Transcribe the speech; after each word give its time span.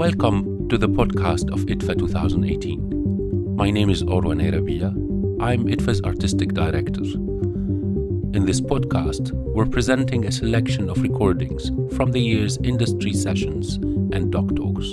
Welcome 0.00 0.66
to 0.70 0.78
the 0.78 0.88
podcast 0.88 1.52
of 1.52 1.66
IDFA 1.66 1.98
2018. 1.98 3.54
My 3.54 3.70
name 3.70 3.90
is 3.90 4.02
Orwa 4.02 4.34
Nerabieh. 4.34 5.42
I'm 5.42 5.66
IDFA's 5.66 6.00
artistic 6.00 6.54
director. 6.54 7.02
In 7.02 8.46
this 8.46 8.62
podcast, 8.62 9.32
we're 9.32 9.66
presenting 9.66 10.24
a 10.24 10.32
selection 10.32 10.88
of 10.88 11.02
recordings 11.02 11.70
from 11.94 12.12
the 12.12 12.18
year's 12.18 12.56
industry 12.64 13.12
sessions 13.12 13.74
and 14.14 14.32
doc 14.32 14.56
talks. 14.56 14.92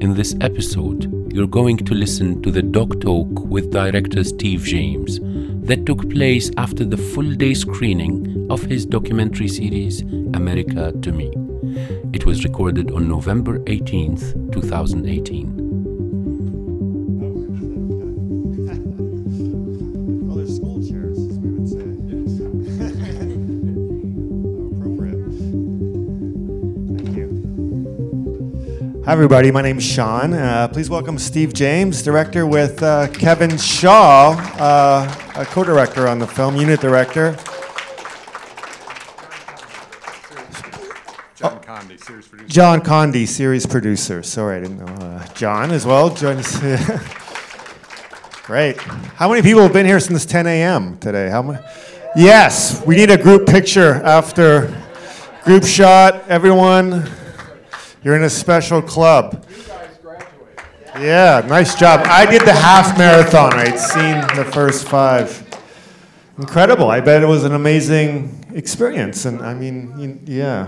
In 0.00 0.14
this 0.14 0.36
episode, 0.40 1.12
you're 1.34 1.48
going 1.48 1.78
to 1.78 1.92
listen 1.92 2.40
to 2.42 2.52
the 2.52 2.62
doc 2.62 3.00
talk 3.00 3.26
with 3.46 3.72
director 3.72 4.22
Steve 4.22 4.62
James 4.62 5.18
that 5.66 5.86
took 5.86 6.08
place 6.08 6.52
after 6.56 6.84
the 6.84 6.96
full 6.96 7.34
day 7.34 7.54
screening 7.54 8.46
of 8.48 8.62
his 8.62 8.86
documentary 8.86 9.48
series 9.48 10.02
America 10.34 10.92
to 11.02 11.10
Me. 11.10 11.49
It 12.12 12.26
was 12.26 12.42
recorded 12.42 12.90
on 12.90 13.08
November 13.08 13.60
18th, 13.60 14.52
2018. 14.52 15.70
Well, 20.26 20.36
there's 20.36 20.56
school 20.56 20.82
chairs, 20.82 21.16
as 21.18 21.38
we 21.38 21.50
would 21.52 21.68
say. 21.68 21.86
How 22.82 23.14
appropriate. 24.74 25.22
Thank 26.98 27.16
you. 27.16 29.02
Hi, 29.06 29.12
everybody. 29.12 29.52
My 29.52 29.62
name 29.62 29.78
is 29.78 29.84
Sean. 29.84 30.34
Uh, 30.34 30.66
please 30.66 30.90
welcome 30.90 31.16
Steve 31.16 31.52
James, 31.52 32.02
director 32.02 32.44
with 32.44 32.82
uh, 32.82 33.06
Kevin 33.12 33.56
Shaw, 33.56 34.32
uh, 34.58 35.14
a 35.36 35.44
co-director 35.44 36.08
on 36.08 36.18
the 36.18 36.26
film, 36.26 36.56
unit 36.56 36.80
director. 36.80 37.36
John 42.50 42.80
Condon, 42.80 43.28
series 43.28 43.64
producer. 43.64 44.24
Sorry, 44.24 44.56
I 44.56 44.60
didn't 44.62 44.78
know. 44.78 45.06
Uh, 45.06 45.24
John 45.34 45.70
as 45.70 45.86
well. 45.86 46.12
Join 46.12 46.38
us. 46.38 46.58
Great. 48.42 48.76
How 48.76 49.28
many 49.28 49.40
people 49.40 49.62
have 49.62 49.72
been 49.72 49.86
here 49.86 50.00
since 50.00 50.26
10 50.26 50.48
a.m. 50.48 50.98
today? 50.98 51.30
How 51.30 51.42
many? 51.42 51.64
Yes, 52.16 52.84
we 52.84 52.96
need 52.96 53.08
a 53.08 53.16
group 53.16 53.46
picture 53.46 54.02
after 54.02 54.76
group 55.44 55.62
shot. 55.62 56.28
Everyone, 56.28 57.08
you're 58.02 58.16
in 58.16 58.24
a 58.24 58.30
special 58.30 58.82
club. 58.82 59.46
Yeah, 60.98 61.46
nice 61.46 61.76
job. 61.76 62.00
I 62.06 62.26
did 62.26 62.42
the 62.42 62.52
half 62.52 62.98
marathon. 62.98 63.54
I'd 63.54 63.78
seen 63.78 64.22
the 64.36 64.50
first 64.50 64.88
five. 64.88 65.46
Incredible. 66.36 66.90
I 66.90 66.98
bet 66.98 67.22
it 67.22 67.26
was 67.26 67.44
an 67.44 67.54
amazing 67.54 68.44
experience. 68.56 69.24
And 69.24 69.40
I 69.40 69.54
mean, 69.54 70.24
yeah. 70.26 70.66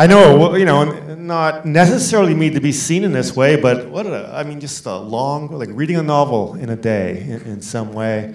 I 0.00 0.06
know, 0.06 0.38
well, 0.38 0.58
you 0.58 0.64
know, 0.64 0.84
not 1.16 1.66
necessarily 1.66 2.32
made 2.32 2.54
to 2.54 2.60
be 2.62 2.72
seen 2.72 3.04
in 3.04 3.12
this 3.12 3.36
way, 3.36 3.56
but 3.56 3.90
what 3.90 4.06
a, 4.06 4.30
I 4.34 4.44
mean, 4.44 4.58
just 4.58 4.86
a 4.86 4.96
long, 4.96 5.48
like 5.48 5.68
reading 5.74 5.96
a 5.96 6.02
novel 6.02 6.54
in 6.54 6.70
a 6.70 6.74
day 6.74 7.20
in, 7.20 7.42
in 7.42 7.60
some 7.60 7.92
way. 7.92 8.34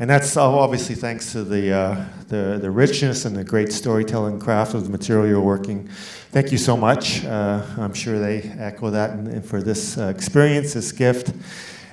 And 0.00 0.10
that's 0.10 0.36
all 0.36 0.58
obviously 0.58 0.96
thanks 0.96 1.30
to 1.30 1.44
the, 1.44 1.72
uh, 1.72 2.04
the, 2.26 2.58
the 2.60 2.68
richness 2.68 3.26
and 3.26 3.36
the 3.36 3.44
great 3.44 3.72
storytelling 3.72 4.40
craft 4.40 4.74
of 4.74 4.82
the 4.82 4.90
material 4.90 5.28
you're 5.28 5.40
working. 5.40 5.86
Thank 6.32 6.50
you 6.50 6.58
so 6.58 6.76
much. 6.76 7.24
Uh, 7.24 7.64
I'm 7.78 7.94
sure 7.94 8.18
they 8.18 8.42
echo 8.58 8.90
that 8.90 9.10
in, 9.12 9.28
in- 9.28 9.42
for 9.42 9.62
this 9.62 9.96
uh, 9.96 10.08
experience, 10.08 10.74
this 10.74 10.90
gift. 10.90 11.32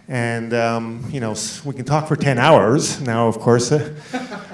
And, 0.08 0.54
um, 0.54 1.06
you 1.12 1.20
know, 1.20 1.36
we 1.64 1.74
can 1.74 1.86
talk 1.86 2.08
for 2.08 2.16
10 2.16 2.38
hours 2.38 3.00
now, 3.02 3.28
of 3.28 3.40
course. 3.40 3.72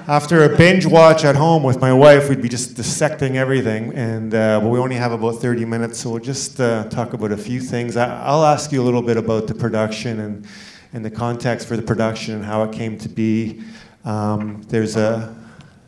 After 0.06 0.44
a 0.44 0.56
binge 0.56 0.86
watch 0.86 1.24
at 1.24 1.36
home 1.36 1.62
with 1.62 1.80
my 1.80 1.92
wife, 1.92 2.28
we'd 2.28 2.40
be 2.40 2.48
just 2.48 2.76
dissecting 2.76 3.36
everything. 3.36 3.92
And, 3.94 4.34
uh, 4.34 4.60
but 4.60 4.68
we 4.68 4.78
only 4.78 4.96
have 4.96 5.12
about 5.12 5.40
30 5.40 5.64
minutes, 5.64 6.00
so 6.00 6.10
we'll 6.10 6.20
just 6.20 6.60
uh, 6.60 6.84
talk 6.84 7.12
about 7.12 7.32
a 7.32 7.36
few 7.36 7.60
things. 7.60 7.96
I, 7.96 8.22
I'll 8.24 8.44
ask 8.44 8.72
you 8.72 8.80
a 8.80 8.84
little 8.84 9.02
bit 9.02 9.16
about 9.16 9.46
the 9.46 9.54
production 9.54 10.20
and, 10.20 10.46
and 10.92 11.04
the 11.04 11.10
context 11.10 11.66
for 11.66 11.76
the 11.76 11.82
production 11.82 12.34
and 12.34 12.44
how 12.44 12.62
it 12.62 12.72
came 12.72 12.96
to 12.98 13.08
be. 13.08 13.62
Um, 14.04 14.62
there's 14.68 14.96
a, 14.96 15.34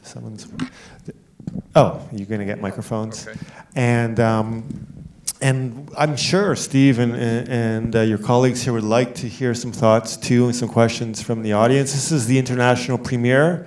someone's, 0.02 0.48
oh, 1.74 2.06
you're 2.12 2.26
going 2.26 2.40
to 2.40 2.46
get 2.46 2.60
microphones. 2.60 3.28
Okay. 3.28 3.38
And, 3.76 4.18
um, 4.20 4.99
and 5.42 5.90
I'm 5.96 6.16
sure 6.16 6.54
Steve 6.54 6.98
and, 6.98 7.14
and 7.14 7.96
uh, 7.96 8.00
your 8.00 8.18
colleagues 8.18 8.62
here 8.62 8.72
would 8.72 8.84
like 8.84 9.14
to 9.16 9.28
hear 9.28 9.54
some 9.54 9.72
thoughts 9.72 10.16
too 10.16 10.44
and 10.46 10.54
some 10.54 10.68
questions 10.68 11.22
from 11.22 11.42
the 11.42 11.54
audience. 11.54 11.92
This 11.92 12.12
is 12.12 12.26
the 12.26 12.38
international 12.38 12.98
premiere 12.98 13.66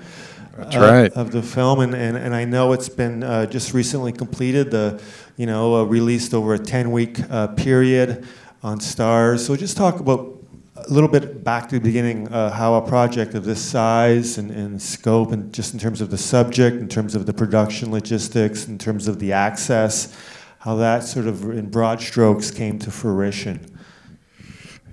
uh, 0.57 0.79
right. 0.79 1.11
of 1.13 1.31
the 1.31 1.41
film, 1.41 1.79
and, 1.79 1.95
and, 1.95 2.15
and 2.15 2.35
I 2.35 2.45
know 2.45 2.73
it's 2.73 2.89
been 2.89 3.23
uh, 3.23 3.47
just 3.47 3.73
recently 3.73 4.11
completed, 4.11 4.69
the, 4.69 5.01
you 5.35 5.47
know, 5.47 5.77
uh, 5.77 5.83
released 5.83 6.35
over 6.35 6.53
a 6.53 6.59
10 6.59 6.91
week 6.91 7.19
uh, 7.31 7.47
period 7.47 8.27
on 8.61 8.77
Starz. 8.77 9.39
So 9.39 9.55
just 9.55 9.75
talk 9.75 9.99
about 9.99 10.39
a 10.75 10.89
little 10.89 11.09
bit 11.09 11.43
back 11.43 11.69
to 11.69 11.75
the 11.75 11.81
beginning, 11.81 12.27
uh, 12.27 12.51
how 12.51 12.75
a 12.75 12.87
project 12.87 13.33
of 13.33 13.45
this 13.45 13.61
size 13.61 14.37
and, 14.37 14.51
and 14.51 14.79
scope, 14.79 15.31
and 15.31 15.51
just 15.51 15.73
in 15.73 15.79
terms 15.79 16.01
of 16.01 16.11
the 16.11 16.17
subject, 16.19 16.77
in 16.77 16.87
terms 16.87 17.15
of 17.15 17.25
the 17.25 17.33
production 17.33 17.91
logistics, 17.91 18.67
in 18.67 18.77
terms 18.77 19.07
of 19.07 19.17
the 19.17 19.33
access, 19.33 20.15
how 20.63 20.75
that 20.75 21.03
sort 21.03 21.27
of 21.27 21.43
in 21.49 21.69
broad 21.69 21.99
strokes 21.99 22.49
came 22.49 22.79
to 22.79 22.89
fruition. 22.89 23.59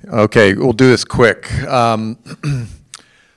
Okay, 0.08 0.52
we'll 0.54 0.72
do 0.72 0.88
this 0.88 1.04
quick. 1.04 1.52
Um, 1.62 2.18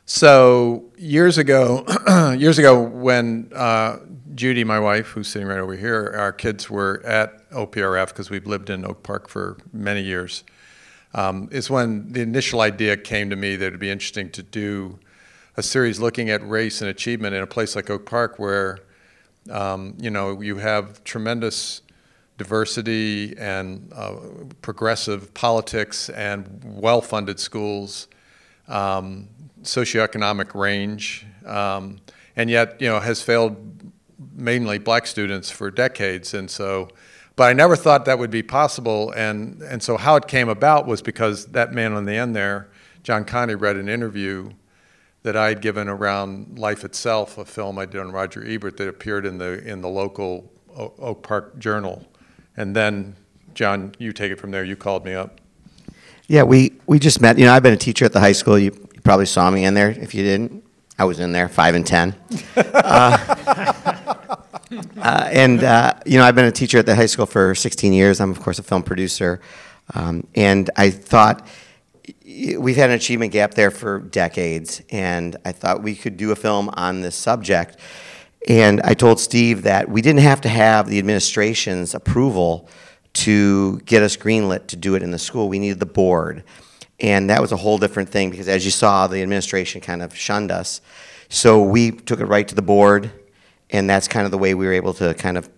so 0.08 0.86
years 0.98 1.38
ago, 1.38 1.86
years 2.36 2.58
ago, 2.58 2.82
when 2.82 3.52
uh, 3.54 4.00
Judy, 4.34 4.64
my 4.64 4.80
wife, 4.80 5.10
who's 5.10 5.28
sitting 5.28 5.48
right 5.48 5.60
over 5.60 5.76
here, 5.76 6.12
our 6.18 6.32
kids 6.32 6.72
were 6.72 7.04
at 7.06 7.48
OPRF 7.52 8.08
because 8.08 8.32
we've 8.32 8.48
lived 8.48 8.72
in 8.72 8.84
Oak 8.84 9.04
Park 9.04 9.30
for 9.30 9.58
many 9.72 10.02
years, 10.02 10.44
um, 11.14 11.50
is 11.52 11.70
when 11.70 12.14
the 12.14 12.22
initial 12.22 12.62
idea 12.62 12.98
came 12.98 13.30
to 13.30 13.36
me 13.36 13.56
that 13.58 13.68
it'd 13.68 13.80
be 13.80 13.92
interesting 13.92 14.32
to 14.32 14.42
do 14.42 14.98
a 15.56 15.62
series 15.62 16.00
looking 16.00 16.32
at 16.32 16.44
race 16.50 16.82
and 16.82 16.90
achievement 16.90 17.36
in 17.36 17.44
a 17.44 17.48
place 17.48 17.76
like 17.76 17.92
Oak 17.92 18.08
Park, 18.08 18.40
where 18.40 18.80
um, 19.52 19.94
you 20.00 20.10
know 20.10 20.42
you 20.42 20.58
have 20.58 21.04
tremendous 21.04 21.84
diversity 22.44 23.34
and 23.38 23.90
uh, 23.96 24.16
progressive 24.62 25.34
politics 25.34 26.10
and 26.10 26.62
well-funded 26.64 27.40
schools, 27.40 28.10
um, 28.68 29.30
socioeconomic 29.62 30.54
range, 30.54 31.26
um, 31.46 31.98
and 32.36 32.50
yet 32.50 32.82
you 32.82 32.90
know 32.90 33.00
has 33.00 33.22
failed 33.22 33.56
mainly 34.36 34.78
black 34.78 35.08
students 35.08 35.50
for 35.50 35.72
decades. 35.72 36.34
And 36.34 36.52
so, 36.52 36.90
but 37.38 37.46
I 37.46 37.54
never 37.54 37.78
thought 37.78 38.04
that 38.06 38.20
would 38.20 38.32
be 38.32 38.44
possible. 38.44 39.12
And 39.12 39.62
and 39.62 39.82
so 39.82 39.96
how 39.96 40.18
it 40.18 40.28
came 40.28 40.50
about 40.50 40.86
was 40.86 41.02
because 41.02 41.46
that 41.58 41.72
man 41.72 41.94
on 41.94 42.04
the 42.04 42.16
end 42.16 42.36
there, 42.36 42.68
John 43.04 43.24
Condon, 43.24 43.58
read 43.58 43.78
an 43.78 43.88
interview 43.88 44.52
that 45.22 45.38
I 45.38 45.48
had 45.48 45.62
given 45.62 45.88
around 45.88 46.60
Life 46.60 46.84
Itself, 46.84 47.38
a 47.38 47.46
film 47.46 47.80
I 47.80 47.86
did 47.86 48.02
on 48.02 48.12
Roger 48.12 48.46
Ebert 48.46 48.76
that 48.78 48.90
appeared 48.90 49.26
in 49.26 49.38
the 49.38 49.66
in 49.66 49.80
the 49.80 49.88
local 49.88 50.52
Oak 50.76 51.24
Park 51.24 51.58
Journal. 51.60 52.06
And 52.56 52.76
then, 52.76 53.16
John, 53.54 53.96
you 53.98 54.14
take 54.14 54.32
it 54.32 54.40
from 54.40 54.52
there. 54.52 54.64
You 54.64 54.76
called 54.76 55.06
me 55.06 55.14
up. 55.14 55.40
Yeah, 56.28 56.44
we, 56.44 56.74
we 56.88 57.00
just 57.00 57.22
met. 57.22 57.38
You 57.38 57.46
know, 57.46 57.54
I've 57.54 57.64
been 57.64 57.74
a 57.74 57.78
teacher 57.78 58.06
at 58.06 58.14
the 58.14 58.20
high 58.20 58.32
school. 58.32 58.58
You, 58.58 58.72
you 58.94 59.02
probably 59.04 59.26
saw 59.26 59.50
me 59.50 59.66
in 59.66 59.74
there. 59.74 59.90
If 59.90 60.14
you 60.14 60.24
didn't, 60.24 60.64
I 60.98 61.06
was 61.06 61.20
in 61.20 61.32
there, 61.32 61.50
five 61.50 61.76
and 61.76 61.86
ten. 61.86 62.16
uh, 62.56 62.66
uh, 64.98 65.30
and 65.32 65.64
uh, 65.64 65.94
you 66.06 66.18
know, 66.18 66.24
I've 66.24 66.36
been 66.36 66.46
a 66.46 66.52
teacher 66.52 66.78
at 66.78 66.86
the 66.86 66.96
high 66.96 67.08
school 67.08 67.26
for 67.26 67.56
16 67.56 67.92
years. 67.94 68.22
I'm 68.22 68.32
of 68.32 68.40
course 68.40 68.60
a 68.60 68.64
film 68.64 68.84
producer, 68.84 69.42
um, 69.96 70.26
and 70.36 70.70
I 70.76 70.92
thought 70.92 71.46
we've 72.26 72.76
had 72.76 72.90
an 72.90 72.96
achievement 72.96 73.34
gap 73.34 73.56
there 73.56 73.72
for 73.72 74.00
decades, 74.00 74.82
and 74.90 75.36
I 75.46 75.52
thought 75.52 75.84
we 75.84 75.96
could 75.96 76.18
do 76.18 76.32
a 76.32 76.36
film 76.36 76.70
on 76.70 77.02
this 77.02 77.16
subject. 77.16 77.78
And 78.48 78.82
I 78.84 78.94
told 78.94 79.20
Steve 79.20 79.64
that 79.64 79.90
we 79.90 80.02
didn't 80.02 80.22
have 80.22 80.42
to 80.42 80.50
have 80.50 80.88
the 80.88 81.00
administration's 81.00 81.94
approval 81.94 82.68
to 83.14 83.80
get 83.80 84.04
us 84.04 84.18
greenlit 84.18 84.68
to 84.68 84.76
do 84.76 84.96
it 84.96 85.04
in 85.04 85.12
the 85.12 85.20
school. 85.20 85.48
We 85.48 85.60
needed 85.60 85.80
the 85.80 85.86
board. 85.86 86.44
And 87.00 87.30
that 87.30 87.42
was 87.42 87.52
a 87.52 87.58
whole 87.58 87.78
different 87.78 88.10
thing 88.10 88.30
because, 88.30 88.48
as 88.48 88.66
you 88.66 88.72
saw, 88.72 89.08
the 89.08 89.22
administration 89.22 89.82
kind 89.82 90.02
of 90.02 90.16
shunned 90.16 90.52
us. 90.52 90.82
So 91.30 91.62
we 91.62 91.92
took 91.92 92.20
it 92.20 92.26
right 92.26 92.48
to 92.48 92.56
the 92.56 92.62
board, 92.62 93.12
and 93.70 93.90
that's 93.90 94.08
kind 94.08 94.26
of 94.26 94.32
the 94.32 94.38
way 94.38 94.54
we 94.54 94.66
were 94.66 94.74
able 94.74 94.94
to 94.96 95.14
kind 95.16 95.38
of 95.38 95.50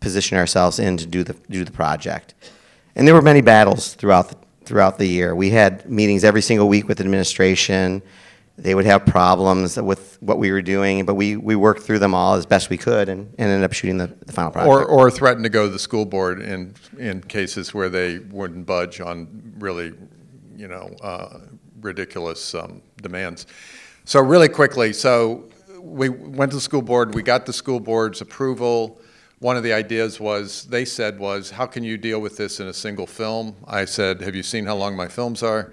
position 0.00 0.36
ourselves 0.36 0.78
in 0.78 0.96
to 0.98 1.06
do 1.06 1.24
the, 1.24 1.34
do 1.48 1.64
the 1.64 1.72
project. 1.72 2.34
And 2.94 3.06
there 3.06 3.14
were 3.14 3.22
many 3.22 3.40
battles 3.40 3.94
throughout 3.94 4.28
the, 4.28 4.36
throughout 4.64 4.98
the 4.98 5.06
year. 5.06 5.34
We 5.34 5.50
had 5.50 5.88
meetings 5.88 6.24
every 6.24 6.42
single 6.42 6.68
week 6.68 6.88
with 6.88 7.00
administration. 7.00 8.02
They 8.58 8.74
would 8.74 8.84
have 8.84 9.06
problems 9.06 9.80
with 9.80 10.18
what 10.20 10.38
we 10.38 10.52
were 10.52 10.62
doing, 10.62 11.06
but 11.06 11.14
we, 11.14 11.36
we 11.36 11.56
worked 11.56 11.82
through 11.82 12.00
them 12.00 12.14
all 12.14 12.34
as 12.34 12.44
best 12.44 12.68
we 12.68 12.76
could 12.76 13.08
and, 13.08 13.26
and 13.38 13.50
ended 13.50 13.64
up 13.64 13.72
shooting 13.72 13.96
the, 13.96 14.08
the 14.26 14.32
final 14.32 14.50
project. 14.50 14.70
Or, 14.70 14.84
or 14.84 15.10
threaten 15.10 15.42
to 15.42 15.48
go 15.48 15.66
to 15.66 15.72
the 15.72 15.78
school 15.78 16.04
board 16.04 16.40
in, 16.40 16.74
in 16.98 17.22
cases 17.22 17.72
where 17.72 17.88
they 17.88 18.18
wouldn't 18.18 18.66
budge 18.66 19.00
on 19.00 19.54
really, 19.58 19.94
you 20.54 20.68
know, 20.68 20.94
uh, 21.02 21.38
ridiculous 21.80 22.54
um, 22.54 22.82
demands. 23.00 23.46
So 24.04 24.20
really 24.20 24.48
quickly, 24.48 24.92
so 24.92 25.48
we 25.80 26.10
went 26.10 26.52
to 26.52 26.56
the 26.56 26.60
school 26.60 26.82
board, 26.82 27.14
we 27.14 27.22
got 27.22 27.46
the 27.46 27.52
school 27.52 27.80
board's 27.80 28.20
approval. 28.20 29.00
one 29.42 29.56
of 29.56 29.64
the 29.64 29.72
ideas 29.72 30.20
was 30.20 30.66
they 30.66 30.84
said 30.84 31.18
was 31.18 31.50
how 31.50 31.66
can 31.66 31.82
you 31.82 31.98
deal 31.98 32.20
with 32.20 32.36
this 32.36 32.60
in 32.60 32.68
a 32.68 32.72
single 32.72 33.06
film? 33.06 33.56
I 33.66 33.86
said, 33.86 34.20
have 34.20 34.36
you 34.36 34.42
seen 34.42 34.66
how 34.66 34.76
long 34.76 34.94
my 34.94 35.08
films 35.08 35.42
are? 35.42 35.72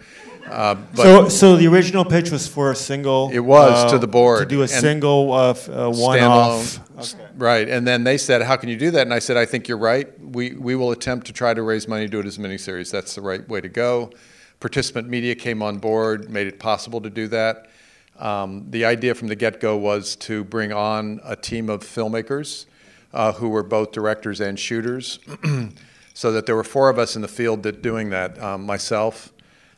Uh, 0.50 0.76
so, 0.96 1.30
so 1.30 1.56
the 1.56 1.68
original 1.68 2.04
pitch 2.04 2.32
was 2.32 2.48
for 2.48 2.72
a 2.72 2.76
single. 2.76 3.30
It 3.32 3.40
was 3.40 3.86
uh, 3.86 3.90
to 3.92 4.00
the 4.00 4.08
board 4.08 4.40
to 4.40 4.46
do 4.46 4.62
a 4.64 4.68
single 4.68 5.32
uh, 5.32 5.54
uh 5.70 5.90
one-off. 5.90 6.80
Okay. 6.98 7.28
Right, 7.38 7.70
and 7.70 7.88
then 7.88 8.04
they 8.04 8.18
said, 8.18 8.42
"How 8.42 8.58
can 8.58 8.70
you 8.70 8.78
do 8.78 8.92
that?" 8.92 9.04
And 9.04 9.14
I 9.14 9.20
said, 9.20 9.38
"I 9.38 9.46
think 9.46 9.68
you're 9.68 9.78
right. 9.78 10.08
We 10.20 10.54
we 10.54 10.76
will 10.76 10.92
attempt 10.92 11.28
to 11.28 11.34
try 11.34 11.54
to 11.54 11.62
raise 11.62 11.88
money 11.88 12.06
to 12.06 12.12
do 12.12 12.20
it 12.20 12.26
as 12.26 12.38
a 12.38 12.42
miniseries. 12.42 12.92
That's 12.92 13.16
the 13.16 13.22
right 13.22 13.48
way 13.48 13.62
to 13.62 13.70
go." 13.70 14.12
Participant 14.60 15.08
media 15.08 15.36
came 15.36 15.62
on 15.64 15.78
board, 15.78 16.30
made 16.30 16.48
it 16.48 16.60
possible 16.60 17.00
to 17.00 17.10
do 17.10 17.28
that. 17.30 17.70
Um, 18.18 18.66
the 18.70 18.84
idea 18.84 19.16
from 19.16 19.30
the 19.30 19.36
get-go 19.36 19.78
was 19.78 20.18
to 20.18 20.44
bring 20.44 20.74
on 20.74 21.22
a 21.24 21.38
team 21.38 21.70
of 21.70 21.82
filmmakers 21.82 22.66
uh, 23.14 23.32
who 23.32 23.48
were 23.48 23.64
both 23.64 23.94
directors 23.94 24.42
and 24.42 24.60
shooters, 24.60 25.20
so 26.14 26.32
that 26.34 26.46
there 26.46 26.56
were 26.56 26.66
four 26.66 26.90
of 26.90 27.00
us 27.00 27.16
in 27.16 27.22
the 27.22 27.30
field 27.30 27.64
that 27.64 27.82
doing 27.82 28.10
that. 28.10 28.42
Um, 28.42 28.66
myself, 28.66 29.32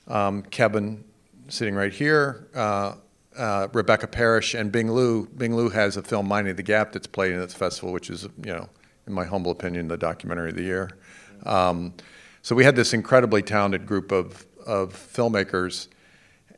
um, 0.07 0.43
Kevin, 0.43 1.03
sitting 1.47 1.75
right 1.75 1.93
here, 1.93 2.47
uh, 2.55 2.95
uh, 3.37 3.67
Rebecca 3.73 4.07
Parrish, 4.07 4.53
and 4.53 4.71
Bing 4.71 4.91
Liu. 4.91 5.27
Bing 5.37 5.55
Liu 5.55 5.69
has 5.69 5.97
a 5.97 6.03
film, 6.03 6.27
Minding 6.27 6.55
the 6.55 6.63
Gap, 6.63 6.91
that's 6.91 7.07
played 7.07 7.33
in 7.33 7.39
this 7.39 7.53
festival, 7.53 7.93
which 7.93 8.09
is, 8.09 8.23
you 8.23 8.53
know, 8.53 8.69
in 9.07 9.13
my 9.13 9.25
humble 9.25 9.51
opinion, 9.51 9.87
the 9.87 9.97
documentary 9.97 10.49
of 10.49 10.55
the 10.55 10.63
year. 10.63 10.89
Um, 11.45 11.93
so 12.41 12.55
we 12.55 12.63
had 12.63 12.75
this 12.75 12.93
incredibly 12.93 13.41
talented 13.41 13.85
group 13.85 14.11
of, 14.11 14.45
of 14.65 14.93
filmmakers 14.93 15.87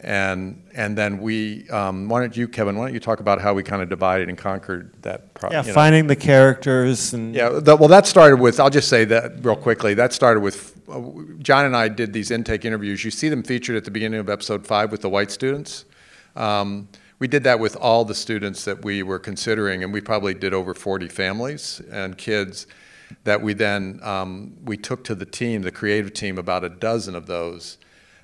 and 0.04 0.62
and 0.74 0.98
then 0.98 1.20
we 1.20 1.68
um, 1.70 2.10
why 2.10 2.20
don't 2.20 2.36
you 2.36 2.48
Kevin 2.48 2.78
why 2.78 2.86
don't 2.86 2.94
you 2.94 3.00
talk 3.00 3.20
about 3.20 3.40
how 3.40 3.54
we 3.54 3.64
kind 3.64 3.82
of 3.82 3.90
divided 3.90 4.28
and 4.28 4.38
conquered 4.38 4.94
that 5.02 5.34
pro- 5.34 5.52
yeah 5.52 5.62
finding 5.62 6.04
know. 6.04 6.10
the 6.10 6.16
characters 6.16 7.14
and 7.14 7.34
yeah 7.34 7.50
the, 7.50 7.76
well 7.76 7.88
that 7.88 8.06
started 8.06 8.40
with 8.40 8.60
I'll 8.60 8.70
just 8.70 8.90
say 8.90 9.06
that 9.06 9.44
real 9.44 9.56
quickly 9.56 9.94
that 9.94 10.12
started 10.12 10.42
with 10.42 10.80
uh, 10.90 11.02
John 11.40 11.66
and 11.66 11.76
I 11.76 11.88
did 11.88 12.12
these 12.12 12.32
intake 12.32 12.66
interviews 12.66 13.04
you 13.06 13.12
see 13.12 13.30
them 13.30 13.44
featured 13.44 13.78
at 13.78 13.86
the 13.86 13.92
beginning 13.92 14.20
of 14.20 14.30
episode 14.30 14.68
five 14.68 14.92
with 14.92 15.02
the 15.02 15.10
white 15.10 15.32
students 15.32 15.86
um, 16.36 16.90
we 17.20 17.28
did 17.28 17.46
that 17.46 17.60
with 17.60 17.78
all 17.78 18.04
the 18.04 18.16
students 18.16 18.66
that 18.66 18.84
we 18.84 19.04
were 19.04 19.20
considering 19.20 19.84
and 19.84 19.94
we 19.94 20.02
probably 20.02 20.34
did 20.34 20.54
over 20.54 20.74
40 20.74 21.08
families 21.08 21.82
and 21.92 22.18
kids 22.18 22.68
that 23.24 23.42
we 23.42 23.54
then 23.54 24.00
um, 24.04 24.58
we 24.66 24.76
took 24.76 25.06
to 25.06 25.16
the 25.16 25.26
team 25.26 25.62
the 25.62 25.72
creative 25.72 26.14
team 26.14 26.38
about 26.38 26.66
a 26.66 26.70
dozen 26.70 27.16
of 27.16 27.26
those 27.28 27.78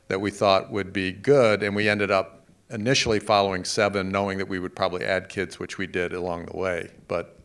that 0.10 0.20
we 0.20 0.32
thought 0.32 0.72
would 0.72 0.92
be 0.92 1.12
good, 1.12 1.64
and 1.64 1.76
we 1.76 1.88
ended 1.88 2.12
up 2.12 2.48
initially 2.70 3.20
following 3.20 3.64
seven, 3.64 4.12
knowing 4.12 4.38
that 4.40 4.48
we 4.48 4.60
would 4.60 4.76
probably 4.76 5.06
add 5.06 5.30
kids, 5.30 5.60
which 5.60 5.78
we 5.78 5.88
did 5.88 6.14
along 6.14 6.46
the 6.48 6.58
way. 6.58 6.90
But 7.08 7.40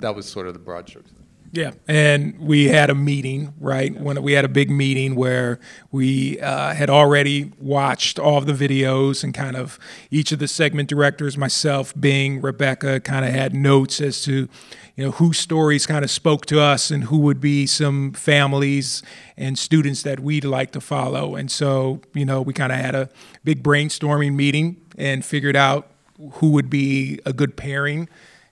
that 0.00 0.14
was 0.14 0.28
sort 0.28 0.46
of 0.46 0.52
the 0.52 0.60
broad 0.60 0.88
strokes. 0.88 1.12
Yeah, 1.52 1.72
and 1.88 2.38
we 2.38 2.68
had 2.68 2.90
a 2.90 2.94
meeting, 2.94 3.54
right? 3.58 3.92
When 3.92 4.22
we 4.22 4.34
had 4.34 4.44
a 4.44 4.48
big 4.48 4.70
meeting 4.70 5.16
where 5.16 5.58
we 5.90 6.38
uh, 6.40 6.74
had 6.74 6.88
already 6.88 7.52
watched 7.58 8.20
all 8.20 8.40
the 8.40 8.52
videos, 8.52 9.24
and 9.24 9.34
kind 9.34 9.56
of 9.56 9.76
each 10.12 10.30
of 10.30 10.38
the 10.38 10.46
segment 10.46 10.88
directors, 10.88 11.36
myself, 11.36 11.92
Bing, 11.98 12.40
Rebecca, 12.40 13.00
kind 13.00 13.24
of 13.24 13.32
had 13.32 13.52
notes 13.52 14.00
as 14.00 14.22
to, 14.22 14.48
you 14.94 15.04
know, 15.04 15.10
whose 15.10 15.40
stories 15.40 15.86
kind 15.86 16.04
of 16.04 16.10
spoke 16.10 16.46
to 16.46 16.60
us 16.60 16.92
and 16.92 17.04
who 17.04 17.18
would 17.18 17.40
be 17.40 17.66
some 17.66 18.12
families 18.12 19.02
and 19.36 19.58
students 19.58 20.04
that 20.04 20.20
we'd 20.20 20.44
like 20.44 20.70
to 20.70 20.80
follow. 20.80 21.34
And 21.34 21.50
so, 21.50 22.00
you 22.14 22.24
know, 22.24 22.40
we 22.42 22.52
kind 22.52 22.70
of 22.70 22.78
had 22.78 22.94
a 22.94 23.08
big 23.42 23.64
brainstorming 23.64 24.34
meeting 24.34 24.80
and 24.96 25.24
figured 25.24 25.56
out 25.56 25.90
who 26.34 26.52
would 26.52 26.70
be 26.70 27.18
a 27.26 27.32
good 27.32 27.56
pairing 27.56 28.08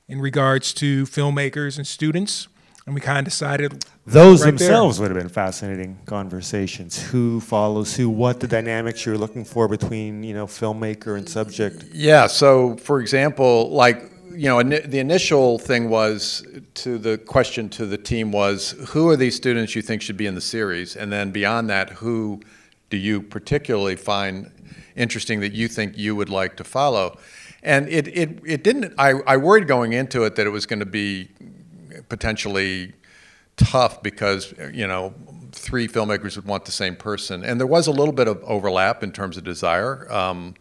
in 0.09 0.21
regards 0.21 0.73
to 0.75 1.05
filmmakers 1.05 1.77
and 1.77 1.87
students 1.87 2.49
and 2.89 2.95
we 2.95 3.03
kind 3.03 3.19
of 3.19 3.25
decided 3.27 3.85
those 4.07 4.43
right 4.43 4.49
themselves 4.49 4.97
there. 4.97 5.05
would 5.05 5.15
have 5.15 5.23
been 5.23 5.29
fascinating 5.29 5.99
conversations. 6.07 6.99
Who 6.99 7.39
follows 7.39 7.95
who? 7.95 8.09
What 8.09 8.41
the 8.41 8.49
dynamics 8.49 9.05
you're 9.05 9.19
looking 9.19 9.45
for 9.45 9.69
between 9.69 10.23
you 10.23 10.33
know 10.33 10.47
filmmaker 10.47 11.19
and 11.19 11.29
subject? 11.29 11.85
Yeah. 11.93 12.27
So, 12.27 12.77
for 12.79 13.01
example, 13.01 13.69
like 13.69 14.11
you 14.31 14.49
know, 14.49 14.63
the 14.63 15.01
initial 15.01 15.59
thing 15.59 15.91
was 15.91 16.47
to 16.75 16.97
the 16.97 17.19
question 17.19 17.69
to 17.71 17.85
the 17.85 17.99
team 17.99 18.33
was 18.33 18.71
who 18.89 19.11
are 19.11 19.17
these 19.17 19.37
students 19.37 19.77
you 19.77 19.83
think 19.83 20.01
should 20.01 20.17
be 20.17 20.27
in 20.27 20.35
the 20.35 20.41
series, 20.41 20.97
and 20.97 21.13
then 21.13 21.31
beyond 21.31 21.69
that, 21.69 21.91
who 21.91 22.41
do 22.89 22.97
you 22.97 23.21
particularly 23.21 23.97
find 23.97 24.51
interesting 24.97 25.41
that 25.41 25.53
you 25.53 25.69
think 25.69 25.99
you 25.99 26.17
would 26.17 26.31
like 26.31 26.57
to 26.57 26.65
follow? 26.65 27.19
And 27.63 27.89
it, 27.89 28.09
it, 28.09 28.41
it 28.47 28.63
didn't, 28.63 28.95
I, 28.97 29.15
I 29.27 29.37
worried 29.37 29.67
going 29.67 29.93
into 29.93 30.23
it 30.23 30.37
that 30.37 30.47
it 30.47 30.51
was 30.51 30.65
going 30.65 30.79
to 30.79 30.87
be 30.87 31.29
potentially 32.09 32.93
tough 33.57 34.03
because 34.03 34.55
you 34.73 34.87
know 34.87 35.13
three 35.53 35.89
filmmakers 35.89 36.37
would 36.37 36.47
want 36.47 36.65
the 36.65 36.73
same 36.73 36.97
person, 36.97 37.45
and 37.45 37.61
there 37.61 37.67
was 37.67 37.87
a 37.87 37.93
little 37.93 38.13
bit 38.13 38.29
of 38.29 38.43
overlap 38.45 39.03
in 39.03 39.13
terms 39.13 39.37
of 39.37 39.45
desire, 39.45 40.11
um, 40.13 40.55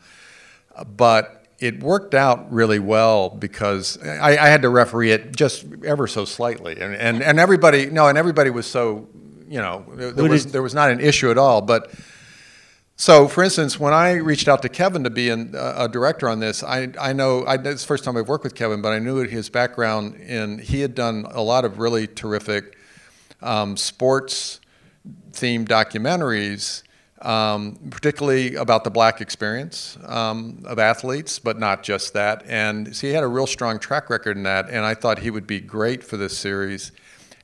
but 0.96 1.46
it 1.60 1.82
worked 1.82 2.14
out 2.14 2.52
really 2.52 2.80
well 2.80 3.30
because 3.30 3.98
I, 4.04 4.38
I, 4.38 4.48
had 4.48 4.62
to 4.62 4.70
referee 4.70 5.12
it 5.12 5.36
just 5.36 5.66
ever 5.84 6.06
so 6.06 6.24
slightly, 6.24 6.80
and, 6.80 6.94
and, 6.96 7.24
and 7.24 7.40
everybody 7.40 7.88
no, 7.88 8.08
and 8.08 8.18
everybody 8.18 8.50
was 8.50 8.68
so 8.68 9.08
you 9.48 9.60
know 9.60 9.86
there 9.96 10.30
was 10.30 10.48
there 10.48 10.62
was 10.62 10.74
not 10.74 10.92
an 10.92 11.00
issue 11.00 11.32
at 11.32 11.38
all, 11.38 11.62
but. 11.62 11.92
So, 13.00 13.28
for 13.28 13.44
instance, 13.44 13.80
when 13.80 13.94
I 13.94 14.14
reached 14.14 14.48
out 14.48 14.64
to 14.64 14.70
Kevin 14.70 15.04
to 15.04 15.12
be 15.12 15.30
uh, 15.30 15.36
a 15.54 15.88
director 15.88 16.28
on 16.28 16.40
this, 16.40 16.64
I, 16.64 16.90
I 17.00 17.14
know 17.14 17.44
I, 17.44 17.54
it's 17.54 17.84
the 17.84 17.88
first 17.88 18.04
time 18.04 18.18
I've 18.18 18.28
worked 18.28 18.44
with 18.44 18.56
Kevin, 18.56 18.82
but 18.82 18.92
I 18.92 18.98
knew 18.98 19.18
his 19.18 19.52
background 19.52 20.16
and 20.16 20.60
he 20.60 20.82
had 20.82 20.96
done 20.96 21.28
a 21.30 21.42
lot 21.44 21.64
of 21.64 21.78
really 21.78 22.08
terrific 22.08 22.76
um, 23.44 23.78
sports 23.78 24.62
themed 25.32 25.68
documentaries, 25.68 26.82
um, 27.22 27.78
particularly 27.92 28.56
about 28.56 28.84
the 28.84 28.90
black 28.90 29.22
experience 29.22 29.96
um, 30.06 30.64
of 30.66 30.80
athletes, 30.80 31.38
but 31.38 31.60
not 31.60 31.84
just 31.84 32.14
that. 32.16 32.44
And 32.48 32.96
so 32.96 33.06
he 33.06 33.14
had 33.14 33.24
a 33.24 33.28
real 33.28 33.46
strong 33.46 33.78
track 33.78 34.10
record 34.10 34.38
in 34.38 34.44
that, 34.44 34.72
and 34.72 34.84
I 34.84 34.96
thought 34.96 35.20
he 35.20 35.30
would 35.30 35.46
be 35.46 35.60
great 35.60 36.04
for 36.04 36.18
this 36.18 36.36
series. 36.36 36.92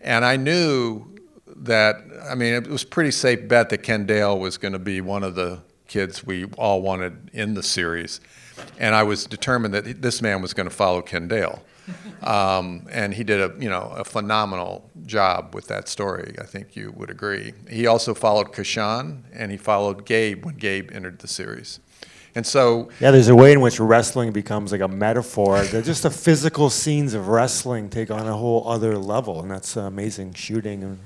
And 0.02 0.26
I 0.26 0.36
knew 0.36 1.13
that 1.58 1.98
I 2.30 2.36
mean 2.36 2.54
it 2.54 2.68
was 2.68 2.84
pretty 2.84 3.12
safe 3.12 3.48
bet 3.48 3.70
that 3.70 3.84
Kendale 3.84 4.40
was 4.40 4.58
going 4.58 4.74
to 4.74 4.80
be 4.80 5.02
one 5.02 5.24
of 5.24 5.36
the 5.36 5.60
kids 5.88 6.24
we 6.24 6.46
all 6.58 6.82
wanted 6.82 7.30
in 7.34 7.54
the 7.54 7.64
series, 7.64 8.20
and 8.80 8.96
I 8.96 9.04
was 9.04 9.26
determined 9.26 9.74
that 9.74 10.02
this 10.02 10.22
man 10.22 10.42
was 10.42 10.54
going 10.54 10.68
to 10.68 10.76
follow 10.76 11.02
Kendale, 11.02 11.60
um, 12.24 12.88
and 12.90 13.14
he 13.14 13.24
did 13.24 13.40
a 13.40 13.54
you 13.60 13.70
know 13.70 13.94
a 13.96 14.04
phenomenal 14.04 14.90
job 15.06 15.54
with 15.54 15.68
that 15.68 15.88
story. 15.88 16.36
I 16.40 16.46
think 16.46 16.76
you 16.76 16.92
would 16.96 17.10
agree. 17.10 17.54
He 17.70 17.88
also 17.88 18.14
followed 18.14 18.52
Ke'Shawn 18.54 19.24
and 19.34 19.52
he 19.52 19.58
followed 19.58 20.06
Gabe 20.06 20.46
when 20.46 20.56
Gabe 20.56 20.92
entered 20.94 21.20
the 21.20 21.28
series. 21.28 21.80
And 22.36 22.46
so, 22.48 22.90
yeah, 23.00 23.12
there's 23.12 23.28
a 23.28 23.36
way 23.36 23.52
in 23.52 23.62
which 23.62 23.80
wrestling 23.80 24.32
becomes 24.32 24.72
like 24.72 24.82
a 24.82 24.88
metaphor. 24.88 25.62
They're 25.66 25.84
just 25.84 26.04
the 26.04 26.10
physical 26.10 26.72
scenes 26.72 27.14
of 27.14 27.28
wrestling 27.28 27.90
take 27.90 28.10
on 28.10 28.28
a 28.28 28.36
whole 28.36 28.68
other 28.68 28.98
level, 28.98 29.42
and 29.42 29.52
that's 29.52 29.76
amazing 29.76 30.34
shooting 30.34 30.84
and 30.84 31.00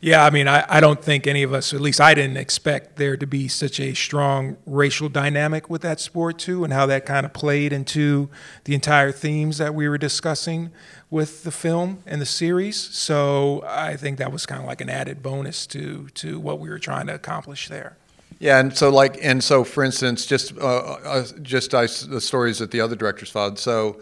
yeah, 0.00 0.24
I 0.24 0.30
mean, 0.30 0.46
I, 0.46 0.64
I 0.68 0.80
don't 0.80 1.02
think 1.02 1.26
any 1.26 1.42
of 1.42 1.52
us, 1.52 1.74
at 1.74 1.80
least 1.80 2.00
I 2.00 2.14
didn't 2.14 2.36
expect 2.36 2.96
there 2.96 3.16
to 3.16 3.26
be 3.26 3.48
such 3.48 3.80
a 3.80 3.94
strong 3.94 4.56
racial 4.64 5.08
dynamic 5.08 5.68
with 5.68 5.82
that 5.82 5.98
sport, 5.98 6.38
too, 6.38 6.62
and 6.62 6.72
how 6.72 6.86
that 6.86 7.04
kind 7.04 7.26
of 7.26 7.32
played 7.32 7.72
into 7.72 8.28
the 8.62 8.74
entire 8.74 9.10
themes 9.10 9.58
that 9.58 9.74
we 9.74 9.88
were 9.88 9.98
discussing 9.98 10.70
with 11.10 11.42
the 11.42 11.50
film 11.50 12.02
and 12.06 12.20
the 12.20 12.26
series. 12.26 12.76
So 12.76 13.64
I 13.66 13.96
think 13.96 14.18
that 14.18 14.30
was 14.30 14.46
kind 14.46 14.60
of 14.60 14.68
like 14.68 14.80
an 14.80 14.88
added 14.88 15.20
bonus 15.20 15.66
to, 15.68 16.08
to 16.14 16.38
what 16.38 16.60
we 16.60 16.68
were 16.68 16.78
trying 16.78 17.08
to 17.08 17.14
accomplish 17.14 17.68
there. 17.68 17.96
Yeah, 18.38 18.60
and 18.60 18.76
so 18.76 18.90
like, 18.90 19.18
and 19.20 19.42
so 19.42 19.64
for 19.64 19.82
instance, 19.82 20.26
just 20.26 20.56
uh, 20.58 20.76
uh, 20.78 21.26
just 21.42 21.74
I, 21.74 21.86
the 21.86 22.20
stories 22.20 22.60
that 22.60 22.70
the 22.70 22.80
other 22.80 22.94
directors 22.94 23.30
followed. 23.30 23.58
So 23.58 24.00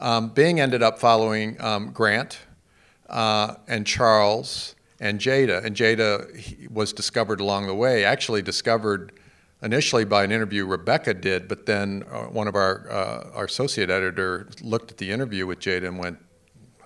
um, 0.00 0.30
Bing 0.30 0.58
ended 0.58 0.82
up 0.82 0.98
following 0.98 1.60
um, 1.60 1.92
Grant 1.92 2.40
uh, 3.08 3.54
and 3.68 3.86
Charles 3.86 4.74
and 5.00 5.20
Jada. 5.20 5.64
And 5.64 5.76
Jada 5.76 6.70
was 6.70 6.92
discovered 6.92 7.40
along 7.40 7.66
the 7.66 7.74
way, 7.74 8.04
actually 8.04 8.42
discovered 8.42 9.12
initially 9.62 10.04
by 10.04 10.24
an 10.24 10.32
interview 10.32 10.66
Rebecca 10.66 11.14
did, 11.14 11.48
but 11.48 11.66
then 11.66 12.04
uh, 12.10 12.24
one 12.24 12.46
of 12.46 12.54
our, 12.54 12.90
uh, 12.90 13.30
our 13.34 13.44
associate 13.44 13.90
editor 13.90 14.48
looked 14.62 14.92
at 14.92 14.98
the 14.98 15.10
interview 15.10 15.46
with 15.46 15.58
Jada 15.60 15.88
and 15.88 15.98
went, 15.98 16.18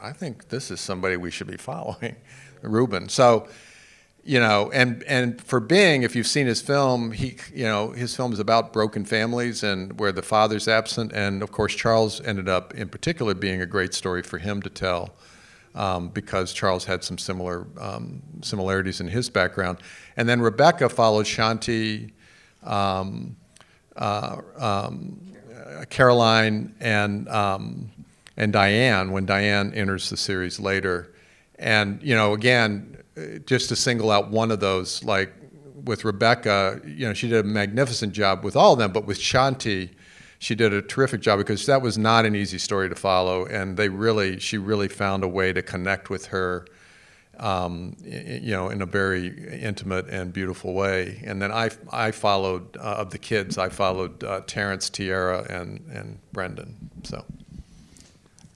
I 0.00 0.12
think 0.12 0.48
this 0.48 0.70
is 0.70 0.80
somebody 0.80 1.16
we 1.16 1.30
should 1.30 1.46
be 1.46 1.56
following, 1.56 2.16
Ruben. 2.62 3.08
So, 3.08 3.46
you 4.24 4.40
know, 4.40 4.70
and, 4.72 5.02
and 5.04 5.40
for 5.42 5.60
Bing, 5.60 6.02
if 6.02 6.14
you've 6.14 6.26
seen 6.26 6.46
his 6.46 6.62
film, 6.62 7.12
he, 7.12 7.36
you 7.52 7.64
know, 7.64 7.90
his 7.90 8.16
film 8.16 8.32
is 8.32 8.38
about 8.38 8.72
broken 8.72 9.04
families 9.04 9.62
and 9.62 9.98
where 9.98 10.12
the 10.12 10.22
father's 10.22 10.68
absent. 10.68 11.12
And 11.12 11.42
of 11.42 11.50
course, 11.50 11.74
Charles 11.74 12.20
ended 12.20 12.48
up 12.48 12.72
in 12.74 12.88
particular 12.88 13.34
being 13.34 13.60
a 13.60 13.66
great 13.66 13.94
story 13.94 14.22
for 14.22 14.38
him 14.38 14.62
to 14.62 14.70
tell 14.70 15.14
um, 15.74 16.08
because 16.08 16.52
Charles 16.52 16.84
had 16.84 17.02
some 17.02 17.18
similar 17.18 17.66
um, 17.80 18.22
similarities 18.42 19.00
in 19.00 19.08
his 19.08 19.30
background. 19.30 19.78
And 20.16 20.28
then 20.28 20.40
Rebecca 20.40 20.88
followed 20.88 21.26
Chanti, 21.26 22.12
um, 22.62 23.36
uh, 23.96 24.36
um, 24.58 25.20
Caroline, 25.90 26.74
and 26.80 27.28
um, 27.28 27.90
and 28.36 28.52
Diane 28.52 29.10
when 29.12 29.26
Diane 29.26 29.72
enters 29.74 30.10
the 30.10 30.16
series 30.16 30.60
later. 30.60 31.12
And 31.58 32.02
you 32.02 32.14
know, 32.14 32.34
again, 32.34 32.98
uh, 33.16 33.38
just 33.46 33.68
to 33.70 33.76
single 33.76 34.10
out 34.10 34.30
one 34.30 34.50
of 34.50 34.60
those, 34.60 35.02
like 35.04 35.32
with 35.84 36.04
Rebecca, 36.04 36.80
you 36.84 37.06
know, 37.06 37.14
she 37.14 37.28
did 37.28 37.44
a 37.44 37.48
magnificent 37.48 38.12
job 38.12 38.44
with 38.44 38.56
all 38.56 38.74
of 38.74 38.78
them, 38.78 38.92
but 38.92 39.06
with 39.06 39.18
Chanti, 39.18 39.90
she 40.42 40.56
did 40.56 40.72
a 40.72 40.82
terrific 40.82 41.20
job 41.20 41.38
because 41.38 41.66
that 41.66 41.82
was 41.82 41.96
not 41.96 42.26
an 42.26 42.34
easy 42.34 42.58
story 42.58 42.88
to 42.88 42.96
follow, 42.96 43.46
and 43.46 43.76
they 43.76 43.88
really, 43.88 44.40
she 44.40 44.58
really 44.58 44.88
found 44.88 45.22
a 45.22 45.28
way 45.28 45.52
to 45.52 45.62
connect 45.62 46.10
with 46.10 46.26
her, 46.26 46.66
um, 47.38 47.96
you 48.02 48.50
know, 48.50 48.68
in 48.68 48.82
a 48.82 48.86
very 48.86 49.28
intimate 49.52 50.08
and 50.08 50.32
beautiful 50.32 50.74
way. 50.74 51.22
And 51.24 51.40
then 51.40 51.52
I, 51.52 51.70
I 51.92 52.10
followed 52.10 52.76
uh, 52.76 52.80
of 52.80 53.10
the 53.10 53.18
kids, 53.18 53.56
I 53.56 53.68
followed 53.68 54.24
uh, 54.24 54.40
Terrence, 54.48 54.90
Tiara, 54.90 55.46
and 55.48 55.80
and 55.92 56.18
Brendan. 56.32 56.90
So. 57.04 57.24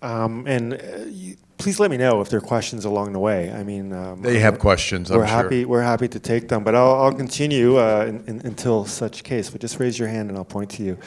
Um, 0.02 0.44
and 0.46 0.74
uh, 0.74 0.78
you, 1.06 1.36
please 1.58 1.80
let 1.80 1.90
me 1.90 1.96
know 1.96 2.20
if 2.20 2.28
there 2.28 2.38
are 2.38 2.48
questions 2.56 2.84
along 2.84 3.12
the 3.12 3.18
way. 3.18 3.50
I 3.52 3.62
mean, 3.62 3.92
um, 3.92 4.22
They 4.22 4.40
have 4.40 4.58
questions, 4.58 5.10
I'm 5.10 5.18
we're 5.18 5.26
sure. 5.26 5.36
happy. 5.36 5.64
We're 5.64 5.82
happy 5.82 6.08
to 6.08 6.20
take 6.20 6.48
them, 6.48 6.64
but 6.64 6.74
I'll, 6.74 6.94
I'll 7.02 7.14
continue 7.14 7.76
uh, 7.78 8.06
in, 8.08 8.24
in, 8.26 8.46
until 8.46 8.84
such 8.84 9.24
case. 9.24 9.50
But 9.50 9.60
just 9.60 9.78
raise 9.80 9.98
your 9.98 10.08
hand 10.08 10.28
and 10.28 10.36
I'll 10.38 10.44
point 10.44 10.70
to 10.72 10.82
you. 10.82 10.98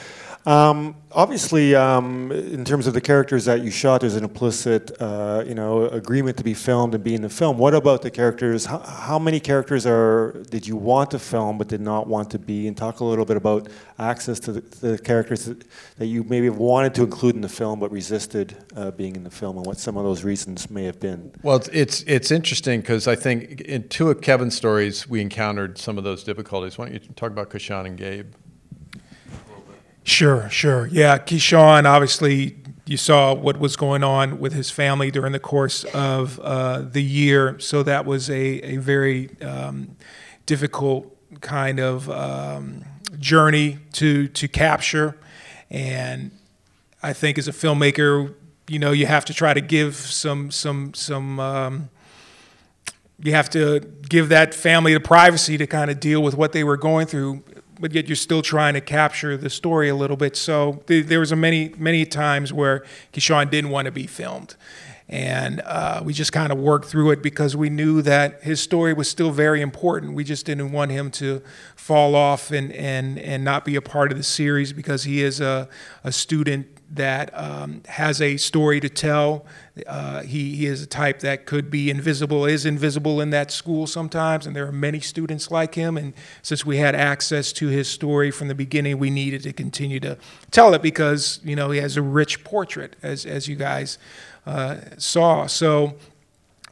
Um, 0.46 0.96
obviously, 1.12 1.74
um, 1.74 2.32
in 2.32 2.64
terms 2.64 2.86
of 2.86 2.94
the 2.94 3.00
characters 3.00 3.44
that 3.44 3.62
you 3.62 3.70
shot, 3.70 4.00
there's 4.00 4.16
an 4.16 4.24
implicit, 4.24 4.90
uh, 4.98 5.44
you 5.46 5.54
know, 5.54 5.84
agreement 5.88 6.38
to 6.38 6.44
be 6.44 6.54
filmed 6.54 6.94
and 6.94 7.04
be 7.04 7.14
in 7.14 7.20
the 7.20 7.28
film. 7.28 7.58
What 7.58 7.74
about 7.74 8.00
the 8.00 8.10
characters? 8.10 8.64
How, 8.64 8.78
how 8.78 9.18
many 9.18 9.38
characters 9.38 9.86
are 9.86 10.42
did 10.48 10.66
you 10.66 10.76
want 10.76 11.10
to 11.10 11.18
film 11.18 11.58
but 11.58 11.68
did 11.68 11.82
not 11.82 12.06
want 12.06 12.30
to 12.30 12.38
be? 12.38 12.66
And 12.68 12.76
talk 12.76 13.00
a 13.00 13.04
little 13.04 13.26
bit 13.26 13.36
about 13.36 13.68
access 13.98 14.40
to 14.40 14.52
the, 14.52 14.60
the 14.86 14.98
characters 14.98 15.44
that, 15.44 16.06
you 16.06 16.24
maybe 16.24 16.48
wanted 16.48 16.94
to 16.94 17.02
include 17.02 17.34
in 17.34 17.42
the 17.42 17.48
film 17.48 17.78
but 17.78 17.92
resisted 17.92 18.56
uh, 18.74 18.90
being 18.92 19.16
in 19.16 19.24
the 19.24 19.30
film, 19.30 19.58
and 19.58 19.66
what 19.66 19.78
some 19.78 19.98
of 19.98 20.04
those 20.04 20.24
reasons 20.24 20.70
may 20.70 20.84
have 20.84 20.98
been. 20.98 21.32
Well, 21.42 21.56
it's 21.56 21.68
it's, 21.68 22.02
it's 22.06 22.30
interesting 22.30 22.80
because 22.80 23.06
I 23.06 23.14
think 23.14 23.60
in 23.60 23.88
two 23.88 24.10
of 24.10 24.22
Kevin's 24.22 24.56
stories 24.56 25.06
we 25.06 25.20
encountered 25.20 25.76
some 25.76 25.98
of 25.98 26.04
those 26.04 26.24
difficulties. 26.24 26.78
Why 26.78 26.86
don't 26.86 26.94
you 26.94 27.00
talk 27.14 27.30
about 27.30 27.50
Ke'Shawn 27.50 27.84
and 27.84 27.98
Gabe? 27.98 28.32
Sure, 30.10 30.50
sure. 30.50 30.88
Yeah, 30.88 31.18
Ke'Shawn, 31.18 31.84
obviously, 31.84 32.56
you 32.84 32.96
saw 32.96 33.32
what 33.32 33.60
was 33.60 33.76
going 33.76 34.02
on 34.02 34.40
with 34.40 34.52
his 34.52 34.68
family 34.68 35.12
during 35.12 35.30
the 35.30 35.38
course 35.38 35.84
of 35.84 36.40
uh, 36.40 36.80
the 36.80 37.02
year. 37.02 37.60
So 37.60 37.84
that 37.84 38.04
was 38.04 38.28
a, 38.28 38.34
a 38.74 38.76
very 38.78 39.30
um, 39.40 39.96
difficult 40.46 41.16
kind 41.40 41.78
of 41.78 42.10
um, 42.10 42.84
journey 43.20 43.78
to, 43.92 44.26
to 44.26 44.48
capture. 44.48 45.16
And 45.70 46.32
I 47.04 47.12
think 47.12 47.38
as 47.38 47.46
a 47.46 47.52
filmmaker, 47.52 48.34
you 48.66 48.80
know, 48.80 48.90
you 48.90 49.06
have 49.06 49.24
to 49.26 49.32
try 49.32 49.54
to 49.54 49.60
give 49.60 49.94
some, 49.94 50.50
some, 50.50 50.92
some, 50.92 51.38
um, 51.38 51.88
you 53.22 53.30
have 53.30 53.48
to 53.50 53.78
give 54.08 54.28
that 54.30 54.54
family 54.54 54.92
the 54.92 55.00
privacy 55.00 55.56
to 55.56 55.68
kind 55.68 55.88
of 55.88 56.00
deal 56.00 56.20
with 56.20 56.34
what 56.34 56.50
they 56.50 56.64
were 56.64 56.76
going 56.76 57.06
through 57.06 57.44
but 57.80 57.92
yet 57.92 58.08
you're 58.08 58.16
still 58.16 58.42
trying 58.42 58.74
to 58.74 58.80
capture 58.80 59.36
the 59.36 59.50
story 59.50 59.88
a 59.88 59.94
little 59.94 60.16
bit. 60.16 60.36
So 60.36 60.82
th- 60.86 61.06
there 61.06 61.20
was 61.20 61.32
a 61.32 61.36
many 61.36 61.74
many 61.78 62.04
times 62.04 62.52
where 62.52 62.84
Ke'Shawn 63.12 63.50
didn't 63.50 63.70
want 63.70 63.86
to 63.86 63.92
be 63.92 64.06
filmed, 64.06 64.56
and 65.08 65.60
uh, 65.62 66.02
we 66.04 66.12
just 66.12 66.32
kind 66.32 66.52
of 66.52 66.58
worked 66.58 66.86
through 66.86 67.10
it 67.10 67.22
because 67.22 67.56
we 67.56 67.70
knew 67.70 68.02
that 68.02 68.42
his 68.42 68.60
story 68.60 68.92
was 68.92 69.10
still 69.10 69.30
very 69.30 69.60
important. 69.60 70.12
We 70.12 70.24
just 70.24 70.46
didn't 70.46 70.72
want 70.72 70.90
him 70.92 71.10
to 71.12 71.42
fall 71.74 72.14
off 72.14 72.50
and 72.50 72.72
and 72.72 73.18
and 73.18 73.42
not 73.42 73.64
be 73.64 73.76
a 73.76 73.82
part 73.82 74.12
of 74.12 74.18
the 74.18 74.24
series 74.24 74.72
because 74.72 75.04
he 75.04 75.22
is 75.22 75.40
a 75.40 75.68
a 76.04 76.12
student 76.12 76.66
that 76.90 77.30
um, 77.38 77.82
has 77.86 78.20
a 78.20 78.36
story 78.36 78.80
to 78.80 78.88
tell. 78.88 79.46
Uh, 79.86 80.22
he, 80.22 80.56
he 80.56 80.66
is 80.66 80.82
a 80.82 80.86
type 80.86 81.20
that 81.20 81.46
could 81.46 81.70
be 81.70 81.88
invisible, 81.88 82.44
is 82.44 82.66
invisible 82.66 83.20
in 83.20 83.30
that 83.30 83.50
school 83.50 83.86
sometimes, 83.86 84.46
and 84.46 84.56
there 84.56 84.66
are 84.66 84.72
many 84.72 84.98
students 84.98 85.50
like 85.50 85.74
him. 85.74 85.96
And 85.96 86.12
since 86.42 86.66
we 86.66 86.78
had 86.78 86.94
access 86.94 87.52
to 87.54 87.68
his 87.68 87.88
story 87.88 88.30
from 88.30 88.48
the 88.48 88.54
beginning, 88.54 88.98
we 88.98 89.10
needed 89.10 89.42
to 89.44 89.52
continue 89.52 90.00
to 90.00 90.18
tell 90.50 90.74
it 90.74 90.82
because 90.82 91.40
you 91.44 91.54
know 91.54 91.70
he 91.70 91.78
has 91.78 91.96
a 91.96 92.02
rich 92.02 92.42
portrait, 92.42 92.96
as 93.02 93.24
as 93.24 93.46
you 93.46 93.56
guys 93.56 93.98
uh, 94.46 94.78
saw. 94.98 95.46
So 95.46 95.94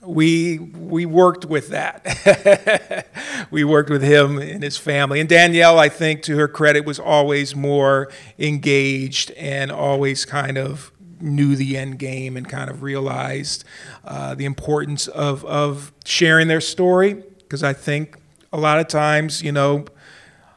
we 0.09 0.59
we 0.59 1.07
worked 1.07 1.45
with 1.45 1.69
that. 1.69 3.07
we 3.51 3.63
worked 3.65 3.91
with 3.91 4.03
him 4.03 4.39
and 4.39 4.63
his 4.63 4.77
family. 4.77 5.21
And 5.21 5.29
Danielle, 5.29 5.79
I 5.79 5.89
think, 5.89 6.23
to 6.23 6.37
her 6.37 6.49
credit, 6.49 6.85
was 6.85 6.99
always 6.99 7.55
more 7.55 8.11
engaged 8.39 9.31
and 9.33 9.71
always 9.71 10.25
kind 10.25 10.57
of 10.57 10.91
knew 11.21 11.57
the 11.57 11.77
end 11.77 11.99
game 11.99 12.37
and 12.37 12.49
kind 12.49 12.71
of 12.71 12.83
realized 12.83 13.65
uh, 14.05 14.35
the 14.35 14.45
importance 14.45 15.09
of 15.09 15.45
of 15.45 15.93
sharing 16.05 16.49
their 16.49 16.61
story. 16.61 17.15
Because 17.15 17.63
I 17.63 17.73
think 17.73 18.17
a 18.53 18.59
lot 18.59 18.81
of 18.81 18.89
times, 18.89 19.43
you 19.43 19.53
know, 19.53 19.85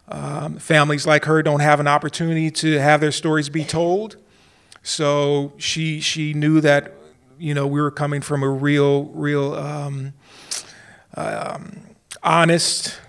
um, 0.07 0.57
families 0.57 1.05
like 1.05 1.25
her 1.25 1.43
don't 1.43 1.61
have 1.61 1.79
an 1.79 1.87
opportunity 1.87 2.51
to 2.51 2.79
have 2.79 3.01
their 3.01 3.11
stories 3.11 3.49
be 3.49 3.65
told. 3.65 4.15
So 4.83 5.53
she 5.57 5.99
she 5.99 6.33
knew 6.33 6.61
that 6.61 6.93
you 7.41 7.55
know 7.55 7.65
we 7.65 7.81
were 7.81 7.89
coming 7.89 8.21
from 8.21 8.43
a 8.43 8.49
real 8.49 9.05
real 9.05 9.55
um, 9.55 10.13
um, 11.15 11.81
honest 12.21 12.99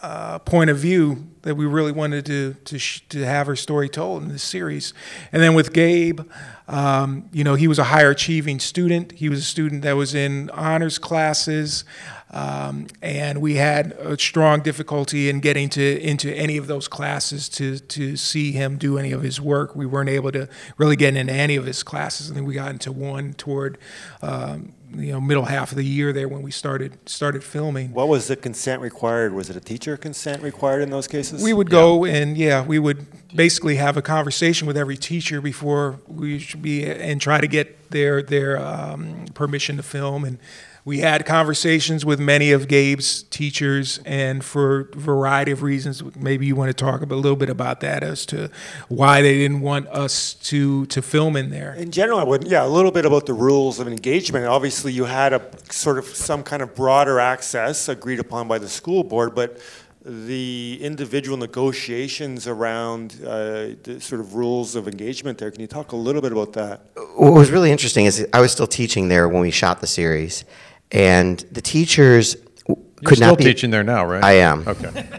uh, 0.00 0.38
point 0.38 0.70
of 0.70 0.78
view 0.78 1.26
that 1.42 1.56
we 1.56 1.66
really 1.66 1.90
wanted 1.90 2.24
to 2.26 2.54
to, 2.64 2.78
sh- 2.78 3.02
to 3.08 3.24
have 3.26 3.48
her 3.48 3.56
story 3.56 3.88
told 3.88 4.22
in 4.22 4.28
this 4.28 4.44
series. 4.44 4.94
And 5.32 5.42
then 5.42 5.54
with 5.54 5.72
Gabe, 5.72 6.20
um, 6.68 7.28
you 7.32 7.44
know, 7.44 7.54
he 7.54 7.68
was 7.68 7.78
a 7.78 7.84
higher 7.84 8.10
achieving 8.10 8.60
student. 8.60 9.12
He 9.12 9.28
was 9.28 9.40
a 9.40 9.44
student 9.44 9.82
that 9.82 9.92
was 9.92 10.14
in 10.14 10.50
honors 10.50 10.98
classes. 10.98 11.84
Um, 12.32 12.86
and 13.02 13.42
we 13.42 13.56
had 13.56 13.92
a 13.92 14.18
strong 14.18 14.62
difficulty 14.62 15.28
in 15.28 15.40
getting 15.40 15.68
to 15.70 16.00
into 16.00 16.34
any 16.34 16.56
of 16.56 16.66
those 16.66 16.88
classes 16.88 17.46
to 17.50 17.78
to 17.78 18.16
see 18.16 18.52
him 18.52 18.78
do 18.78 18.96
any 18.96 19.12
of 19.12 19.22
his 19.22 19.38
work. 19.38 19.76
We 19.76 19.84
weren't 19.84 20.08
able 20.08 20.32
to 20.32 20.48
really 20.78 20.96
get 20.96 21.14
into 21.14 21.32
any 21.32 21.56
of 21.56 21.66
his 21.66 21.82
classes. 21.82 22.30
I 22.30 22.34
think 22.34 22.46
we 22.46 22.54
got 22.54 22.70
into 22.70 22.90
one 22.90 23.34
toward 23.34 23.76
um, 24.22 24.72
you 24.94 25.12
know 25.12 25.20
middle 25.20 25.44
half 25.44 25.72
of 25.72 25.76
the 25.76 25.84
year 25.84 26.10
there 26.14 26.26
when 26.26 26.40
we 26.40 26.50
started 26.50 26.98
started 27.06 27.44
filming. 27.44 27.92
What 27.92 28.08
was 28.08 28.28
the 28.28 28.36
consent 28.36 28.80
required? 28.80 29.34
Was 29.34 29.50
it 29.50 29.56
a 29.56 29.60
teacher 29.60 29.98
consent 29.98 30.42
required 30.42 30.80
in 30.80 30.88
those 30.88 31.08
cases? 31.08 31.42
We 31.42 31.52
would 31.52 31.68
go 31.68 32.06
and 32.06 32.38
yeah, 32.38 32.64
we 32.64 32.78
would 32.78 33.21
basically 33.34 33.76
have 33.76 33.96
a 33.96 34.02
conversation 34.02 34.66
with 34.66 34.76
every 34.76 34.96
teacher 34.96 35.40
before 35.40 35.98
we 36.06 36.38
should 36.38 36.62
be 36.62 36.84
and 36.84 37.20
try 37.20 37.40
to 37.40 37.46
get 37.46 37.90
their 37.90 38.22
their 38.22 38.58
um, 38.58 39.26
permission 39.34 39.76
to 39.76 39.82
film 39.82 40.24
and. 40.24 40.38
We 40.84 40.98
had 40.98 41.24
conversations 41.24 42.04
with 42.04 42.18
many 42.18 42.50
of 42.50 42.66
Gabe's 42.66 43.22
teachers, 43.22 44.00
and 44.04 44.44
for 44.44 44.80
a 44.92 44.96
variety 44.96 45.52
of 45.52 45.62
reasons, 45.62 46.02
maybe 46.16 46.44
you 46.44 46.56
want 46.56 46.70
to 46.70 46.74
talk 46.74 47.02
a 47.02 47.04
little 47.04 47.36
bit 47.36 47.48
about 47.48 47.82
that 47.82 48.02
as 48.02 48.26
to 48.26 48.50
why 48.88 49.22
they 49.22 49.34
didn't 49.34 49.60
want 49.60 49.86
us 49.86 50.34
to 50.34 50.86
to 50.86 51.00
film 51.00 51.36
in 51.36 51.50
there. 51.50 51.72
In 51.74 51.92
general, 51.92 52.18
I 52.18 52.24
would, 52.24 52.48
yeah, 52.48 52.64
a 52.64 52.66
little 52.66 52.90
bit 52.90 53.06
about 53.06 53.26
the 53.26 53.32
rules 53.32 53.78
of 53.78 53.86
engagement. 53.86 54.46
Obviously, 54.46 54.92
you 54.92 55.04
had 55.04 55.32
a 55.32 55.42
sort 55.70 55.98
of 55.98 56.06
some 56.06 56.42
kind 56.42 56.62
of 56.62 56.74
broader 56.74 57.20
access 57.20 57.88
agreed 57.88 58.18
upon 58.18 58.48
by 58.48 58.58
the 58.58 58.68
school 58.68 59.04
board, 59.04 59.36
but 59.36 59.60
the 60.04 60.78
individual 60.80 61.36
negotiations 61.36 62.46
around 62.48 63.16
uh, 63.24 63.74
the 63.84 63.98
sort 64.00 64.20
of 64.20 64.34
rules 64.34 64.74
of 64.74 64.88
engagement 64.88 65.38
there. 65.38 65.50
Can 65.50 65.60
you 65.60 65.66
talk 65.66 65.92
a 65.92 65.96
little 65.96 66.20
bit 66.20 66.32
about 66.32 66.52
that? 66.54 66.86
What 67.16 67.32
was 67.34 67.50
really 67.50 67.70
interesting 67.70 68.06
is 68.06 68.26
I 68.32 68.40
was 68.40 68.50
still 68.52 68.66
teaching 68.66 69.08
there 69.08 69.28
when 69.28 69.40
we 69.40 69.50
shot 69.50 69.80
the 69.80 69.86
series, 69.86 70.44
and 70.90 71.38
the 71.52 71.60
teachers 71.60 72.34
w- 72.66 72.84
You're 73.00 73.08
could 73.08 73.16
still 73.18 73.28
not 73.28 73.38
be. 73.38 73.44
teaching 73.44 73.70
there 73.70 73.84
now, 73.84 74.04
right? 74.04 74.22
I 74.24 74.32
am. 74.32 74.66
Okay. 74.66 75.08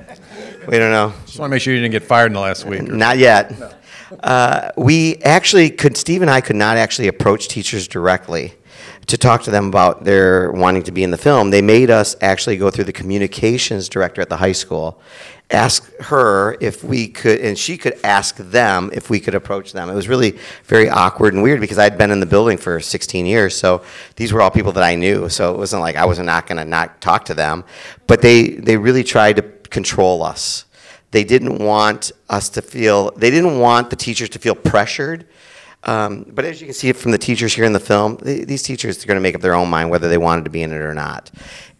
We 0.65 0.77
don't 0.79 0.91
know. 0.91 1.11
Just 1.25 1.37
want 1.39 1.49
to 1.49 1.55
make 1.55 1.61
sure 1.61 1.73
you 1.73 1.81
didn't 1.81 1.91
get 1.91 2.03
fired 2.03 2.27
in 2.27 2.33
the 2.35 2.39
last 2.39 2.63
week. 2.65 2.83
or- 2.83 2.93
Not 2.93 3.17
yet. 3.17 3.51
Uh, 4.17 4.69
we 4.77 5.17
actually 5.17 5.69
could, 5.69 5.97
Steve 5.97 6.21
and 6.21 6.31
I 6.31 6.39
could 6.39 6.55
not 6.55 6.77
actually 6.77 7.09
approach 7.09 7.49
teachers 7.49 7.85
directly 7.85 8.53
to 9.07 9.17
talk 9.17 9.43
to 9.43 9.51
them 9.51 9.67
about 9.67 10.03
their 10.03 10.51
wanting 10.51 10.83
to 10.83 10.91
be 10.91 11.03
in 11.03 11.11
the 11.11 11.17
film. 11.17 11.49
They 11.49 11.61
made 11.61 11.89
us 11.89 12.15
actually 12.21 12.57
go 12.57 12.69
through 12.69 12.85
the 12.85 12.93
communications 12.93 13.89
director 13.89 14.21
at 14.21 14.29
the 14.29 14.37
high 14.37 14.51
school, 14.53 15.01
ask 15.51 15.93
her 15.99 16.55
if 16.61 16.83
we 16.83 17.07
could, 17.07 17.39
and 17.41 17.57
she 17.57 17.77
could 17.77 17.99
ask 18.03 18.37
them 18.37 18.89
if 18.93 19.09
we 19.09 19.19
could 19.19 19.35
approach 19.35 19.73
them. 19.73 19.89
It 19.89 19.95
was 19.95 20.07
really 20.07 20.37
very 20.65 20.89
awkward 20.89 21.33
and 21.33 21.43
weird 21.43 21.59
because 21.59 21.77
I'd 21.77 21.97
been 21.97 22.11
in 22.11 22.19
the 22.19 22.25
building 22.25 22.57
for 22.57 22.79
16 22.79 23.25
years, 23.25 23.55
so 23.55 23.83
these 24.15 24.31
were 24.31 24.41
all 24.41 24.51
people 24.51 24.71
that 24.73 24.83
I 24.83 24.95
knew. 24.95 25.29
So 25.29 25.53
it 25.53 25.57
wasn't 25.57 25.81
like 25.81 25.95
I 25.95 26.05
was 26.05 26.19
not 26.19 26.47
going 26.47 26.57
to 26.57 26.65
not 26.65 27.01
talk 27.01 27.25
to 27.25 27.33
them, 27.33 27.65
but 28.07 28.21
they 28.21 28.49
they 28.49 28.77
really 28.77 29.03
tried 29.03 29.35
to 29.37 29.41
control 29.69 30.23
us 30.23 30.65
they 31.13 31.23
didn't 31.23 31.59
want 31.59 32.11
us 32.27 32.49
to 32.49 32.61
feel 32.61 33.11
they 33.11 33.29
didn't 33.29 33.59
want 33.59 33.91
the 33.91 33.95
teachers 33.95 34.29
to 34.29 34.39
feel 34.39 34.55
pressured 34.55 35.25
um, 35.83 36.25
but 36.33 36.45
as 36.45 36.61
you 36.61 36.67
can 36.67 36.73
see 36.73 36.91
from 36.93 37.11
the 37.11 37.17
teachers 37.17 37.53
here 37.53 37.65
in 37.65 37.73
the 37.73 37.79
film 37.79 38.17
these 38.21 38.63
teachers 38.63 39.03
are 39.03 39.07
going 39.07 39.17
to 39.17 39.21
make 39.21 39.35
up 39.35 39.41
their 39.41 39.55
own 39.55 39.69
mind 39.69 39.89
whether 39.89 40.09
they 40.09 40.17
wanted 40.17 40.45
to 40.45 40.51
be 40.51 40.61
in 40.61 40.71
it 40.71 40.77
or 40.81 40.93
not. 40.93 41.31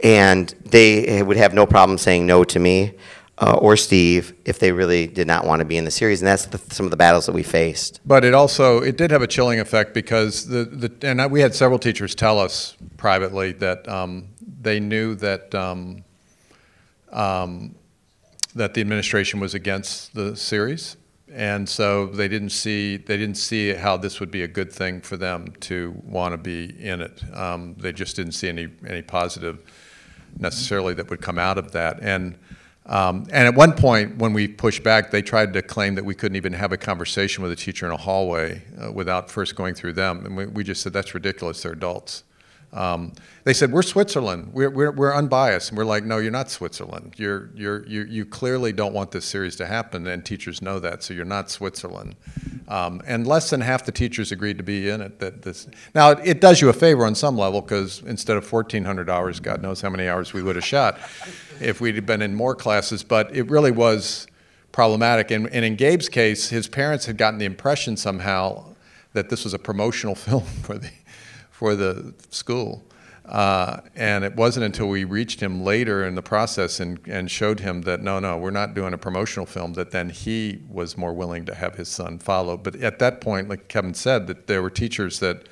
And 0.04 0.50
they 0.66 1.24
would 1.24 1.38
have 1.38 1.54
no 1.54 1.66
problem 1.66 1.98
saying 1.98 2.26
no 2.26 2.44
to 2.44 2.60
me 2.60 2.94
uh, 3.38 3.58
or 3.60 3.76
Steve 3.76 4.34
if 4.46 4.60
they 4.60 4.72
really 4.72 5.08
did 5.08 5.28
not 5.28 5.46
want 5.46 5.60
to 5.60 5.66
be 5.66 5.78
in 5.78 5.86
the 5.86 5.92
series, 5.92 6.22
and 6.22 6.28
that's 6.28 6.46
the, 6.46 6.58
some 6.74 6.86
of 6.86 6.92
the 6.92 6.98
battles 6.98 7.26
that 7.26 7.34
we 7.34 7.44
faced. 7.44 8.00
But 8.06 8.24
it 8.24 8.34
also 8.34 8.80
it 8.80 8.96
did 8.96 9.12
have 9.12 9.22
a 9.22 9.28
chilling 9.28 9.60
effect 9.60 9.94
because 9.94 10.48
the, 10.48 10.66
the 10.66 11.08
and 11.08 11.32
we 11.32 11.42
had 11.42 11.56
several 11.56 11.80
teachers 11.80 12.14
tell 12.14 12.40
us 12.40 12.78
privately 12.98 13.52
that 13.54 13.88
um, 13.88 14.30
they 14.62 14.80
knew 14.80 15.16
that 15.16 15.54
um, 15.56 16.04
um, 17.12 17.76
that 18.56 18.76
the 18.76 18.82
administration 18.82 19.40
was 19.40 19.56
against 19.56 20.14
the 20.14 20.36
series, 20.36 20.96
and 21.34 21.68
so 21.68 22.06
they 22.06 22.28
didn't 22.28 22.52
see 22.52 22.98
they 22.98 23.18
didn't 23.18 23.38
see 23.38 23.74
how 23.74 23.98
this 23.98 24.20
would 24.20 24.32
be 24.32 24.44
a 24.44 24.48
good 24.48 24.72
thing 24.72 25.02
for 25.02 25.18
them 25.18 25.48
to 25.62 25.94
want 26.04 26.34
to 26.34 26.38
be 26.38 26.76
in 26.80 27.02
it. 27.02 27.24
Um, 27.34 27.76
they 27.80 27.92
just 27.92 28.16
didn't 28.16 28.34
see 28.34 28.50
any 28.50 28.70
any 28.88 29.02
positive 29.02 29.60
necessarily 30.38 30.94
that 30.96 31.10
would 31.10 31.22
come 31.22 31.38
out 31.38 31.58
of 31.58 31.72
that, 31.72 32.00
and. 32.02 32.38
Um, 32.86 33.28
and 33.32 33.48
at 33.48 33.56
one 33.56 33.72
point, 33.72 34.18
when 34.18 34.34
we 34.34 34.46
pushed 34.46 34.84
back, 34.84 35.10
they 35.10 35.22
tried 35.22 35.54
to 35.54 35.62
claim 35.62 35.96
that 35.96 36.04
we 36.04 36.14
couldn't 36.14 36.36
even 36.36 36.52
have 36.52 36.74
a 36.74 36.78
conversation 36.78 37.42
with 37.42 37.50
a 37.54 37.56
teacher 37.56 37.86
in 37.86 37.94
a 37.94 37.98
hallway 37.98 38.62
uh, 38.78 38.92
without 38.92 39.32
first 39.32 39.56
going 39.56 39.74
through 39.74 39.94
them. 39.94 40.26
And 40.26 40.36
we, 40.36 40.48
we, 40.48 40.64
just 40.66 40.82
said, 40.82 40.92
that's 40.92 41.14
ridiculous, 41.14 41.64
they're 41.64 41.72
adults. 41.72 42.26
Um, 42.74 43.14
they 43.44 43.54
said, 43.54 43.72
We're 43.72 43.84
Switzerland. 43.84 44.52
We're, 44.52 44.70
we're, 44.70 44.92
we're, 44.92 45.14
unbiased. 45.14 45.70
And 45.70 45.78
we're 45.78 45.86
like, 45.86 46.04
No, 46.04 46.18
you're 46.18 46.32
not 46.32 46.50
Switzerland. 46.50 47.14
You're, 47.18 47.52
you're, 47.56 47.86
you, 47.86 48.04
you 48.04 48.26
clearly 48.26 48.74
don't 48.74 48.94
want 48.94 49.12
this 49.12 49.26
series 49.26 49.56
to 49.58 49.66
happen, 49.66 50.08
and 50.08 50.26
teachers 50.26 50.62
know 50.62 50.80
that, 50.80 51.04
so 51.04 51.14
you're 51.14 51.26
not 51.26 51.52
Switzerland. 51.52 52.16
Um, 52.68 53.02
and 53.06 53.28
less 53.28 53.50
than 53.50 53.62
half 53.62 53.86
the 53.86 53.92
teachers 53.92 54.32
agreed 54.32 54.58
to 54.58 54.64
be 54.64 54.90
in 54.90 55.02
it. 55.02 55.20
That 55.20 55.44
this, 55.44 55.68
now, 55.94 56.12
it, 56.12 56.20
it 56.24 56.42
does 56.42 56.62
you 56.62 56.70
a 56.70 56.74
favor 56.74 57.06
on 57.06 57.14
some 57.16 57.38
level, 57.38 57.62
because 57.62 58.02
instead 58.06 58.38
of 58.38 58.52
1,400 58.52 59.10
hours, 59.10 59.40
God 59.40 59.62
knows 59.62 59.82
how 59.82 59.90
many 59.90 60.08
hours 60.08 60.34
we 60.34 60.42
would 60.42 60.56
have 60.56 60.66
shot 60.66 60.98
if 61.62 61.80
we'd 61.80 62.06
been 62.06 62.22
in 62.22 62.34
more 62.34 62.56
classes, 62.56 63.04
but 63.04 63.36
it 63.36 63.50
really 63.50 63.72
was 63.72 64.28
problematic. 64.72 65.30
And, 65.30 65.48
and 65.50 65.64
in 65.64 65.76
Gabe's 65.76 66.10
case, 66.10 66.50
his 66.50 66.68
parents 66.68 67.06
had 67.06 67.18
gotten 67.18 67.38
the 67.38 67.46
impression 67.46 67.96
somehow 67.96 68.74
that 69.14 69.30
this 69.30 69.44
was 69.44 69.54
a 69.54 69.60
promotional 69.60 70.16
film 70.16 70.44
for 70.44 70.78
the 70.78 70.90
for 71.64 71.78
the 71.78 72.14
school. 72.30 72.84
Uh, 73.24 73.80
and 73.96 74.26
it 74.26 74.36
wasn't 74.36 74.66
until 74.66 74.90
we 74.90 75.06
reached 75.06 75.40
him 75.40 75.64
later 75.64 76.04
in 76.04 76.14
the 76.14 76.22
process 76.22 76.82
and, 76.82 77.00
and 77.08 77.32
showed 77.32 77.62
him 77.62 77.84
that 77.84 78.02
no, 78.02 78.20
no, 78.20 78.38
we're 78.38 78.52
not 78.52 78.74
doing 78.74 78.94
a 78.94 78.98
promotional 78.98 79.46
film, 79.46 79.72
that 79.72 79.92
then 79.92 80.10
he 80.10 80.60
was 80.70 80.98
more 80.98 81.14
willing 81.14 81.46
to 81.46 81.56
have 81.56 81.76
his 81.76 81.88
son 81.88 82.20
follow. 82.20 82.58
But 82.58 82.76
at 82.82 83.00
that 83.00 83.22
point, 83.22 83.48
like 83.48 83.70
Kevin 83.70 83.94
said, 83.94 84.28
that 84.28 84.48
there 84.48 84.62
were 84.62 84.70
teachers 84.70 85.22
that 85.22 85.48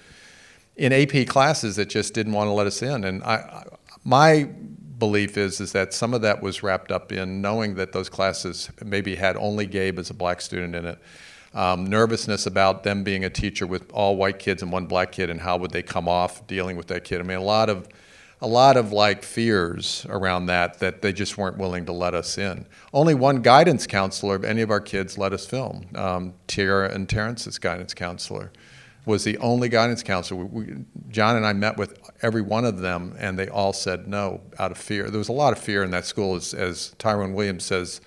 in 0.75 0.91
AP 0.91 1.27
classes 1.27 1.77
that 1.77 1.87
just 1.87 2.13
didn't 2.13 2.33
want 2.33 2.49
to 2.49 2.51
let 2.51 2.67
us 2.67 2.81
in. 2.81 3.05
And 3.05 3.23
I, 3.23 3.63
my 4.03 4.49
belief 4.97 5.37
is 5.37 5.61
is 5.61 5.71
that 5.71 5.93
some 5.93 6.13
of 6.13 6.21
that 6.23 6.41
was 6.41 6.61
wrapped 6.61 6.91
up 6.91 7.13
in 7.13 7.41
knowing 7.41 7.75
that 7.75 7.93
those 7.93 8.09
classes 8.09 8.69
maybe 8.83 9.15
had 9.15 9.37
only 9.37 9.65
Gabe 9.65 9.97
as 9.97 10.09
a 10.09 10.13
black 10.13 10.41
student 10.41 10.75
in 10.75 10.85
it 10.85 10.99
um, 11.53 11.85
nervousness 11.85 12.45
about 12.45 12.83
them 12.83 13.03
being 13.03 13.25
a 13.25 13.29
teacher 13.29 13.67
with 13.67 13.91
all 13.91 14.15
white 14.15 14.39
kids 14.39 14.61
and 14.61 14.71
one 14.71 14.85
black 14.85 15.11
kid, 15.11 15.29
and 15.29 15.41
how 15.41 15.57
would 15.57 15.71
they 15.71 15.83
come 15.83 16.07
off 16.07 16.45
dealing 16.47 16.77
with 16.77 16.87
that 16.87 17.03
kid. 17.03 17.19
I 17.19 17.23
mean, 17.23 17.37
a 17.37 17.43
lot 17.43 17.69
of 17.69 17.87
a 18.43 18.47
lot 18.47 18.75
of 18.75 18.91
like 18.91 19.23
fears 19.23 20.05
around 20.09 20.47
that 20.47 20.79
that 20.79 21.01
they 21.01 21.13
just 21.13 21.37
weren't 21.37 21.57
willing 21.57 21.85
to 21.85 21.91
let 21.91 22.15
us 22.15 22.37
in. 22.37 22.65
Only 22.91 23.13
one 23.13 23.41
guidance 23.41 23.85
counselor 23.85 24.35
of 24.35 24.43
any 24.43 24.61
of 24.61 24.71
our 24.71 24.81
kids 24.81 25.17
let 25.17 25.31
us 25.31 25.45
film. 25.45 25.85
Um, 25.95 26.33
and 26.57 27.07
Terrence's 27.07 27.59
guidance 27.59 27.93
counselor 27.93 28.51
was 29.05 29.23
the 29.23 29.37
only 29.39 29.69
guidance 29.69 30.03
counselor. 30.03 30.45
We, 30.45 30.63
we, 30.63 30.75
John 31.09 31.35
and 31.35 31.45
I 31.45 31.53
met 31.53 31.77
with 31.77 31.99
every 32.21 32.41
one 32.41 32.65
of 32.65 32.79
them, 32.79 33.15
and 33.17 33.37
they 33.37 33.47
all 33.47 33.73
said 33.73 34.07
no 34.07 34.41
out 34.59 34.71
of 34.71 34.77
fear. 34.77 35.09
There 35.09 35.17
was 35.17 35.29
a 35.29 35.33
lot 35.33 35.53
of 35.53 35.59
fear 35.59 35.83
in 35.83 35.91
that 35.91 36.05
school, 36.05 36.35
as, 36.35 36.53
as 36.53 36.95
Tyrone 36.97 37.33
Williams 37.33 37.63
says 37.63 38.01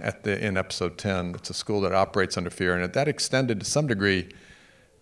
at 0.00 0.24
the, 0.24 0.44
in 0.44 0.56
episode 0.56 0.98
10. 0.98 1.34
It's 1.36 1.50
a 1.50 1.54
school 1.54 1.80
that 1.82 1.92
operates 1.92 2.36
under 2.36 2.50
fear, 2.50 2.78
and 2.78 2.92
that 2.92 3.08
extended 3.08 3.60
to 3.60 3.66
some 3.66 3.86
degree 3.86 4.28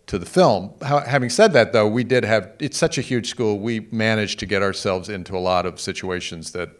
to 0.07 0.19
the 0.19 0.27
film. 0.27 0.75
How, 0.83 1.01
having 1.01 1.31
said 1.31 1.53
that, 1.55 1.73
though, 1.73 1.89
we 1.89 2.05
did 2.05 2.25
have, 2.25 2.53
it's 2.59 2.77
such 2.77 2.99
a 2.99 3.01
huge 3.01 3.29
school, 3.31 3.59
we 3.59 3.81
managed 3.91 4.39
to 4.41 4.47
get 4.47 4.63
ourselves 4.63 5.09
into 5.09 5.37
a 5.37 5.41
lot 5.41 5.67
of 5.67 5.81
situations 5.81 6.53
that, 6.53 6.71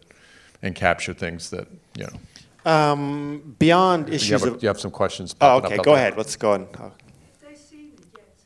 and 0.61 0.75
capture 0.75 1.13
things 1.13 1.49
that, 1.49 1.67
you 1.97 2.05
know. 2.05 2.71
Um, 2.71 3.55
beyond 3.59 4.09
issues 4.09 4.29
you 4.29 4.37
have, 4.37 4.55
of. 4.55 4.63
you 4.63 4.67
have 4.67 4.79
some 4.79 4.91
questions. 4.91 5.35
Oh, 5.39 5.57
okay, 5.57 5.77
go 5.77 5.93
ahead. 5.93 6.17
Let's 6.17 6.35
go 6.35 6.53
on. 6.53 6.67
Oh. 6.79 6.91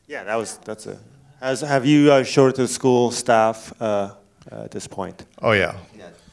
Yeah, 0.06 0.24
that 0.24 0.34
was, 0.34 0.58
that's 0.58 0.86
a. 0.86 0.98
Has, 1.40 1.60
have 1.62 1.86
you 1.86 2.12
uh, 2.12 2.22
showed 2.24 2.48
it 2.48 2.56
to 2.56 2.62
the 2.62 2.68
school 2.68 3.10
staff 3.12 3.72
uh, 3.80 4.14
uh, 4.50 4.64
at 4.64 4.70
this 4.72 4.86
point? 4.86 5.24
Oh, 5.40 5.52
yeah. 5.52 5.76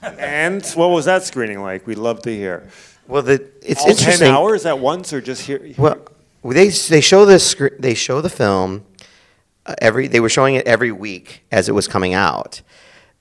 And 0.02 0.66
what 0.76 0.88
was 0.88 1.06
that 1.06 1.24
screening 1.24 1.62
like? 1.62 1.88
We'd 1.88 1.98
love 1.98 2.22
to 2.24 2.32
hear. 2.34 2.68
Well, 3.08 3.22
the, 3.22 3.50
it's 3.62 3.82
All 3.84 3.89
interesting. 3.89 4.28
ten 4.28 4.36
hours 4.36 4.65
at 4.65 4.80
once, 4.80 5.13
or 5.13 5.22
just 5.22 5.43
here? 5.43 5.74
Well, 5.78 5.98
they 6.43 6.70
they 6.70 7.02
show 7.02 7.26
the 7.26 7.39
scr- 7.39 7.76
they 7.80 7.93
show 7.93 8.22
the 8.22 8.30
film 8.30 8.86
uh, 9.65 9.76
every 9.82 10.08
they 10.08 10.20
were 10.20 10.30
showing 10.30 10.56
it 10.56 10.67
every 10.67 10.91
week 10.91 11.43
as 11.52 11.67
it 11.70 11.74
was 11.74 11.88
coming 11.88 12.13
out. 12.13 12.62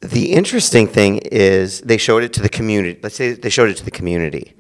The 0.01 0.33
interesting 0.33 0.87
thing 0.87 1.19
is 1.19 1.81
they 1.81 1.97
showed 1.97 2.23
it 2.23 2.33
to 2.35 2.43
the 2.43 2.49
community. 2.51 2.99
Let's 3.03 3.15
say 3.17 3.33
they 3.33 3.49
showed 3.51 3.71
it 3.71 3.77
to 3.79 3.85
the 3.85 3.91
community. 3.91 4.55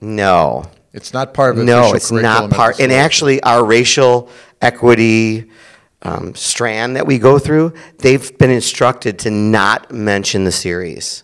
No, 0.00 0.64
It's 0.92 1.12
not 1.12 1.34
part 1.34 1.52
of 1.52 1.56
the 1.56 1.64
no, 1.64 1.92
it's 1.94 2.12
not 2.12 2.50
part. 2.50 2.78
And 2.78 2.92
actually, 2.92 3.42
our 3.42 3.64
racial 3.64 4.28
equity 4.60 5.50
um, 6.02 6.34
strand 6.34 6.96
that 6.96 7.06
we 7.06 7.18
go 7.18 7.38
through, 7.38 7.72
they've 7.98 8.36
been 8.38 8.50
instructed 8.50 9.18
to 9.20 9.30
not 9.30 9.90
mention 9.90 10.44
the 10.44 10.52
series, 10.52 11.23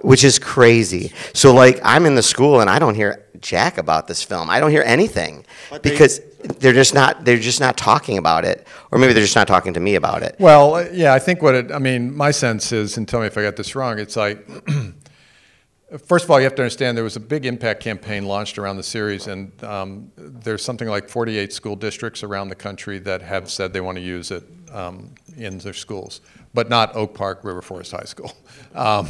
which 0.00 0.24
is 0.24 0.38
crazy. 0.38 1.12
So, 1.32 1.52
like, 1.54 1.80
I'm 1.82 2.06
in 2.06 2.14
the 2.14 2.22
school 2.22 2.60
and 2.60 2.70
I 2.70 2.78
don't 2.78 2.94
hear 2.94 3.26
jack 3.40 3.78
about 3.78 4.06
this 4.06 4.22
film. 4.22 4.50
I 4.50 4.60
don't 4.60 4.70
hear 4.70 4.82
anything 4.84 5.44
But 5.70 5.82
because 5.82 6.20
they're 6.58 6.72
just 6.72 6.94
not. 6.94 7.24
They're 7.24 7.38
just 7.38 7.60
not 7.60 7.76
talking 7.76 8.18
about 8.18 8.44
it, 8.44 8.66
or 8.90 8.98
maybe 8.98 9.12
they're 9.12 9.22
just 9.22 9.36
not 9.36 9.48
talking 9.48 9.74
to 9.74 9.80
me 9.80 9.94
about 9.94 10.22
it. 10.22 10.36
Well, 10.38 10.76
uh, 10.76 10.86
yeah, 10.92 11.12
I 11.12 11.18
think 11.18 11.42
what 11.42 11.54
it, 11.54 11.72
I 11.72 11.78
mean, 11.78 12.16
my 12.16 12.30
sense 12.30 12.72
is, 12.72 12.96
and 12.96 13.08
tell 13.08 13.20
me 13.20 13.26
if 13.26 13.36
I 13.36 13.42
got 13.42 13.56
this 13.56 13.74
wrong, 13.74 13.98
it's 13.98 14.16
like, 14.16 14.46
first 16.06 16.24
of 16.24 16.30
all, 16.30 16.38
you 16.38 16.44
have 16.44 16.54
to 16.56 16.62
understand 16.62 16.96
there 16.96 17.04
was 17.04 17.16
a 17.16 17.20
big 17.20 17.46
impact 17.46 17.82
campaign 17.82 18.26
launched 18.26 18.58
around 18.58 18.76
the 18.76 18.82
series, 18.82 19.26
and 19.26 19.52
um, 19.64 20.12
there's 20.16 20.64
something 20.64 20.88
like 20.88 21.08
48 21.08 21.52
school 21.52 21.76
districts 21.76 22.22
around 22.22 22.48
the 22.48 22.54
country 22.54 22.98
that 23.00 23.22
have 23.22 23.50
said 23.50 23.72
they 23.72 23.80
want 23.80 23.96
to 23.96 24.02
use 24.02 24.30
it 24.30 24.44
um, 24.72 25.14
in 25.36 25.58
their 25.58 25.72
schools, 25.72 26.20
but 26.56 26.70
not 26.70 26.96
Oak 26.96 27.14
Park 27.14 27.44
River 27.44 27.62
Forest 27.62 27.92
High 27.92 28.04
School. 28.06 28.32
Um, 28.74 29.08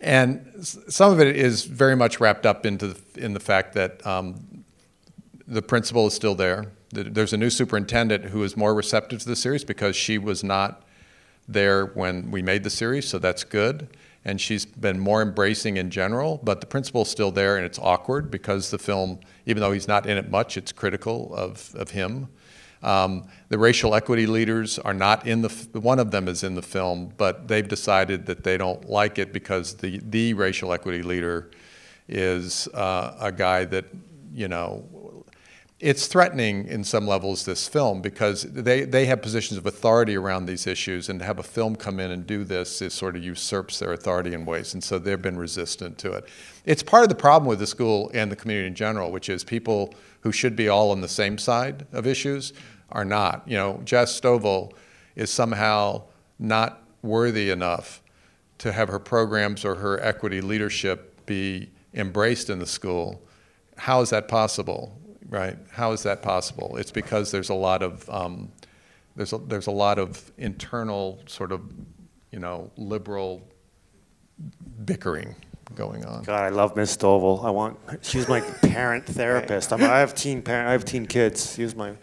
and 0.00 0.44
some 0.64 1.12
of 1.12 1.20
it 1.20 1.36
is 1.36 1.64
very 1.64 1.94
much 1.94 2.18
wrapped 2.18 2.44
up 2.44 2.66
into 2.66 2.88
the, 2.88 3.24
in 3.24 3.34
the 3.34 3.40
fact 3.40 3.74
that 3.74 4.04
um, 4.04 4.64
the 5.46 5.62
principal 5.62 6.08
is 6.08 6.14
still 6.14 6.34
there. 6.34 6.72
There's 6.90 7.32
a 7.32 7.36
new 7.36 7.50
superintendent 7.50 8.24
who 8.24 8.42
is 8.42 8.56
more 8.56 8.74
receptive 8.74 9.20
to 9.20 9.28
the 9.28 9.36
series 9.36 9.62
because 9.62 9.94
she 9.94 10.18
was 10.18 10.42
not 10.42 10.82
there 11.46 11.86
when 11.86 12.32
we 12.32 12.42
made 12.42 12.64
the 12.64 12.70
series, 12.70 13.06
so 13.06 13.20
that's 13.20 13.44
good. 13.44 13.86
And 14.24 14.40
she's 14.40 14.66
been 14.66 14.98
more 14.98 15.22
embracing 15.22 15.76
in 15.76 15.92
general, 15.92 16.40
but 16.42 16.60
the 16.60 16.66
principal's 16.66 17.08
still 17.08 17.30
there, 17.30 17.56
and 17.56 17.64
it's 17.64 17.78
awkward 17.78 18.28
because 18.28 18.72
the 18.72 18.78
film, 18.78 19.20
even 19.44 19.60
though 19.60 19.70
he's 19.70 19.86
not 19.86 20.04
in 20.04 20.16
it 20.16 20.32
much, 20.32 20.56
it's 20.56 20.72
critical 20.72 21.32
of, 21.32 21.72
of 21.76 21.90
him. 21.90 22.26
Um, 22.82 23.28
the 23.48 23.58
racial 23.58 23.94
equity 23.94 24.26
leaders 24.26 24.78
are 24.78 24.94
not 24.94 25.26
in 25.26 25.42
the, 25.42 25.48
one 25.72 25.98
of 25.98 26.10
them 26.10 26.28
is 26.28 26.44
in 26.44 26.54
the 26.54 26.62
film, 26.62 27.12
but 27.16 27.48
they've 27.48 27.66
decided 27.66 28.26
that 28.26 28.44
they 28.44 28.56
don't 28.56 28.88
like 28.88 29.18
it 29.18 29.32
because 29.32 29.74
the, 29.74 30.00
the 30.04 30.34
racial 30.34 30.72
equity 30.72 31.02
leader 31.02 31.50
is 32.08 32.68
uh, 32.68 33.16
a 33.20 33.32
guy 33.32 33.64
that, 33.64 33.86
you 34.32 34.48
know, 34.48 34.84
it's 35.78 36.06
threatening 36.06 36.66
in 36.68 36.82
some 36.82 37.06
levels 37.06 37.44
this 37.44 37.68
film 37.68 38.00
because 38.00 38.44
they, 38.44 38.84
they 38.84 39.04
have 39.04 39.20
positions 39.20 39.58
of 39.58 39.66
authority 39.66 40.16
around 40.16 40.46
these 40.46 40.66
issues 40.66 41.10
and 41.10 41.20
to 41.20 41.26
have 41.26 41.38
a 41.38 41.42
film 41.42 41.76
come 41.76 42.00
in 42.00 42.10
and 42.10 42.26
do 42.26 42.44
this 42.44 42.80
is 42.80 42.94
sort 42.94 43.14
of 43.14 43.22
usurps 43.22 43.78
their 43.78 43.92
authority 43.92 44.32
in 44.32 44.46
ways 44.46 44.72
and 44.72 44.82
so 44.82 44.98
they've 44.98 45.20
been 45.20 45.36
resistant 45.36 45.98
to 45.98 46.12
it. 46.12 46.26
It's 46.64 46.82
part 46.82 47.02
of 47.02 47.10
the 47.10 47.14
problem 47.14 47.46
with 47.46 47.58
the 47.58 47.66
school 47.66 48.10
and 48.14 48.32
the 48.32 48.36
community 48.36 48.66
in 48.66 48.74
general 48.74 49.12
which 49.12 49.28
is 49.28 49.44
people 49.44 49.92
who 50.20 50.32
should 50.32 50.56
be 50.56 50.68
all 50.68 50.92
on 50.92 51.02
the 51.02 51.08
same 51.08 51.36
side 51.36 51.86
of 51.92 52.06
issues 52.06 52.54
are 52.90 53.04
not. 53.04 53.42
You 53.46 53.58
know 53.58 53.82
jess 53.84 54.18
stovall 54.18 54.72
is 55.14 55.30
somehow 55.30 56.04
not 56.38 56.82
worthy 57.02 57.50
enough 57.50 58.02
to 58.58 58.72
have 58.72 58.88
her 58.88 58.98
programs 58.98 59.62
or 59.62 59.74
her 59.74 60.02
equity 60.02 60.40
leadership 60.40 61.26
be 61.26 61.68
embraced 61.92 62.48
in 62.48 62.60
the 62.60 62.66
school. 62.66 63.22
How 63.76 64.00
is 64.00 64.08
that 64.08 64.26
possible 64.26 64.98
right? 65.28 65.56
How 65.70 65.92
is 65.92 66.02
that 66.04 66.22
possible? 66.22 66.76
It's 66.76 66.90
because 66.90 67.30
there's 67.30 67.50
a 67.50 67.54
lot 67.54 67.82
of 67.82 68.08
um, 68.10 68.50
there's 69.14 69.32
a, 69.32 69.38
there's 69.38 69.66
a 69.66 69.72
lot 69.72 69.98
of 69.98 70.30
internal 70.38 71.22
sort 71.26 71.52
of 71.52 71.62
you 72.30 72.38
know 72.38 72.70
liberal 72.76 73.42
bickering 74.84 75.34
going 75.74 76.04
on. 76.04 76.22
God, 76.22 76.44
I 76.44 76.48
love 76.50 76.76
Miss 76.76 76.96
Stovall. 76.96 77.44
I 77.44 77.50
want. 77.50 77.78
She's 78.02 78.28
my 78.28 78.40
parent 78.62 79.06
therapist. 79.06 79.72
I'm, 79.72 79.82
I 79.82 79.98
have 79.98 80.14
teen 80.14 80.42
parent. 80.42 80.68
I 80.68 80.72
have 80.72 80.84
teen 80.84 81.06
kids. 81.06 81.54
She 81.54 81.62
was 81.62 81.74
my. 81.74 81.94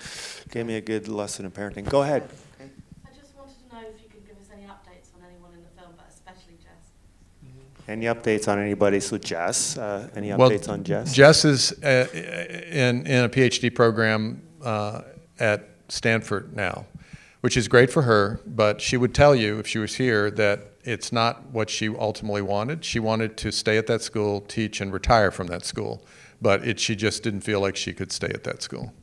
Gave 0.52 0.66
me 0.66 0.76
a 0.76 0.82
good 0.82 1.08
lesson 1.08 1.46
in 1.46 1.52
parenting. 1.52 1.90
Go 1.90 2.04
ahead. 2.04 2.30
I 2.60 3.10
just 3.20 3.36
wanted 3.36 3.56
to 3.70 3.76
know 3.76 3.82
if 3.82 4.02
you 4.04 4.10
could 4.10 4.28
give 4.28 4.38
us 4.38 4.50
any 7.88 8.06
updates 8.06 8.48
on 8.48 8.60
anyone 8.60 8.64
in 8.64 8.70
the 8.70 8.76
film, 8.76 8.80
but 8.80 8.94
especially 8.94 9.20
Jess. 9.20 9.78
Any 9.78 9.78
updates 9.78 9.78
on 9.78 9.78
anybody? 9.78 9.78
So 9.78 9.78
Jess, 9.78 9.78
uh, 9.78 10.10
any 10.16 10.34
Well, 10.34 10.50
updates 10.50 10.70
on 10.70 10.84
Jess? 10.84 11.14
Jess 11.14 11.46
is 11.46 11.72
uh, 11.84 12.08
in, 12.14 13.06
in 13.06 13.26
a 13.26 13.30
PhD 13.30 13.74
program 13.74 14.42
uh, 14.64 15.02
at 15.40 15.70
Stanford 15.90 16.56
now, 16.56 16.86
which 17.42 17.58
is 17.58 17.68
great 17.68 17.92
for 17.92 18.04
her, 18.04 18.40
but 18.46 18.82
she 18.82 18.98
would 18.98 19.14
tell 19.14 19.36
you 19.36 19.60
if 19.60 19.68
she 19.68 19.80
was 19.80 19.96
here 19.96 20.32
that 20.32 20.72
it's 20.84 21.12
not 21.12 21.50
what 21.52 21.70
she 21.70 21.88
ultimately 21.90 22.42
wanted. 22.42 22.84
She 22.84 23.00
wanted 23.00 23.38
to 23.38 23.52
stay 23.52 23.78
at 23.78 23.88
that 23.88 24.02
school, 24.02 24.42
teach, 24.42 24.82
and 24.82 24.92
retire 24.94 25.32
from 25.32 25.48
that 25.48 25.66
school, 25.66 26.06
but 26.42 26.68
it, 26.68 26.80
she 26.80 26.96
just 26.96 27.24
didn't 27.24 27.42
feel 27.42 27.60
like 27.62 27.76
she 27.76 27.94
could 27.94 28.12
stay 28.12 28.28
at 28.28 28.44
that 28.44 28.62
school. 28.62 28.94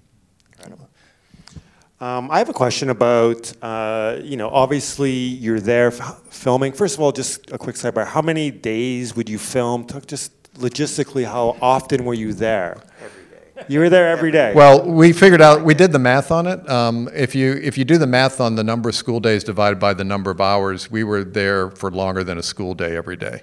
Um, 2.00 2.30
I 2.30 2.38
have 2.38 2.48
a 2.48 2.54
question 2.54 2.88
about, 2.88 3.52
uh, 3.60 4.20
you 4.22 4.38
know, 4.38 4.48
obviously 4.48 5.12
you're 5.12 5.60
there 5.60 5.88
f- 5.88 6.22
filming. 6.30 6.72
First 6.72 6.94
of 6.94 7.02
all, 7.02 7.12
just 7.12 7.50
a 7.50 7.58
quick 7.58 7.76
sidebar. 7.76 8.06
How 8.06 8.22
many 8.22 8.50
days 8.50 9.14
would 9.14 9.28
you 9.28 9.38
film? 9.38 9.84
Talk 9.84 10.06
just 10.06 10.32
logistically, 10.54 11.26
how 11.26 11.58
often 11.60 12.06
were 12.06 12.14
you 12.14 12.32
there? 12.32 12.82
Every 13.02 13.24
day. 13.24 13.64
You 13.68 13.80
were 13.80 13.90
there 13.90 14.08
every 14.08 14.30
day. 14.30 14.54
Well, 14.54 14.82
we 14.90 15.12
figured 15.12 15.42
out 15.42 15.62
we 15.62 15.74
did 15.74 15.92
the 15.92 15.98
math 15.98 16.30
on 16.30 16.46
it. 16.46 16.66
Um, 16.70 17.10
if 17.14 17.34
you 17.34 17.60
if 17.62 17.76
you 17.76 17.84
do 17.84 17.98
the 17.98 18.06
math 18.06 18.40
on 18.40 18.54
the 18.54 18.64
number 18.64 18.88
of 18.88 18.94
school 18.94 19.20
days 19.20 19.44
divided 19.44 19.78
by 19.78 19.92
the 19.92 20.04
number 20.04 20.30
of 20.30 20.40
hours, 20.40 20.90
we 20.90 21.04
were 21.04 21.22
there 21.22 21.70
for 21.70 21.90
longer 21.90 22.24
than 22.24 22.38
a 22.38 22.42
school 22.42 22.72
day 22.74 22.96
every 22.96 23.16
day. 23.16 23.42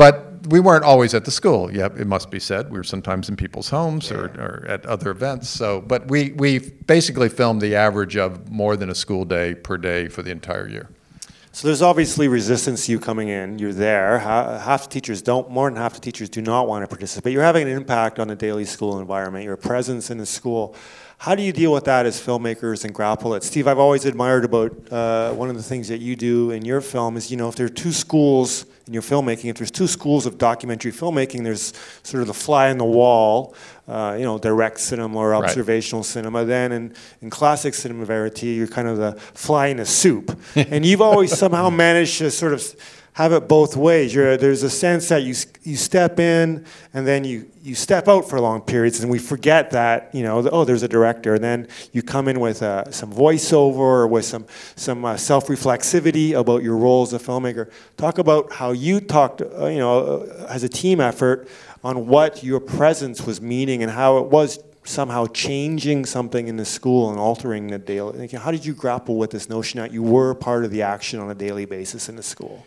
But 0.00 0.46
we 0.46 0.60
weren't 0.60 0.82
always 0.82 1.12
at 1.12 1.26
the 1.26 1.30
school. 1.30 1.70
Yeah, 1.70 1.90
it 1.94 2.06
must 2.06 2.30
be 2.30 2.40
said. 2.40 2.70
We 2.70 2.78
were 2.78 2.84
sometimes 2.84 3.28
in 3.28 3.36
people's 3.36 3.68
homes 3.68 4.10
or, 4.10 4.28
or 4.40 4.64
at 4.66 4.86
other 4.86 5.10
events. 5.10 5.50
So, 5.50 5.82
but 5.82 6.08
we 6.08 6.32
we 6.32 6.58
basically 6.58 7.28
filmed 7.28 7.60
the 7.60 7.76
average 7.76 8.16
of 8.16 8.50
more 8.50 8.78
than 8.78 8.88
a 8.88 8.94
school 8.94 9.26
day 9.26 9.54
per 9.54 9.76
day 9.76 10.08
for 10.08 10.22
the 10.22 10.30
entire 10.30 10.66
year. 10.66 10.88
So 11.52 11.68
there's 11.68 11.82
obviously 11.82 12.28
resistance 12.28 12.86
to 12.86 12.92
you 12.92 12.98
coming 12.98 13.28
in. 13.28 13.58
You're 13.58 13.74
there. 13.74 14.20
Half 14.20 14.84
the 14.84 14.88
teachers 14.88 15.20
don't, 15.20 15.50
more 15.50 15.68
than 15.68 15.76
half 15.76 15.92
the 15.92 16.00
teachers 16.00 16.30
do 16.30 16.40
not 16.40 16.66
want 16.66 16.82
to 16.82 16.86
participate. 16.86 17.34
You're 17.34 17.42
having 17.42 17.68
an 17.68 17.76
impact 17.76 18.18
on 18.18 18.28
the 18.28 18.36
daily 18.36 18.64
school 18.64 19.00
environment, 19.00 19.44
your 19.44 19.58
presence 19.58 20.10
in 20.10 20.16
the 20.16 20.24
school. 20.24 20.76
How 21.20 21.34
do 21.34 21.42
you 21.42 21.52
deal 21.52 21.70
with 21.70 21.84
that 21.84 22.06
as 22.06 22.18
filmmakers 22.18 22.86
and 22.86 22.94
grapple 22.94 23.34
it? 23.34 23.44
Steve, 23.44 23.68
I've 23.68 23.78
always 23.78 24.06
admired 24.06 24.42
about 24.42 24.90
uh, 24.90 25.34
one 25.34 25.50
of 25.50 25.56
the 25.56 25.62
things 25.62 25.88
that 25.88 25.98
you 25.98 26.16
do 26.16 26.50
in 26.50 26.64
your 26.64 26.80
film 26.80 27.18
is, 27.18 27.30
you 27.30 27.36
know, 27.36 27.50
if 27.50 27.56
there 27.56 27.66
are 27.66 27.68
two 27.68 27.92
schools 27.92 28.64
in 28.86 28.94
your 28.94 29.02
filmmaking, 29.02 29.50
if 29.50 29.58
there's 29.58 29.70
two 29.70 29.86
schools 29.86 30.24
of 30.24 30.38
documentary 30.38 30.92
filmmaking, 30.92 31.44
there's 31.44 31.74
sort 32.04 32.22
of 32.22 32.26
the 32.26 32.32
fly 32.32 32.70
in 32.70 32.78
the 32.78 32.86
wall, 32.86 33.54
uh, 33.86 34.16
you 34.18 34.24
know, 34.24 34.38
direct 34.38 34.80
cinema 34.80 35.18
or 35.18 35.28
Right. 35.32 35.44
observational 35.44 36.04
cinema. 36.04 36.46
Then 36.46 36.72
in, 36.72 36.94
in 37.20 37.28
classic 37.28 37.74
cinema 37.74 38.06
verite, 38.06 38.42
you're 38.42 38.66
kind 38.66 38.88
of 38.88 38.96
the 38.96 39.12
fly 39.34 39.66
in 39.66 39.76
the 39.76 39.84
soup. 39.84 40.40
and 40.56 40.86
you've 40.86 41.02
always 41.02 41.36
somehow 41.36 41.68
managed 41.68 42.16
to 42.16 42.30
sort 42.30 42.54
of 42.54 42.62
have 43.14 43.32
it 43.32 43.48
both 43.48 43.76
ways. 43.76 44.14
You're, 44.14 44.36
there's 44.36 44.62
a 44.62 44.70
sense 44.70 45.08
that 45.08 45.22
you, 45.22 45.34
you 45.62 45.76
step 45.76 46.20
in 46.20 46.64
and 46.94 47.06
then 47.06 47.24
you, 47.24 47.50
you 47.62 47.74
step 47.74 48.08
out 48.08 48.28
for 48.28 48.40
long 48.40 48.60
periods, 48.62 49.00
and 49.00 49.10
we 49.10 49.18
forget 49.18 49.70
that, 49.72 50.14
you 50.14 50.22
know, 50.22 50.48
oh, 50.50 50.64
there's 50.64 50.82
a 50.82 50.88
director. 50.88 51.34
And 51.34 51.44
then 51.44 51.68
you 51.92 52.02
come 52.02 52.28
in 52.28 52.40
with 52.40 52.62
uh, 52.62 52.90
some 52.90 53.12
voiceover 53.12 53.76
or 53.76 54.06
with 54.06 54.24
some, 54.24 54.46
some 54.76 55.04
uh, 55.04 55.16
self 55.16 55.48
reflexivity 55.48 56.32
about 56.32 56.62
your 56.62 56.76
role 56.76 57.02
as 57.02 57.12
a 57.12 57.18
filmmaker. 57.18 57.70
Talk 57.96 58.18
about 58.18 58.52
how 58.52 58.72
you 58.72 59.00
talked, 59.00 59.42
uh, 59.42 59.66
you 59.66 59.78
know, 59.78 60.22
uh, 60.22 60.46
as 60.48 60.62
a 60.62 60.68
team 60.68 61.00
effort 61.00 61.48
on 61.82 62.06
what 62.06 62.42
your 62.44 62.60
presence 62.60 63.26
was 63.26 63.40
meaning 63.40 63.82
and 63.82 63.90
how 63.90 64.18
it 64.18 64.26
was 64.26 64.58
somehow 64.84 65.26
changing 65.26 66.06
something 66.06 66.48
in 66.48 66.56
the 66.56 66.64
school 66.64 67.10
and 67.10 67.18
altering 67.18 67.68
the 67.68 67.78
daily. 67.78 68.26
How 68.28 68.50
did 68.50 68.64
you 68.64 68.74
grapple 68.74 69.16
with 69.16 69.30
this 69.30 69.48
notion 69.48 69.80
that 69.80 69.92
you 69.92 70.02
were 70.02 70.34
part 70.34 70.64
of 70.64 70.70
the 70.70 70.82
action 70.82 71.20
on 71.20 71.30
a 71.30 71.34
daily 71.34 71.64
basis 71.64 72.08
in 72.08 72.16
the 72.16 72.22
school? 72.22 72.64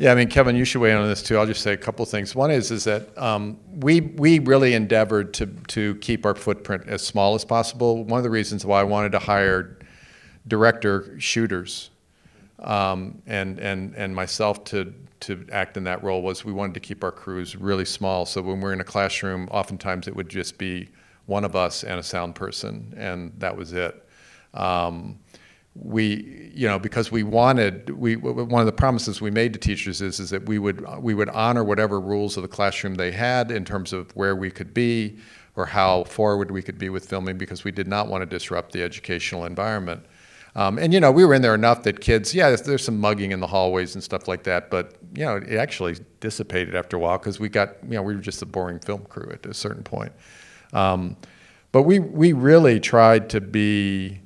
Yeah, 0.00 0.12
I 0.12 0.14
mean, 0.14 0.28
Kevin, 0.28 0.56
you 0.56 0.64
should 0.64 0.80
weigh 0.80 0.92
in 0.92 0.96
on 0.96 1.08
this 1.08 1.22
too. 1.22 1.36
I'll 1.36 1.44
just 1.44 1.60
say 1.60 1.74
a 1.74 1.76
couple 1.76 2.06
things. 2.06 2.34
One 2.34 2.50
is 2.50 2.70
is 2.70 2.84
that 2.84 3.16
um, 3.18 3.58
we 3.80 4.00
we 4.00 4.38
really 4.38 4.72
endeavored 4.72 5.34
to 5.34 5.44
to 5.44 5.94
keep 5.96 6.24
our 6.24 6.34
footprint 6.34 6.84
as 6.86 7.06
small 7.06 7.34
as 7.34 7.44
possible. 7.44 8.02
One 8.04 8.16
of 8.16 8.24
the 8.24 8.30
reasons 8.30 8.64
why 8.64 8.80
I 8.80 8.84
wanted 8.84 9.12
to 9.12 9.18
hire 9.18 9.76
director 10.48 11.20
shooters 11.20 11.90
um, 12.60 13.20
and 13.26 13.58
and 13.58 13.94
and 13.94 14.16
myself 14.16 14.64
to 14.64 14.94
to 15.20 15.46
act 15.52 15.76
in 15.76 15.84
that 15.84 16.02
role 16.02 16.22
was 16.22 16.46
we 16.46 16.52
wanted 16.54 16.72
to 16.72 16.80
keep 16.80 17.04
our 17.04 17.12
crews 17.12 17.54
really 17.54 17.84
small. 17.84 18.24
So 18.24 18.40
when 18.40 18.58
we're 18.58 18.72
in 18.72 18.80
a 18.80 18.84
classroom, 18.84 19.48
oftentimes 19.50 20.08
it 20.08 20.16
would 20.16 20.30
just 20.30 20.56
be 20.56 20.88
one 21.26 21.44
of 21.44 21.54
us 21.54 21.84
and 21.84 22.00
a 22.00 22.02
sound 22.02 22.34
person, 22.34 22.94
and 22.96 23.34
that 23.36 23.54
was 23.54 23.74
it. 23.74 24.02
Um, 24.54 25.18
we, 25.74 26.50
you 26.54 26.66
know, 26.66 26.78
because 26.78 27.12
we 27.12 27.22
wanted, 27.22 27.90
we 27.90 28.16
one 28.16 28.60
of 28.60 28.66
the 28.66 28.72
promises 28.72 29.20
we 29.20 29.30
made 29.30 29.52
to 29.52 29.58
teachers 29.58 30.02
is 30.02 30.18
is 30.20 30.30
that 30.30 30.46
we 30.46 30.58
would 30.58 30.84
we 31.00 31.14
would 31.14 31.28
honor 31.30 31.62
whatever 31.62 32.00
rules 32.00 32.36
of 32.36 32.42
the 32.42 32.48
classroom 32.48 32.96
they 32.96 33.12
had 33.12 33.50
in 33.50 33.64
terms 33.64 33.92
of 33.92 34.10
where 34.16 34.34
we 34.34 34.50
could 34.50 34.74
be 34.74 35.18
or 35.56 35.66
how 35.66 36.04
forward 36.04 36.50
we 36.50 36.62
could 36.62 36.78
be 36.78 36.88
with 36.88 37.08
filming 37.08 37.38
because 37.38 37.64
we 37.64 37.70
did 37.70 37.86
not 37.86 38.08
want 38.08 38.22
to 38.22 38.26
disrupt 38.26 38.72
the 38.72 38.82
educational 38.82 39.44
environment. 39.44 40.04
Um, 40.56 40.78
and 40.78 40.92
you 40.92 40.98
know, 40.98 41.12
we 41.12 41.24
were 41.24 41.34
in 41.34 41.42
there 41.42 41.54
enough 41.54 41.84
that 41.84 42.00
kids, 42.00 42.34
yeah, 42.34 42.48
there's, 42.48 42.62
there's 42.62 42.84
some 42.84 42.98
mugging 42.98 43.30
in 43.30 43.40
the 43.40 43.46
hallways 43.46 43.94
and 43.94 44.02
stuff 44.02 44.26
like 44.26 44.42
that, 44.44 44.70
but 44.70 44.96
you 45.14 45.24
know, 45.24 45.36
it 45.36 45.56
actually 45.56 45.96
dissipated 46.18 46.74
after 46.74 46.96
a 46.96 47.00
while 47.00 47.18
because 47.18 47.38
we 47.38 47.48
got, 47.48 47.76
you 47.84 47.90
know, 47.90 48.02
we 48.02 48.14
were 48.14 48.20
just 48.20 48.42
a 48.42 48.46
boring 48.46 48.80
film 48.80 49.04
crew 49.04 49.30
at 49.32 49.46
a 49.46 49.54
certain 49.54 49.84
point. 49.84 50.12
Um, 50.72 51.16
but 51.72 51.82
we 51.82 52.00
we 52.00 52.32
really 52.32 52.80
tried 52.80 53.30
to 53.30 53.40
be, 53.40 54.20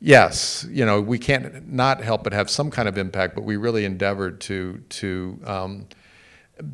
yes, 0.00 0.66
you 0.70 0.84
know, 0.84 1.00
we 1.00 1.18
can't 1.18 1.70
not 1.70 2.02
help 2.02 2.24
but 2.24 2.32
have 2.32 2.50
some 2.50 2.70
kind 2.70 2.88
of 2.88 2.98
impact, 2.98 3.34
but 3.34 3.44
we 3.44 3.56
really 3.56 3.84
endeavored 3.84 4.40
to 4.42 4.82
to 4.90 5.40
um, 5.44 5.86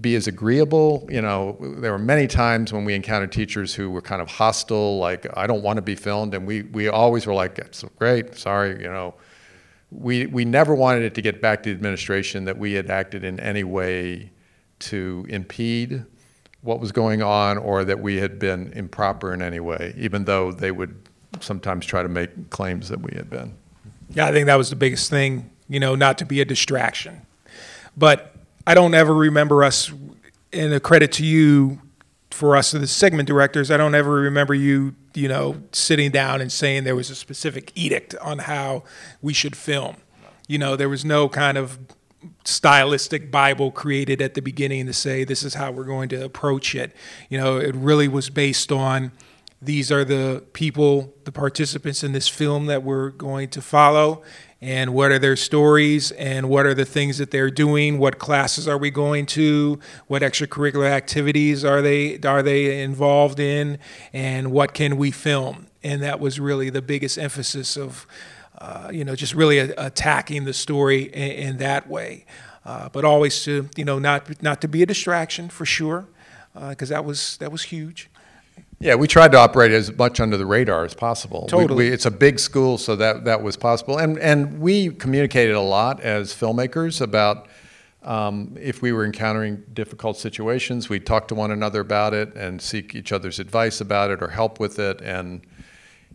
be 0.01 0.15
as 0.15 0.27
agreeable. 0.27 1.07
You 1.11 1.23
know, 1.23 1.57
there 1.79 1.93
were 1.93 1.99
many 1.99 2.27
times 2.27 2.73
when 2.73 2.85
we 2.85 2.95
encountered 2.95 3.33
teachers 3.33 3.75
who 3.75 3.91
were 3.91 4.03
kind 4.03 4.23
of 4.23 4.29
hostile, 4.29 4.99
like 4.99 5.27
I 5.37 5.47
don't 5.47 5.63
want 5.63 5.77
to 5.77 5.83
be 5.83 5.95
filmed, 5.95 6.35
and 6.35 6.47
we 6.47 6.63
we 6.63 6.89
always 6.89 7.27
were 7.27 7.35
like, 7.35 7.59
"It's 7.59 7.85
great, 7.99 8.37
sorry," 8.37 8.83
you 8.83 8.89
know. 8.89 9.15
We 9.91 10.27
we 10.27 10.45
never 10.45 10.75
wanted 10.75 11.03
it 11.03 11.15
to 11.15 11.23
get 11.23 11.41
back 11.41 11.63
to 11.63 11.71
the 11.71 11.75
administration 11.77 12.45
that 12.47 12.59
we 12.59 12.73
had 12.73 12.91
acted 12.91 13.25
in 13.25 13.39
any 13.41 13.65
way 13.65 14.33
to 14.81 15.25
impede 15.29 16.05
what 16.63 16.81
was 16.81 16.93
going 16.93 17.23
on 17.23 17.59
or 17.59 17.85
that 17.85 18.01
we 18.01 18.17
had 18.17 18.39
been 18.39 18.73
improper 18.73 19.33
in 19.35 19.43
any 19.43 19.61
way, 19.61 19.95
even 19.97 20.25
though 20.25 20.51
they 20.51 20.73
would 20.73 21.09
sometimes 21.45 21.87
try 21.87 22.03
to 22.03 22.09
make 22.09 22.51
claims 22.51 22.89
that 22.89 23.01
we 23.01 23.17
had 23.17 23.31
been. 23.31 23.55
Yeah, 24.11 24.27
I 24.27 24.33
think 24.33 24.47
that 24.47 24.57
was 24.57 24.71
the 24.71 24.77
biggest 24.77 25.11
thing, 25.11 25.51
you 25.69 25.81
know, 25.81 25.95
not 25.95 26.19
to 26.19 26.27
be 26.27 26.41
a 26.41 26.45
distraction. 26.45 27.27
But 27.97 28.35
I 28.67 28.75
don't 28.75 28.95
ever 28.95 29.15
remember 29.15 29.65
us, 29.65 29.93
and 30.53 30.73
a 30.73 30.81
credit 30.81 31.13
to 31.13 31.25
you 31.25 31.81
for 32.31 32.57
us, 32.57 32.75
as 32.75 32.81
the 32.81 32.87
segment 32.87 33.29
directors, 33.29 33.71
I 33.71 33.77
don't 33.77 33.95
ever 33.95 34.13
remember 34.13 34.55
you, 34.55 34.95
you 35.15 35.29
know, 35.29 35.63
sitting 35.73 36.11
down 36.11 36.41
and 36.41 36.51
saying 36.51 36.85
there 36.85 36.97
was 36.97 37.11
a 37.11 37.15
specific 37.15 37.71
edict 37.75 38.15
on 38.17 38.41
how 38.41 38.83
we 39.23 39.33
should 39.33 39.57
film. 39.57 39.97
You 40.49 40.59
know, 40.59 40.77
there 40.77 40.89
was 40.89 41.05
no 41.05 41.29
kind 41.29 41.57
of 41.57 41.79
stylistic 42.45 43.31
Bible 43.31 43.71
created 43.71 44.21
at 44.21 44.35
the 44.35 44.43
beginning 44.43 44.87
to 44.87 44.93
say 44.93 45.25
this 45.25 45.43
is 45.43 45.55
how 45.55 45.71
we're 45.71 45.85
going 45.85 46.09
to 46.09 46.25
approach 46.25 46.75
it. 46.75 46.95
You 47.29 47.39
know, 47.39 47.59
it 47.59 47.75
really 47.75 48.09
was 48.09 48.31
based 48.31 48.73
on 48.73 49.13
these 49.63 49.91
are 49.91 50.05
the 50.05 50.45
people, 50.53 51.15
the 51.25 51.33
participants 51.33 52.05
in 52.05 52.13
this 52.13 52.29
film 52.29 52.67
that 52.67 52.83
we're 52.83 53.11
going 53.11 53.49
to 53.51 53.63
follow, 53.63 54.23
and 54.61 54.95
what 54.95 55.11
are 55.11 55.19
their 55.19 55.37
stories, 55.37 56.11
and 56.13 56.49
what 56.49 56.67
are 56.67 56.75
the 56.75 56.85
things 56.85 57.19
that 57.19 57.31
they're 57.31 57.51
doing, 57.51 57.99
what 57.99 58.19
classes 58.19 58.67
are 58.67 58.79
we 58.79 58.91
going 58.91 59.27
to, 59.27 59.79
what 60.07 60.23
extracurricular 60.23 60.89
activities 60.89 61.65
are 61.65 61.83
they 61.83 62.19
are 62.21 62.43
they 62.43 62.83
involved 62.83 63.41
in, 63.41 63.79
and 64.13 64.53
what 64.53 64.75
can 64.75 64.97
we 64.97 65.11
film? 65.11 65.67
And 65.83 66.03
that 66.03 66.21
was 66.21 66.41
really 66.41 66.71
the 66.71 66.83
biggest 66.83 67.19
emphasis 67.19 67.77
of, 67.77 68.07
uh, 68.59 68.91
you 68.93 69.05
know, 69.05 69.15
just 69.15 69.35
really 69.35 69.59
a- 69.59 69.75
attacking 69.77 70.45
the 70.45 70.55
story 70.55 71.03
in, 71.05 71.31
in 71.49 71.57
that 71.59 71.89
way, 71.89 72.25
uh, 72.65 72.89
but 72.89 73.05
always 73.05 73.43
to 73.45 73.69
you 73.77 73.85
know 73.85 73.99
not 73.99 74.43
not 74.43 74.61
to 74.63 74.69
be 74.69 74.83
a 74.83 74.87
distraction 74.87 75.49
for 75.49 75.67
sure, 75.67 76.07
because 76.71 76.89
that 76.89 77.05
was 77.05 77.37
that 77.39 77.53
was 77.53 77.65
huge. 77.65 78.11
Yeah, 78.85 78.97
we 78.97 79.09
tried 79.09 79.33
to 79.33 79.39
operate 79.39 79.73
as 79.73 79.97
much 79.97 80.21
under 80.21 80.37
the 80.37 80.45
radar 80.45 80.85
as 80.85 80.93
possible. 80.93 81.45
We- 81.45 81.49
Totally. 81.49 81.89
we- 81.89 81.95
it's 81.95 82.05
a 82.05 82.11
big 82.11 82.39
school, 82.39 82.77
so 82.77 82.95
that, 82.97 83.25
that 83.25 83.43
was 83.43 83.57
possible. 83.57 83.97
And, 83.97 84.19
and 84.19 84.61
we 84.61 84.91
communicated 84.91 85.55
a 85.55 85.61
lot 85.63 86.01
as 86.03 86.35
filmmakers 86.35 87.01
about 87.01 87.49
um, 88.03 88.55
if 88.61 88.83
we 88.83 88.93
were 88.93 89.07
encountering 89.07 89.63
difficult 89.73 90.19
situations, 90.19 90.91
we'd 90.91 91.07
talk 91.07 91.29
to 91.29 91.35
one 91.35 91.51
another 91.51 91.81
about 91.81 92.13
it 92.13 92.35
and 92.35 92.61
seek 92.61 92.95
each 92.95 93.11
other's 93.11 93.39
advice 93.39 93.81
about 93.81 94.11
it 94.11 94.23
or 94.23 94.29
help 94.29 94.61
with 94.61 94.79
it. 94.79 95.01
And, 95.01 95.41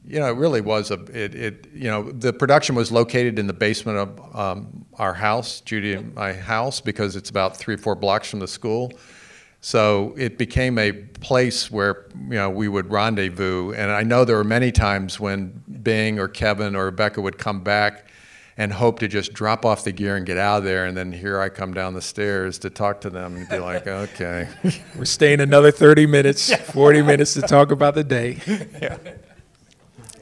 you 0.05 0.19
know, 0.19 0.27
it 0.27 0.37
really 0.37 0.61
was 0.61 0.91
a, 0.91 1.01
it, 1.11 1.33
it 1.33 1.67
you 1.73 1.89
know, 1.89 2.11
the 2.11 2.31
production 2.31 2.75
was 2.75 2.91
located 2.91 3.39
in 3.39 3.47
the 3.47 3.53
basement 3.53 3.97
of 3.97 4.35
um, 4.35 4.85
our 4.99 5.15
house, 5.15 5.61
Judy 5.61 5.93
and 5.93 6.13
my 6.13 6.33
house, 6.33 6.81
because 6.81 7.15
it's 7.15 7.31
about 7.31 7.57
three 7.57 7.73
or 7.73 7.79
four 7.79 7.95
blocks 7.95 8.29
from 8.29 8.39
the 8.39 8.47
school. 8.47 8.93
So 9.61 10.15
it 10.17 10.37
became 10.37 10.77
a 10.77 10.91
place 10.91 11.69
where 11.69 12.07
you 12.15 12.35
know 12.35 12.49
we 12.49 12.67
would 12.67 12.89
rendezvous, 12.89 13.73
and 13.73 13.91
I 13.91 14.03
know 14.03 14.23
there 14.23 14.37
were 14.37 14.43
many 14.43 14.71
times 14.71 15.19
when 15.19 15.63
Bing 15.83 16.17
or 16.17 16.27
Kevin 16.29 16.75
or 16.75 16.85
Rebecca 16.85 17.19
would 17.19 17.37
come 17.37 17.61
back, 17.61 18.09
and 18.59 18.73
hope 18.73 18.99
to 18.99 19.07
just 19.07 19.31
drop 19.31 19.65
off 19.65 19.85
the 19.85 19.91
gear 19.93 20.17
and 20.17 20.25
get 20.25 20.37
out 20.37 20.57
of 20.57 20.63
there. 20.65 20.85
And 20.85 20.95
then 20.95 21.13
here 21.13 21.39
I 21.39 21.47
come 21.47 21.73
down 21.73 21.93
the 21.93 22.01
stairs 22.01 22.59
to 22.59 22.69
talk 22.69 22.99
to 23.01 23.09
them 23.09 23.37
and 23.37 23.47
be 23.47 23.57
like, 23.57 23.87
okay. 23.87 24.49
We're 24.97 25.05
staying 25.05 25.39
another 25.39 25.71
30 25.71 26.05
minutes, 26.05 26.53
40 26.53 27.01
minutes 27.03 27.33
to 27.35 27.41
talk 27.41 27.71
about 27.71 27.95
the 27.95 28.03
day. 28.03 28.37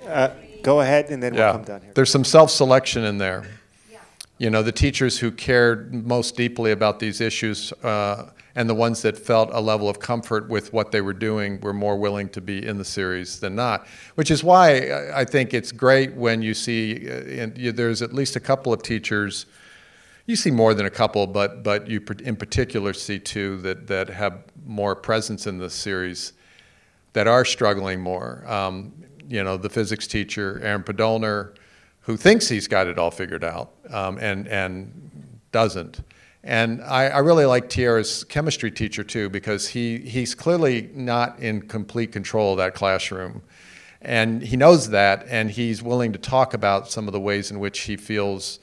Uh, 0.07 0.33
go 0.63 0.79
ahead, 0.79 1.09
and 1.09 1.21
then 1.21 1.35
we'll 1.35 1.51
come 1.51 1.63
down 1.65 1.81
here. 1.81 1.91
There's 1.93 2.09
some 2.09 2.23
self 2.23 2.49
selection 2.49 3.03
in 3.03 3.17
there. 3.17 3.45
Yeah. 3.91 3.99
You 4.37 4.49
know, 4.49 4.63
the 4.63 4.71
teachers 4.71 5.19
who 5.19 5.31
cared 5.31 5.93
most 5.93 6.37
deeply 6.37 6.71
about 6.71 6.99
these 6.99 7.19
issues 7.19 7.73
uh, 7.83 8.29
and 8.57 8.67
the 8.67 8.73
ones 8.73 9.03
that 9.03 9.15
felt 9.15 9.49
a 9.53 9.61
level 9.61 9.87
of 9.87 9.99
comfort 9.99 10.49
with 10.49 10.73
what 10.73 10.91
they 10.91 10.99
were 10.99 11.13
doing 11.13 11.61
were 11.61 11.73
more 11.73 11.95
willing 11.95 12.27
to 12.29 12.41
be 12.41 12.65
in 12.65 12.79
the 12.79 12.83
series 12.83 13.39
than 13.39 13.55
not. 13.55 13.85
Which 14.15 14.31
is 14.31 14.43
why 14.43 15.11
I- 15.13 15.25
think 15.25 15.53
it's 15.53 15.71
great 15.71 16.15
when 16.15 16.41
you 16.41 16.55
see, 16.55 17.07
uh, 17.07 17.43
and 17.43 17.55
there's 17.55 18.01
at 18.01 18.13
least 18.13 18.35
a 18.35 18.39
couple 18.39 18.73
of 18.73 18.81
teachers. 18.81 19.45
You 20.25 20.35
see 20.35 20.49
more 20.49 20.73
than 20.73 20.87
a 20.87 20.89
couple, 20.89 21.27
but 21.27 21.61
but 21.61 21.87
you 21.87 22.01
in 22.23 22.35
particular 22.35 22.93
see 22.93 23.19
two 23.19 23.57
that 23.61 23.85
that 23.87 24.09
have 24.09 24.33
more 24.65 24.95
presence 24.95 25.45
in 25.45 25.59
the 25.59 25.69
series 25.69 26.33
that 27.13 27.27
are 27.27 27.45
struggling 27.45 28.01
more. 28.01 28.43
Um, 28.47 28.91
you 29.29 29.43
know, 29.43 29.55
the 29.57 29.69
physics 29.69 30.07
teacher, 30.07 30.59
Aaron 30.63 30.83
Podolner, 30.83 31.53
who 32.01 32.17
thinks 32.17 32.49
he's 32.49 32.67
got 32.67 32.87
it 32.87 32.97
all 32.97 33.11
figured 33.11 33.43
out 33.43 33.73
um, 33.91 34.17
and, 34.17 34.47
and 34.47 35.39
doesn't. 35.51 35.99
And 36.47 36.81
I, 36.81 37.09
I 37.09 37.17
really 37.17 37.43
like 37.43 37.69
Tiara's 37.69 38.23
chemistry 38.23 38.71
teacher 38.71 39.03
too, 39.03 39.29
because 39.29 39.67
he, 39.67 39.97
he's 39.97 40.33
clearly 40.33 40.89
not 40.93 41.37
in 41.41 41.61
complete 41.67 42.13
control 42.13 42.53
of 42.53 42.57
that 42.59 42.73
classroom. 42.73 43.41
And 44.01 44.41
he 44.41 44.55
knows 44.55 44.91
that, 44.91 45.25
and 45.27 45.51
he's 45.51 45.83
willing 45.83 46.13
to 46.13 46.19
talk 46.19 46.53
about 46.53 46.89
some 46.89 47.05
of 47.05 47.11
the 47.11 47.19
ways 47.19 47.51
in 47.51 47.59
which 47.59 47.79
he 47.81 47.97
feels 47.97 48.59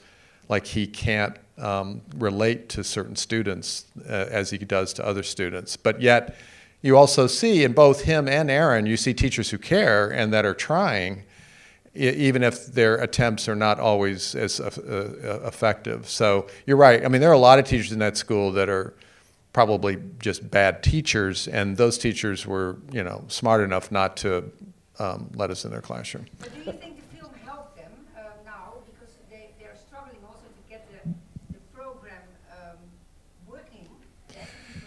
like 0.49 0.65
he 0.65 0.87
can't 0.87 1.37
um, 1.59 2.01
relate 2.15 2.69
to 2.69 2.83
certain 2.83 3.15
students 3.15 3.85
uh, 4.09 4.25
as 4.31 4.49
he 4.49 4.57
does 4.57 4.91
to 4.93 5.05
other 5.05 5.21
students. 5.21 5.77
But 5.77 6.01
yet, 6.01 6.35
you 6.81 6.97
also 6.97 7.27
see 7.27 7.63
in 7.63 7.73
both 7.73 8.01
him 8.01 8.27
and 8.27 8.49
Aaron, 8.49 8.87
you 8.87 8.97
see 8.97 9.13
teachers 9.13 9.51
who 9.51 9.59
care 9.59 10.09
and 10.09 10.33
that 10.33 10.43
are 10.43 10.55
trying, 10.55 11.21
even 11.95 12.43
if 12.43 12.65
their 12.67 12.95
attempts 12.97 13.47
are 13.47 13.55
not 13.55 13.79
always 13.79 14.35
as 14.35 14.59
uh, 14.59 15.39
effective. 15.45 16.09
So 16.09 16.47
you're 16.65 16.77
right. 16.77 17.03
I 17.03 17.07
mean, 17.07 17.21
there 17.21 17.29
are 17.29 17.33
a 17.33 17.37
lot 17.37 17.57
of 17.59 17.65
teachers 17.65 17.91
in 17.91 17.99
that 17.99 18.17
school 18.17 18.51
that 18.53 18.69
are 18.69 18.93
probably 19.53 19.97
just 20.19 20.51
bad 20.51 20.83
teachers, 20.83 21.47
and 21.47 21.77
those 21.77 21.97
teachers 21.97 22.45
were, 22.45 22.77
you 22.91 23.03
know, 23.03 23.23
smart 23.29 23.61
enough 23.61 23.91
not 23.91 24.17
to 24.17 24.51
um, 24.99 25.29
let 25.35 25.49
us 25.49 25.63
in 25.65 25.71
their 25.71 25.81
classroom. 25.81 26.25
But 26.39 26.51
do 26.51 26.57
you 26.59 26.65
think 26.65 26.97
the 27.11 27.17
film 27.17 27.31
helped 27.45 27.77
them 27.77 27.91
uh, 28.17 28.21
now 28.45 28.73
because 28.85 29.13
they, 29.29 29.51
they're 29.59 29.77
struggling 29.87 30.17
also 30.27 30.43
to 30.45 30.69
get 30.69 30.85
the, 30.91 31.09
the 31.53 31.59
program 31.73 32.21
um, 32.51 32.77
working? 33.47 33.87
the 34.27 34.35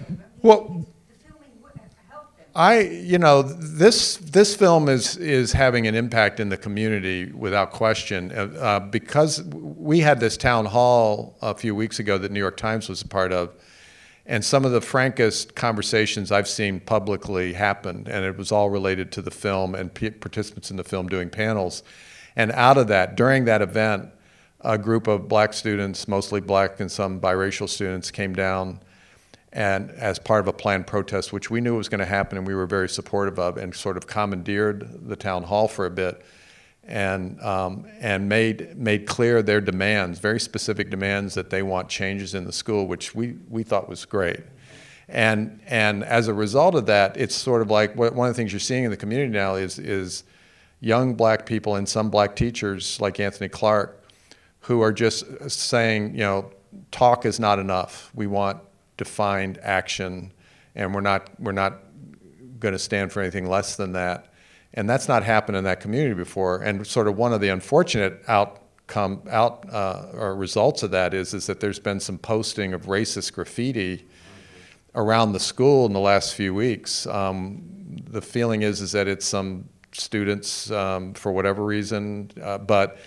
program? 0.05 0.31
Well- 0.43 0.65
think 0.67 0.87
the 1.09 1.25
filming 1.29 1.63
wo- 1.63 1.71
helped 2.11 2.37
them? 2.37 2.47
I, 2.59 2.81
you 2.81 3.19
know, 3.19 3.43
this 3.43 4.17
this 4.17 4.57
film 4.57 4.89
is 4.89 5.17
is 5.17 5.53
having 5.53 5.87
an 5.87 5.95
impact 5.95 6.41
in 6.41 6.49
the 6.49 6.57
community 6.57 7.31
without 7.31 7.71
question 7.71 8.33
uh, 8.33 8.59
uh, 8.59 8.81
because 8.81 9.45
we 9.45 10.01
had 10.01 10.19
this 10.19 10.37
town 10.37 10.67
hall 10.67 11.39
a 11.41 11.55
few 11.55 11.77
weeks 11.77 12.01
ago 12.01 12.19
that 12.19 12.33
New 12.33 12.41
York 12.41 12.57
Times 12.57 12.89
was 12.89 13.01
a 13.01 13.07
part 13.07 13.33
of, 13.33 13.55
and 14.27 14.45
some 14.45 14.65
of 14.65 14.73
the 14.73 14.81
frankest 14.81 15.55
conversations 15.55 16.33
I've 16.33 16.49
seen 16.49 16.81
publicly 16.81 17.53
happened, 17.53 18.09
and 18.09 18.25
it 18.25 18.37
was 18.37 18.51
all 18.51 18.71
related 18.71 19.13
to 19.13 19.23
the 19.23 19.31
film 19.31 19.77
and 19.77 19.95
p- 19.95 20.11
participants 20.11 20.69
in 20.69 20.77
the 20.77 20.85
film 20.85 21.09
doing 21.09 21.31
panels, 21.31 21.85
and 22.35 22.51
out 22.51 22.77
of 22.77 22.89
that, 22.89 23.15
during 23.15 23.45
that 23.45 23.63
event, 23.63 24.11
a 24.63 24.77
group 24.77 25.07
of 25.07 25.29
black 25.29 25.53
students, 25.53 26.09
mostly 26.09 26.41
black 26.41 26.81
and 26.81 26.91
some 26.91 27.21
biracial 27.21 27.69
students, 27.69 28.11
came 28.11 28.35
down 28.35 28.81
and 29.53 29.91
as 29.93 30.19
part 30.19 30.41
of 30.41 30.49
a 30.49 30.53
planned 30.53 30.87
protest, 30.87 31.33
which 31.33 31.51
we 31.51 31.61
knew 31.61 31.77
was 31.77 31.89
going 31.89 32.01
to 32.01 32.07
happen 32.07 32.37
and 32.37 32.47
we 32.47 32.55
were 32.55 32.67
very 32.67 32.89
supportive 32.89 33.39
of, 33.39 33.57
and 33.57 33.75
sort 33.75 33.97
of 33.97 34.07
commandeered 34.07 35.09
the 35.09 35.17
town 35.17 35.43
hall 35.43 35.69
for 35.69 35.87
a 35.87 35.91
bit, 35.91 36.23
and 36.85 37.41
um, 37.43 37.87
and 38.01 38.29
made 38.29 38.77
made 38.77 39.07
clear 39.07 39.43
their 39.43 39.61
demands, 39.61 40.19
very 40.19 40.41
specific 40.41 40.91
demands 40.91 41.35
that 41.35 41.51
they 41.51 41.63
want 41.63 41.89
changes 41.89 42.35
in 42.35 42.45
the 42.45 42.53
school, 42.53 42.87
which 42.87 43.15
we 43.15 43.37
we 43.49 43.63
thought 43.63 43.89
was 43.89 44.05
great. 44.05 44.41
And 45.09 45.61
and 45.67 46.05
as 46.05 46.29
a 46.29 46.35
result 46.35 46.75
of 46.75 46.87
that, 46.87 47.17
it's 47.17 47.35
sort 47.35 47.63
of 47.63 47.71
like 47.71 47.97
one 47.97 48.29
of 48.29 48.35
the 48.35 48.35
things 48.35 48.53
you're 48.53 48.61
seeing 48.61 48.85
in 48.85 48.91
the 48.91 48.97
community 48.97 49.33
now 49.33 49.55
is 49.55 49.79
is 49.79 50.25
young 50.81 51.15
black 51.15 51.45
people 51.47 51.77
and 51.77 51.89
some 51.89 52.11
black 52.11 52.37
teachers 52.37 53.01
like 53.01 53.19
Anthony 53.19 53.49
Clark, 53.49 54.05
who 54.61 54.81
are 54.81 54.93
just 54.93 55.51
saying, 55.51 56.13
you 56.13 56.21
know, 56.21 56.51
talk 56.91 57.25
is 57.25 57.41
not 57.41 57.59
enough. 57.59 58.11
We 58.15 58.27
want 58.27 58.61
defined 58.99 59.59
action, 59.63 60.33
and 60.75 60.95
we're 60.95 61.01
not 61.01 61.31
we're 61.41 61.53
not 61.53 61.79
going 62.59 62.73
to 62.73 62.79
stand 62.79 63.11
for 63.11 63.23
anything 63.23 63.49
less 63.49 63.77
than 63.77 63.93
that. 63.93 64.27
And 64.75 64.91
that's 64.91 65.09
not 65.09 65.23
happened 65.23 65.57
in 65.57 65.65
that 65.65 65.81
community 65.81 66.15
before. 66.15 66.59
And 66.59 66.87
sort 66.87 67.09
of 67.09 67.17
one 67.17 67.33
of 67.33 67.41
the 67.41 67.49
unfortunate 67.49 68.23
outcome 68.29 69.23
out 69.31 69.65
uh, 69.73 70.09
or 70.13 70.37
results 70.37 70.83
of 70.83 70.91
that 70.91 71.15
is 71.15 71.33
is 71.33 71.47
that 71.47 71.61
there's 71.61 71.79
been 71.79 72.01
some 72.01 72.19
posting 72.19 72.75
of 72.75 72.83
racist 72.87 73.33
graffiti 73.33 74.07
around 74.95 75.33
the 75.33 75.41
school 75.41 75.87
in 75.87 75.93
the 75.95 76.01
last 76.01 76.35
few 76.35 76.53
weeks. 76.53 77.07
Um, 77.07 77.63
the 78.11 78.21
feeling 78.21 78.63
is 78.63 78.83
is 78.83 78.93
that 78.93 79.09
it's 79.09 79.27
some 79.27 79.69
students 79.93 80.71
um, 80.71 81.15
for 81.15 81.33
whatever 81.33 81.65
reason, 81.65 82.31
uh, 82.43 82.59
but 82.59 82.99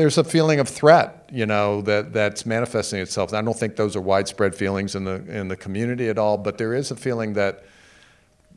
there's 0.00 0.16
a 0.16 0.24
feeling 0.24 0.60
of 0.60 0.68
threat, 0.68 1.28
you 1.30 1.44
know, 1.44 1.82
that 1.82 2.14
that's 2.14 2.46
manifesting 2.46 3.00
itself. 3.00 3.34
I 3.34 3.42
don't 3.42 3.56
think 3.56 3.76
those 3.76 3.96
are 3.96 4.00
widespread 4.00 4.54
feelings 4.54 4.94
in 4.94 5.04
the 5.04 5.16
in 5.28 5.48
the 5.48 5.56
community 5.56 6.08
at 6.08 6.16
all, 6.16 6.38
but 6.38 6.56
there 6.56 6.72
is 6.72 6.90
a 6.90 6.96
feeling 6.96 7.34
that 7.34 7.64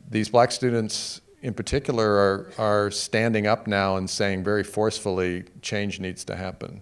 these 0.08 0.30
black 0.30 0.50
students 0.52 1.20
in 1.42 1.52
particular 1.52 2.08
are 2.08 2.52
are 2.56 2.90
standing 2.90 3.46
up 3.46 3.66
now 3.66 3.96
and 3.96 4.08
saying 4.08 4.42
very 4.42 4.64
forcefully 4.64 5.44
change 5.60 6.00
needs 6.00 6.24
to 6.24 6.34
happen. 6.34 6.80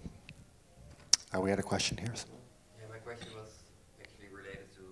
Uh, 1.35 1.41
we 1.41 1.49
had 1.49 1.59
a 1.59 1.63
question 1.63 1.97
here. 1.97 2.13
Yeah, 2.13 2.87
my 2.89 2.99
question 2.99 3.27
was 3.35 3.49
actually 3.99 4.29
related 4.31 4.71
to 4.79 4.83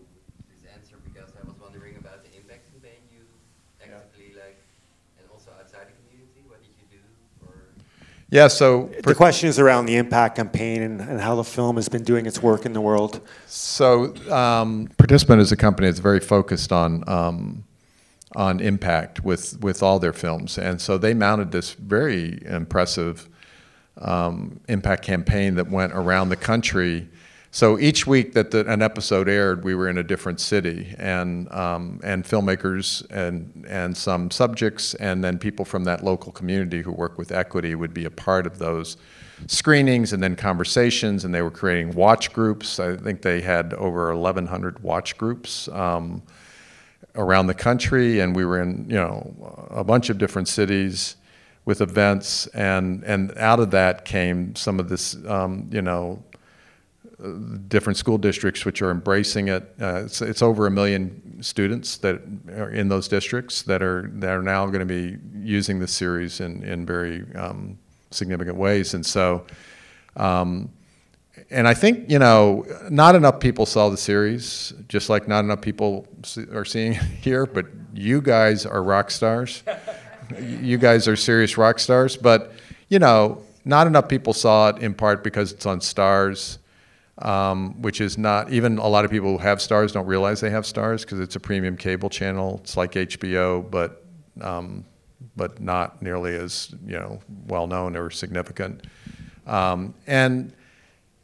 this 0.51 0.67
answer 0.75 0.97
because 1.07 1.31
I 1.41 1.47
was 1.47 1.55
wondering 1.61 1.95
about 1.95 2.25
the 2.25 2.35
impact 2.35 2.67
campaign 2.73 2.99
you 3.07 3.23
actively 3.79 4.35
like, 4.35 4.59
and 5.17 5.29
also 5.31 5.51
outside 5.57 5.87
the 5.87 5.95
community. 6.03 6.43
What 6.49 6.59
did 6.59 6.75
you 6.75 6.87
do? 6.91 7.01
Or 7.47 7.71
Yeah, 8.31 8.47
so 8.47 8.89
The 9.03 9.13
question 9.13 9.49
is 9.49 9.59
around 9.59 9.87
the 9.87 9.97
impact 9.97 10.37
campaign 10.37 10.81
and, 10.81 11.01
and 11.01 11.19
how 11.19 11.35
the 11.35 11.43
film 11.43 11.75
has 11.75 11.89
been 11.89 12.05
doing 12.05 12.25
its 12.25 12.41
work 12.41 12.65
in 12.65 12.71
the 12.71 12.79
world. 12.79 13.19
So, 13.45 14.15
um, 14.31 14.87
Participant 14.97 15.41
is 15.41 15.51
a 15.51 15.57
company 15.57 15.89
that's 15.89 15.99
very 15.99 16.21
focused 16.21 16.71
on 16.71 17.03
um, 17.07 17.65
on 18.33 18.61
impact 18.61 19.25
with 19.25 19.59
with 19.59 19.83
all 19.83 19.99
their 19.99 20.13
films, 20.13 20.57
and 20.57 20.79
so 20.79 20.97
they 20.97 21.13
mounted 21.13 21.51
this 21.51 21.73
very 21.73 22.41
impressive 22.45 23.27
um, 23.97 24.61
impact 24.69 25.03
campaign 25.03 25.55
that 25.55 25.69
went 25.69 25.91
around 25.91 26.29
the 26.29 26.37
country. 26.37 27.09
So 27.53 27.77
each 27.77 28.07
week 28.07 28.31
that 28.33 28.51
the, 28.51 28.65
an 28.71 28.81
episode 28.81 29.27
aired, 29.27 29.65
we 29.65 29.75
were 29.75 29.89
in 29.89 29.97
a 29.97 30.03
different 30.03 30.39
city, 30.39 30.95
and 30.97 31.51
um, 31.51 31.99
and 32.01 32.23
filmmakers 32.23 33.05
and 33.11 33.65
and 33.67 33.95
some 33.95 34.31
subjects, 34.31 34.93
and 34.95 35.21
then 35.21 35.37
people 35.37 35.65
from 35.65 35.83
that 35.83 36.01
local 36.01 36.31
community 36.31 36.81
who 36.81 36.93
work 36.93 37.17
with 37.17 37.33
equity 37.33 37.75
would 37.75 37.93
be 37.93 38.05
a 38.05 38.09
part 38.09 38.47
of 38.47 38.57
those 38.57 38.95
screenings 39.47 40.13
and 40.13 40.23
then 40.23 40.37
conversations, 40.37 41.25
and 41.25 41.33
they 41.35 41.41
were 41.41 41.51
creating 41.51 41.93
watch 41.93 42.31
groups. 42.31 42.79
I 42.79 42.95
think 42.95 43.21
they 43.21 43.41
had 43.41 43.73
over 43.73 44.15
1,100 44.15 44.81
watch 44.81 45.17
groups. 45.17 45.67
Um, 45.69 46.23
around 47.15 47.47
the 47.47 47.53
country, 47.53 48.21
and 48.21 48.33
we 48.33 48.45
were 48.45 48.61
in 48.61 48.85
you 48.89 48.95
know 48.95 49.67
a 49.69 49.83
bunch 49.83 50.09
of 50.09 50.17
different 50.17 50.47
cities 50.47 51.17
with 51.65 51.81
events, 51.81 52.47
and 52.47 53.03
and 53.03 53.37
out 53.37 53.59
of 53.59 53.71
that 53.71 54.05
came 54.05 54.55
some 54.55 54.79
of 54.79 54.89
this 54.89 55.17
um, 55.25 55.67
you 55.71 55.81
know 55.81 56.23
different 57.67 57.97
school 57.97 58.17
districts 58.17 58.65
which 58.65 58.81
are 58.81 58.91
embracing 58.91 59.47
it. 59.47 59.73
Uh, 59.79 60.03
it's, 60.05 60.21
it's 60.21 60.41
over 60.41 60.67
a 60.67 60.71
million 60.71 61.41
students 61.41 61.97
that 61.97 62.21
are 62.49 62.69
in 62.69 62.87
those 62.89 63.07
districts 63.07 63.61
that 63.63 63.81
are 63.81 64.09
that 64.15 64.31
are 64.31 64.41
now 64.41 64.65
going 64.65 64.79
to 64.79 64.85
be 64.85 65.17
using 65.33 65.79
the 65.79 65.87
series 65.87 66.39
in 66.39 66.63
in 66.63 66.85
very 66.85 67.25
um, 67.35 67.77
significant 68.11 68.57
ways, 68.57 68.93
and 68.93 69.05
so. 69.05 69.45
Um, 70.17 70.69
and 71.49 71.67
I 71.67 71.73
think 71.73 72.09
you 72.09 72.19
know, 72.19 72.65
not 72.89 73.15
enough 73.15 73.39
people 73.39 73.65
saw 73.65 73.89
the 73.89 73.97
series, 73.97 74.73
just 74.87 75.09
like 75.09 75.27
not 75.27 75.39
enough 75.43 75.61
people 75.61 76.07
are 76.51 76.65
seeing 76.65 76.93
it 76.93 77.01
here. 77.21 77.45
But 77.45 77.67
you 77.93 78.21
guys 78.21 78.65
are 78.65 78.83
rock 78.83 79.11
stars. 79.11 79.63
you 80.39 80.77
guys 80.77 81.07
are 81.07 81.15
serious 81.15 81.57
rock 81.57 81.79
stars. 81.79 82.17
But 82.17 82.53
you 82.89 82.99
know, 82.99 83.43
not 83.65 83.87
enough 83.87 84.07
people 84.07 84.33
saw 84.33 84.69
it 84.69 84.79
in 84.79 84.93
part 84.93 85.23
because 85.23 85.51
it's 85.51 85.65
on 85.65 85.79
Starz, 85.79 86.57
um, 87.21 87.81
which 87.81 88.01
is 88.01 88.17
not 88.17 88.51
even 88.51 88.77
a 88.77 88.87
lot 88.87 89.05
of 89.05 89.11
people 89.11 89.31
who 89.31 89.37
have 89.37 89.59
Starz 89.59 89.93
don't 89.93 90.05
realize 90.05 90.41
they 90.41 90.49
have 90.49 90.63
Starz 90.63 91.01
because 91.01 91.19
it's 91.19 91.35
a 91.35 91.39
premium 91.39 91.77
cable 91.77 92.09
channel. 92.09 92.59
It's 92.63 92.77
like 92.77 92.93
HBO, 92.93 93.69
but 93.69 94.05
um, 94.41 94.85
but 95.35 95.61
not 95.61 96.01
nearly 96.01 96.35
as 96.35 96.73
you 96.85 96.97
know 96.97 97.19
well 97.47 97.67
known 97.67 97.95
or 97.95 98.09
significant. 98.09 98.85
Um, 99.47 99.93
and 100.07 100.53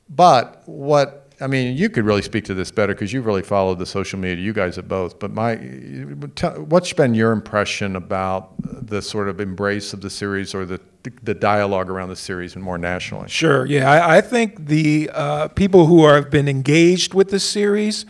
but 0.10 0.64
what 0.66 1.28
I 1.40 1.48
mean, 1.48 1.78
you 1.78 1.90
could 1.90 2.06
really 2.06 2.24
speak 2.24 2.46
to 2.46 2.54
this 2.54 2.72
better 2.72 2.94
because 2.94 3.14
you've 3.14 3.26
really 3.26 3.44
followed 3.44 3.78
the 3.78 3.86
social 3.86 4.18
media. 4.18 4.44
You 4.44 4.54
guys 4.54 4.76
have 4.78 4.88
both. 4.88 5.20
But 5.20 5.34
my, 5.34 5.56
what's 5.56 6.92
been 6.94 7.14
your 7.14 7.32
impression 7.32 7.96
about 7.96 8.54
the 8.60 9.02
sort 9.02 9.30
of 9.30 9.40
embrace 9.40 9.94
of 9.94 10.02
the 10.02 10.10
series 10.10 10.56
or 10.56 10.66
the 10.66 10.80
the 11.24 11.34
dialogue 11.34 11.90
around 11.90 12.10
the 12.10 12.16
series 12.16 12.56
and 12.56 12.64
more 12.64 12.78
nationally? 12.78 13.30
Sure. 13.30 13.66
Yeah, 13.66 13.90
I, 13.90 14.18
I 14.18 14.22
think 14.22 14.68
the 14.68 15.10
uh, 15.14 15.48
people 15.50 15.86
who 15.86 16.06
have 16.08 16.30
been 16.30 16.48
engaged 16.48 17.14
with 17.14 17.30
the 17.30 17.40
series 17.40 18.06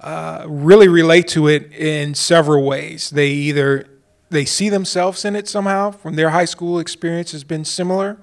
uh, 0.00 0.44
really 0.46 0.88
relate 0.88 1.26
to 1.28 1.48
it 1.48 1.72
in 1.72 2.14
several 2.14 2.64
ways. 2.64 3.10
They 3.10 3.30
either 3.30 3.86
they 4.30 4.44
see 4.44 4.68
themselves 4.68 5.24
in 5.24 5.34
it 5.34 5.48
somehow 5.48 5.90
from 5.90 6.14
their 6.14 6.30
high 6.30 6.44
school 6.44 6.78
experience 6.78 7.32
has 7.32 7.44
been 7.44 7.64
similar, 7.64 8.18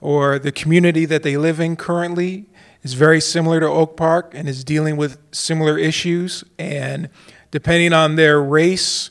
or 0.00 0.38
the 0.38 0.52
community 0.52 1.06
that 1.06 1.22
they 1.22 1.36
live 1.36 1.60
in 1.60 1.76
currently 1.76 2.46
is 2.82 2.94
very 2.94 3.20
similar 3.20 3.60
to 3.60 3.66
Oak 3.66 3.96
Park 3.96 4.32
and 4.34 4.48
is 4.48 4.62
dealing 4.62 4.96
with 4.96 5.18
similar 5.32 5.78
issues. 5.78 6.44
And 6.58 7.08
depending 7.50 7.92
on 7.92 8.16
their 8.16 8.42
race, 8.42 9.10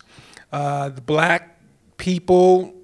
uh, 0.51 0.89
the 0.89 1.01
black 1.01 1.59
people, 1.97 2.74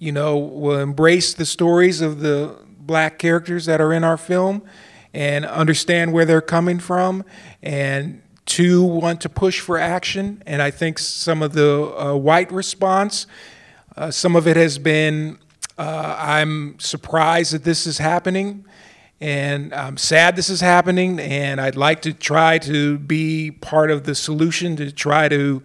you 0.00 0.10
know, 0.10 0.36
will 0.36 0.80
embrace 0.80 1.32
the 1.34 1.46
stories 1.46 2.00
of 2.00 2.18
the 2.20 2.56
black 2.80 3.18
characters 3.18 3.66
that 3.66 3.80
are 3.80 3.92
in 3.92 4.02
our 4.02 4.16
film 4.16 4.62
and 5.14 5.44
understand 5.44 6.12
where 6.12 6.24
they're 6.24 6.40
coming 6.40 6.80
from 6.80 7.24
and 7.62 8.22
two 8.46 8.82
want 8.82 9.20
to 9.20 9.28
push 9.28 9.60
for 9.60 9.78
action. 9.78 10.42
And 10.46 10.62
i 10.62 10.70
think 10.70 10.98
some 10.98 11.42
of 11.42 11.52
the 11.52 11.94
uh, 11.96 12.16
white 12.16 12.50
response 12.50 13.26
uh, 13.96 14.10
some 14.10 14.34
of 14.34 14.48
it 14.48 14.56
has 14.56 14.78
been 14.78 15.38
uh, 15.78 16.16
i'm 16.18 16.78
surprised 16.78 17.52
that 17.52 17.64
this 17.64 17.86
is 17.86 17.98
happening 17.98 18.64
and 19.20 19.74
I'm 19.74 19.98
sad 19.98 20.34
this 20.34 20.48
is 20.48 20.62
happening, 20.62 21.20
and 21.20 21.60
I'd 21.60 21.76
like 21.76 22.00
to 22.02 22.14
try 22.14 22.58
to 22.60 22.98
be 22.98 23.50
part 23.50 23.90
of 23.90 24.04
the 24.04 24.14
solution 24.14 24.76
to 24.76 24.90
try 24.90 25.28
to 25.28 25.62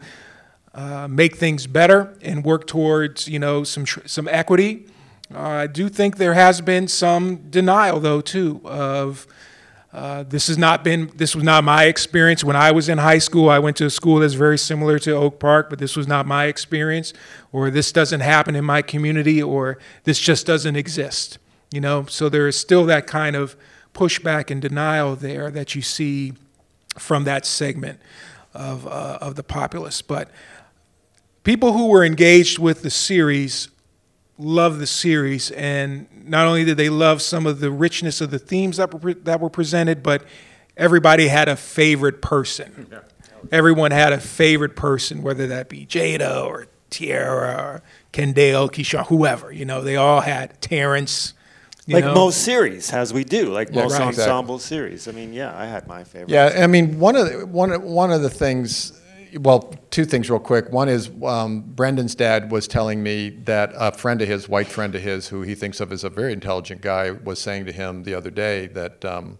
uh, 0.75 1.07
make 1.07 1.37
things 1.37 1.67
better 1.67 2.15
and 2.21 2.43
work 2.43 2.67
towards, 2.67 3.27
you 3.29 3.39
know, 3.39 3.63
some 3.63 3.85
some 3.85 4.27
equity. 4.27 4.85
Uh, 5.33 5.39
I 5.39 5.67
do 5.67 5.89
think 5.89 6.17
there 6.17 6.33
has 6.33 6.61
been 6.61 6.87
some 6.87 7.49
denial, 7.49 7.99
though, 7.99 8.21
too, 8.21 8.61
of 8.65 9.25
uh, 9.93 10.23
this 10.23 10.47
has 10.47 10.57
not 10.57 10.83
been 10.83 11.09
this 11.15 11.33
was 11.33 11.45
not 11.45 11.63
my 11.63 11.85
experience 11.85 12.43
when 12.43 12.57
I 12.57 12.71
was 12.71 12.89
in 12.89 12.97
high 12.97 13.19
school. 13.19 13.49
I 13.49 13.59
went 13.59 13.77
to 13.77 13.85
a 13.85 13.89
school 13.89 14.19
that's 14.19 14.33
very 14.33 14.57
similar 14.57 14.99
to 14.99 15.13
Oak 15.13 15.39
Park, 15.39 15.69
but 15.69 15.79
this 15.79 15.95
was 15.95 16.07
not 16.07 16.25
my 16.25 16.45
experience, 16.45 17.13
or 17.53 17.71
this 17.71 17.93
doesn't 17.93 18.19
happen 18.19 18.53
in 18.53 18.65
my 18.65 18.81
community, 18.81 19.41
or 19.41 19.77
this 20.03 20.19
just 20.19 20.45
doesn't 20.45 20.75
exist. 20.75 21.39
You 21.71 21.79
know, 21.79 22.05
so 22.07 22.27
there 22.27 22.47
is 22.49 22.59
still 22.59 22.85
that 22.87 23.07
kind 23.07 23.37
of 23.37 23.55
pushback 23.93 24.51
and 24.51 24.61
denial 24.61 25.15
there 25.15 25.49
that 25.51 25.73
you 25.73 25.81
see 25.81 26.33
from 26.97 27.23
that 27.23 27.45
segment 27.45 27.99
of, 28.53 28.85
uh, 28.87 29.17
of 29.21 29.35
the 29.35 29.43
populace. 29.43 30.01
But 30.01 30.29
people 31.45 31.71
who 31.71 31.87
were 31.87 32.03
engaged 32.03 32.59
with 32.59 32.81
the 32.81 32.89
series 32.89 33.69
love 34.37 34.79
the 34.79 34.87
series, 34.87 35.49
and 35.51 36.07
not 36.27 36.45
only 36.45 36.65
did 36.65 36.75
they 36.75 36.89
love 36.89 37.21
some 37.21 37.45
of 37.47 37.61
the 37.61 37.71
richness 37.71 38.19
of 38.19 38.31
the 38.31 38.39
themes 38.39 38.75
that 38.75 39.01
were, 39.01 39.13
that 39.13 39.39
were 39.39 39.49
presented, 39.49 40.03
but 40.03 40.25
everybody 40.75 41.29
had 41.29 41.47
a 41.47 41.55
favorite 41.55 42.21
person. 42.21 42.87
Everyone 43.51 43.91
had 43.91 44.11
a 44.11 44.19
favorite 44.19 44.75
person, 44.75 45.21
whether 45.21 45.47
that 45.47 45.69
be 45.69 45.85
Jada 45.85 46.43
or 46.43 46.67
Tiara 46.89 47.53
or 47.53 47.83
Kendale, 48.11 48.69
Ke'Shawn, 48.69 49.05
whoever. 49.07 49.51
You 49.51 49.65
know, 49.65 49.81
they 49.81 49.95
all 49.95 50.19
had 50.19 50.59
Terrence 50.61 51.33
like 51.87 52.03
know? 52.03 52.15
most 52.15 52.41
series, 52.41 52.91
as 52.91 53.13
we 53.13 53.23
do, 53.23 53.51
like 53.53 53.69
Yeah, 53.71 53.83
most 53.83 53.93
right. 53.93 54.07
ensemble 54.07 54.59
series. 54.59 55.07
I 55.07 55.11
mean, 55.11 55.31
yeah, 55.33 55.55
I 55.55 55.65
had 55.65 55.87
my 55.87 56.03
favorite. 56.03 56.31
Yeah, 56.31 56.63
I 56.63 56.67
mean, 56.67 56.99
one 56.99 57.15
of 57.15 57.29
the, 57.31 57.45
one 57.45 57.79
one 57.83 58.11
of 58.11 58.21
the 58.21 58.29
things, 58.29 58.99
well, 59.39 59.73
two 59.91 60.05
things 60.05 60.29
real 60.29 60.39
quick. 60.39 60.71
One 60.71 60.89
is 60.89 61.09
um, 61.23 61.61
Brendan's 61.61 62.15
dad 62.15 62.51
was 62.51 62.67
telling 62.67 63.03
me 63.03 63.29
that 63.45 63.71
a 63.75 63.91
friend 63.91 64.21
of 64.21 64.27
his, 64.27 64.47
white 64.47 64.67
friend 64.67 64.95
of 64.95 65.01
his, 65.01 65.27
who 65.27 65.41
he 65.41 65.55
thinks 65.55 65.79
of 65.79 65.91
as 65.91 66.03
a 66.03 66.09
very 66.09 66.33
intelligent 66.33 66.81
guy, 66.81 67.11
was 67.11 67.39
saying 67.39 67.65
to 67.65 67.71
him 67.71 68.03
the 68.03 68.13
other 68.13 68.29
day 68.29 68.67
that 68.67 69.03
um, 69.03 69.37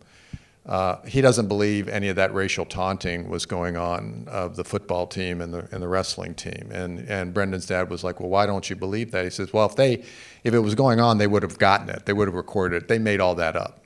uh, 0.66 0.98
he 1.06 1.22
doesn't 1.22 1.48
believe 1.48 1.88
any 1.88 2.10
of 2.10 2.16
that 2.16 2.34
racial 2.34 2.66
taunting 2.66 3.30
was 3.30 3.46
going 3.46 3.78
on 3.78 4.28
of 4.28 4.56
the 4.56 4.64
football 4.64 5.06
team 5.06 5.40
and 5.40 5.54
the 5.54 5.68
and 5.72 5.82
the 5.82 5.88
wrestling 5.88 6.34
team. 6.34 6.70
And 6.72 7.08
and 7.08 7.34
Brendan's 7.34 7.68
dad 7.68 7.90
was 7.90 8.04
like, 8.04 8.20
well, 8.20 8.30
why 8.30 8.46
don't 8.46 8.70
you 8.70 8.76
believe 8.76 9.12
that? 9.12 9.24
He 9.24 9.30
says, 9.30 9.54
well, 9.54 9.68
if 9.68 9.76
they 9.76 10.04
if 10.44 10.54
it 10.54 10.60
was 10.60 10.76
going 10.76 11.00
on, 11.00 11.20
they 11.20 11.28
would 11.28 11.44
have 11.44 11.60
gotten 11.60 11.90
it. 11.90 12.06
They 12.06 12.14
would 12.14 12.28
have 12.28 12.36
recorded 12.36 12.84
it. 12.84 12.88
They 12.88 13.00
made 13.00 13.20
all 13.20 13.36
that 13.36 13.56
up. 13.56 13.84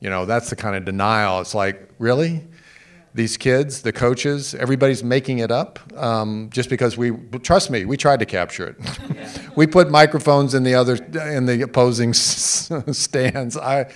You 0.00 0.10
know, 0.10 0.26
that's 0.26 0.50
the 0.50 0.56
kind 0.56 0.74
of 0.74 0.84
denial. 0.84 1.40
It's 1.40 1.54
like, 1.54 1.88
really? 2.00 2.42
These 3.14 3.36
kids, 3.36 3.82
the 3.82 3.92
coaches, 3.92 4.54
everybody's 4.54 5.04
making 5.04 5.40
it 5.40 5.50
up 5.50 5.78
um, 5.98 6.48
just 6.50 6.70
because 6.70 6.96
we 6.96 7.10
trust 7.42 7.70
me. 7.70 7.84
We 7.84 7.98
tried 7.98 8.20
to 8.20 8.26
capture 8.26 8.68
it. 8.68 9.50
we 9.56 9.66
put 9.66 9.90
microphones 9.90 10.54
in 10.54 10.62
the 10.62 10.74
other 10.74 10.94
in 10.94 11.44
the 11.44 11.60
opposing 11.62 12.14
stands. 12.14 13.56
I 13.58 13.92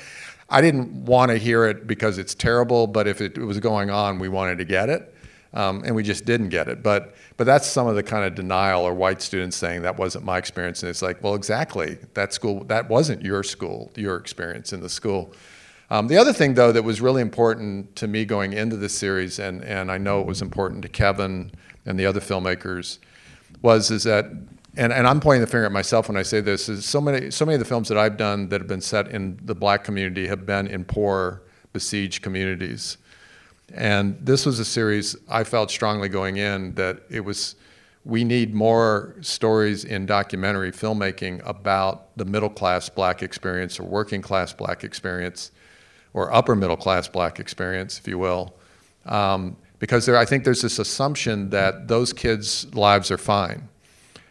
I 0.48 0.60
didn't 0.60 1.06
want 1.06 1.30
to 1.30 1.38
hear 1.38 1.64
it 1.64 1.86
because 1.86 2.18
it's 2.18 2.34
terrible, 2.34 2.86
but 2.86 3.08
if 3.08 3.20
it, 3.20 3.36
was 3.38 3.58
going 3.58 3.90
on, 3.90 4.18
we 4.18 4.28
wanted 4.28 4.58
to 4.58 4.64
get 4.64 4.88
it, 4.88 5.12
um, 5.54 5.82
and 5.84 5.94
we 5.96 6.02
just 6.02 6.24
didn't 6.24 6.50
get 6.50 6.68
it. 6.68 6.82
But 6.82 7.14
but 7.36 7.44
that's 7.44 7.66
some 7.66 7.86
of 7.86 7.96
the 7.96 8.02
kind 8.02 8.24
of 8.24 8.34
denial 8.34 8.82
or 8.82 8.94
white 8.94 9.20
students 9.22 9.56
saying 9.56 9.82
that 9.82 9.96
wasn't 9.96 10.24
my 10.24 10.38
experience, 10.38 10.82
and 10.82 10.90
it's 10.90 11.02
like, 11.02 11.22
well, 11.22 11.34
exactly. 11.34 11.98
That 12.14 12.32
school 12.32 12.64
that 12.64 12.88
wasn't 12.88 13.22
your 13.22 13.42
school, 13.42 13.90
your 13.96 14.16
experience 14.16 14.72
in 14.72 14.80
the 14.80 14.88
school. 14.88 15.32
Um, 15.88 16.08
the 16.08 16.16
other 16.16 16.32
thing, 16.32 16.54
though, 16.54 16.72
that 16.72 16.82
was 16.82 17.00
really 17.00 17.22
important 17.22 17.94
to 17.96 18.08
me 18.08 18.24
going 18.24 18.52
into 18.52 18.76
this 18.76 18.96
series, 18.96 19.38
and, 19.38 19.62
and 19.62 19.90
I 19.90 19.98
know 19.98 20.20
it 20.20 20.26
was 20.26 20.42
important 20.42 20.82
to 20.82 20.88
Kevin 20.88 21.52
and 21.84 21.98
the 21.98 22.06
other 22.06 22.20
filmmakers, 22.20 22.98
was 23.62 23.90
is 23.92 24.02
that, 24.02 24.24
and, 24.76 24.92
and 24.92 25.06
I'm 25.06 25.20
pointing 25.20 25.42
the 25.42 25.46
finger 25.46 25.64
at 25.64 25.72
myself 25.72 26.08
when 26.08 26.16
I 26.16 26.22
say 26.22 26.40
this, 26.40 26.68
is 26.68 26.84
so 26.84 27.00
many 27.00 27.30
so 27.30 27.46
many 27.46 27.54
of 27.54 27.60
the 27.60 27.66
films 27.66 27.88
that 27.88 27.96
I've 27.96 28.16
done 28.16 28.48
that 28.48 28.60
have 28.60 28.68
been 28.68 28.80
set 28.80 29.08
in 29.08 29.38
the 29.44 29.54
black 29.54 29.84
community 29.84 30.26
have 30.26 30.44
been 30.44 30.66
in 30.66 30.84
poor, 30.84 31.42
besieged 31.72 32.20
communities, 32.20 32.98
and 33.72 34.18
this 34.20 34.44
was 34.44 34.58
a 34.58 34.64
series 34.64 35.14
I 35.28 35.44
felt 35.44 35.70
strongly 35.70 36.08
going 36.08 36.36
in 36.36 36.74
that 36.74 37.02
it 37.08 37.20
was. 37.20 37.54
We 38.04 38.22
need 38.22 38.54
more 38.54 39.16
stories 39.20 39.84
in 39.84 40.06
documentary 40.06 40.70
filmmaking 40.70 41.42
about 41.44 42.16
the 42.16 42.24
middle 42.24 42.48
class 42.48 42.88
black 42.88 43.20
experience 43.20 43.80
or 43.80 43.82
working 43.82 44.22
class 44.22 44.52
black 44.52 44.84
experience 44.84 45.50
or 46.16 46.34
upper 46.34 46.56
middle 46.56 46.78
class 46.78 47.06
black 47.06 47.38
experience, 47.38 47.98
if 47.98 48.08
you 48.08 48.18
will, 48.18 48.54
um, 49.04 49.54
because 49.78 50.06
there, 50.06 50.16
I 50.16 50.24
think 50.24 50.44
there's 50.44 50.62
this 50.62 50.78
assumption 50.78 51.50
that 51.50 51.88
those 51.88 52.14
kids' 52.14 52.74
lives 52.74 53.10
are 53.10 53.18
fine, 53.18 53.68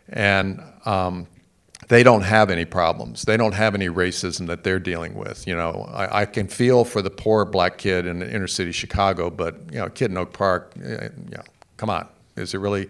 and 0.10 0.62
um, 0.86 1.28
they 1.88 2.02
don't 2.02 2.24
have 2.24 2.50
any 2.50 2.66
problems. 2.66 3.22
They 3.22 3.38
don't 3.38 3.54
have 3.54 3.76
any 3.76 3.88
racism 3.88 4.48
that 4.48 4.64
they're 4.64 4.80
dealing 4.80 5.14
with. 5.14 5.46
You 5.46 5.56
know, 5.56 5.88
I, 5.94 6.22
I 6.22 6.26
can 6.26 6.48
feel 6.48 6.84
for 6.84 7.04
the 7.04 7.12
poor 7.12 7.46
black 7.46 7.78
kid 7.78 8.08
in 8.08 8.24
inner 8.24 8.48
city 8.48 8.72
Chicago, 8.72 9.30
but 9.30 9.56
you 9.72 9.78
know, 9.78 9.88
kid 9.88 10.10
in 10.10 10.18
Oak 10.18 10.34
Park, 10.34 10.74
eh, 10.84 11.10
you 11.30 11.38
know, 11.38 11.44
come 11.78 11.92
on, 11.92 12.08
is 12.36 12.56
it 12.56 12.58
really? 12.58 12.90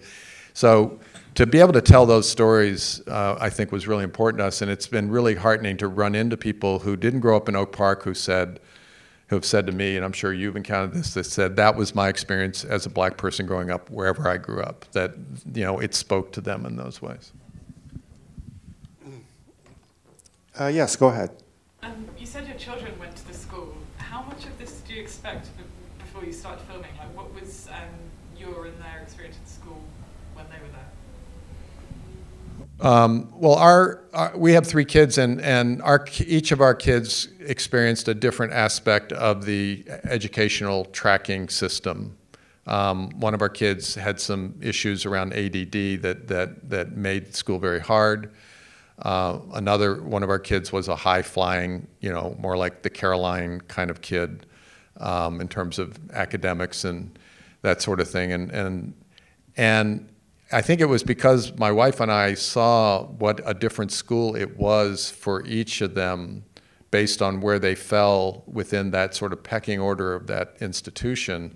So 0.53 0.97
to 1.33 1.45
be 1.45 1.59
able 1.59 1.73
to 1.73 1.81
tell 1.81 2.05
those 2.05 2.29
stories, 2.29 3.05
uh, 3.09 3.35
I 3.41 3.49
think 3.49 3.73
was 3.73 3.89
really 3.89 4.05
important 4.05 4.39
to 4.39 4.45
us, 4.45 4.61
and 4.61 4.71
it's 4.71 4.87
been 4.87 5.09
really 5.09 5.35
heartening 5.35 5.75
to 5.77 5.89
run 5.89 6.15
into 6.15 6.37
people 6.37 6.79
who 6.79 6.95
didn't 6.95 7.19
grow 7.19 7.35
up 7.35 7.49
in 7.49 7.57
Oak 7.57 7.73
Park 7.73 8.03
who 8.03 8.13
said, 8.13 8.61
who 9.27 9.35
have 9.35 9.45
said 9.45 9.65
to 9.65 9.71
me, 9.71 9.95
and 9.95 10.05
I'm 10.05 10.11
sure 10.11 10.33
you've 10.33 10.55
encountered 10.55 10.93
this, 10.93 11.13
that 11.15 11.25
said 11.25 11.55
that 11.55 11.75
was 11.75 11.95
my 11.95 12.09
experience 12.09 12.63
as 12.63 12.85
a 12.85 12.89
black 12.89 13.17
person 13.17 13.45
growing 13.45 13.71
up 13.71 13.89
wherever 13.89 14.27
I 14.27 14.37
grew 14.37 14.61
up. 14.61 14.85
That 14.91 15.15
you 15.53 15.63
know, 15.63 15.79
it 15.79 15.95
spoke 15.95 16.31
to 16.33 16.41
them 16.41 16.65
in 16.65 16.75
those 16.75 17.01
ways. 17.01 17.31
Uh, 20.59 20.67
yes, 20.67 20.95
go 20.95 21.07
ahead. 21.07 21.31
Um, 21.83 22.07
you 22.17 22.25
said 22.25 22.47
your 22.47 22.57
children 22.57 22.97
went 22.97 23.15
to 23.17 23.27
the 23.27 23.33
school. 23.33 23.75
How 23.97 24.23
much 24.23 24.45
of 24.45 24.57
this 24.57 24.79
do 24.87 24.93
you 24.93 25.01
expect 25.01 25.49
before 25.99 26.23
you 26.23 26.31
start 26.31 26.61
filming? 26.61 26.91
Like, 26.97 27.15
what 27.15 27.33
was 27.33 27.67
um, 27.71 27.89
your 28.37 28.67
and 28.67 28.81
their 28.81 29.01
experience 29.01 29.37
at 29.43 29.49
school 29.49 29.81
when 30.33 30.45
they 30.49 30.57
were 30.65 30.71
there? 30.71 30.94
Um, 32.79 33.31
well, 33.33 33.55
our, 33.55 34.03
our 34.13 34.37
we 34.37 34.53
have 34.53 34.67
three 34.67 34.85
kids, 34.85 35.17
and 35.17 35.39
and 35.41 35.81
our 35.81 36.05
each 36.19 36.51
of 36.51 36.61
our 36.61 36.75
kids 36.75 37.29
experienced 37.39 38.07
a 38.07 38.13
different 38.13 38.53
aspect 38.53 39.13
of 39.13 39.45
the 39.45 39.85
educational 40.03 40.85
tracking 40.85 41.47
system. 41.47 42.17
Um, 42.67 43.11
one 43.19 43.33
of 43.33 43.41
our 43.41 43.49
kids 43.49 43.95
had 43.95 44.19
some 44.19 44.55
issues 44.61 45.05
around 45.05 45.33
ADD 45.33 46.01
that 46.01 46.27
that 46.27 46.69
that 46.69 46.97
made 46.97 47.33
school 47.33 47.59
very 47.59 47.79
hard. 47.79 48.33
Uh, 48.99 49.39
another 49.53 50.01
one 50.01 50.23
of 50.23 50.29
our 50.29 50.39
kids 50.39 50.71
was 50.71 50.87
a 50.87 50.95
high 50.95 51.21
flying, 51.21 51.87
you 51.99 52.11
know, 52.11 52.35
more 52.39 52.55
like 52.57 52.81
the 52.81 52.89
Caroline 52.89 53.61
kind 53.67 53.89
of 53.89 54.01
kid 54.01 54.45
um, 54.97 55.41
in 55.41 55.47
terms 55.47 55.79
of 55.79 55.97
academics 56.11 56.85
and 56.85 57.17
that 57.61 57.81
sort 57.81 57.99
of 57.99 58.09
thing. 58.09 58.33
And 58.33 58.51
and 58.51 58.93
and 59.55 60.09
I 60.51 60.61
think 60.61 60.79
it 60.79 60.85
was 60.85 61.03
because 61.03 61.57
my 61.57 61.71
wife 61.71 61.99
and 61.99 62.11
I 62.11 62.35
saw 62.35 63.05
what 63.05 63.41
a 63.45 63.53
different 63.53 63.91
school 63.91 64.35
it 64.35 64.57
was 64.57 65.09
for 65.09 65.45
each 65.45 65.81
of 65.81 65.95
them 65.95 66.43
based 66.91 67.21
on 67.21 67.41
where 67.41 67.59
they 67.59 67.75
fell 67.75 68.43
within 68.45 68.91
that 68.91 69.15
sort 69.15 69.33
of 69.33 69.43
pecking 69.43 69.79
order 69.79 70.13
of 70.13 70.27
that 70.27 70.55
institution, 70.61 71.55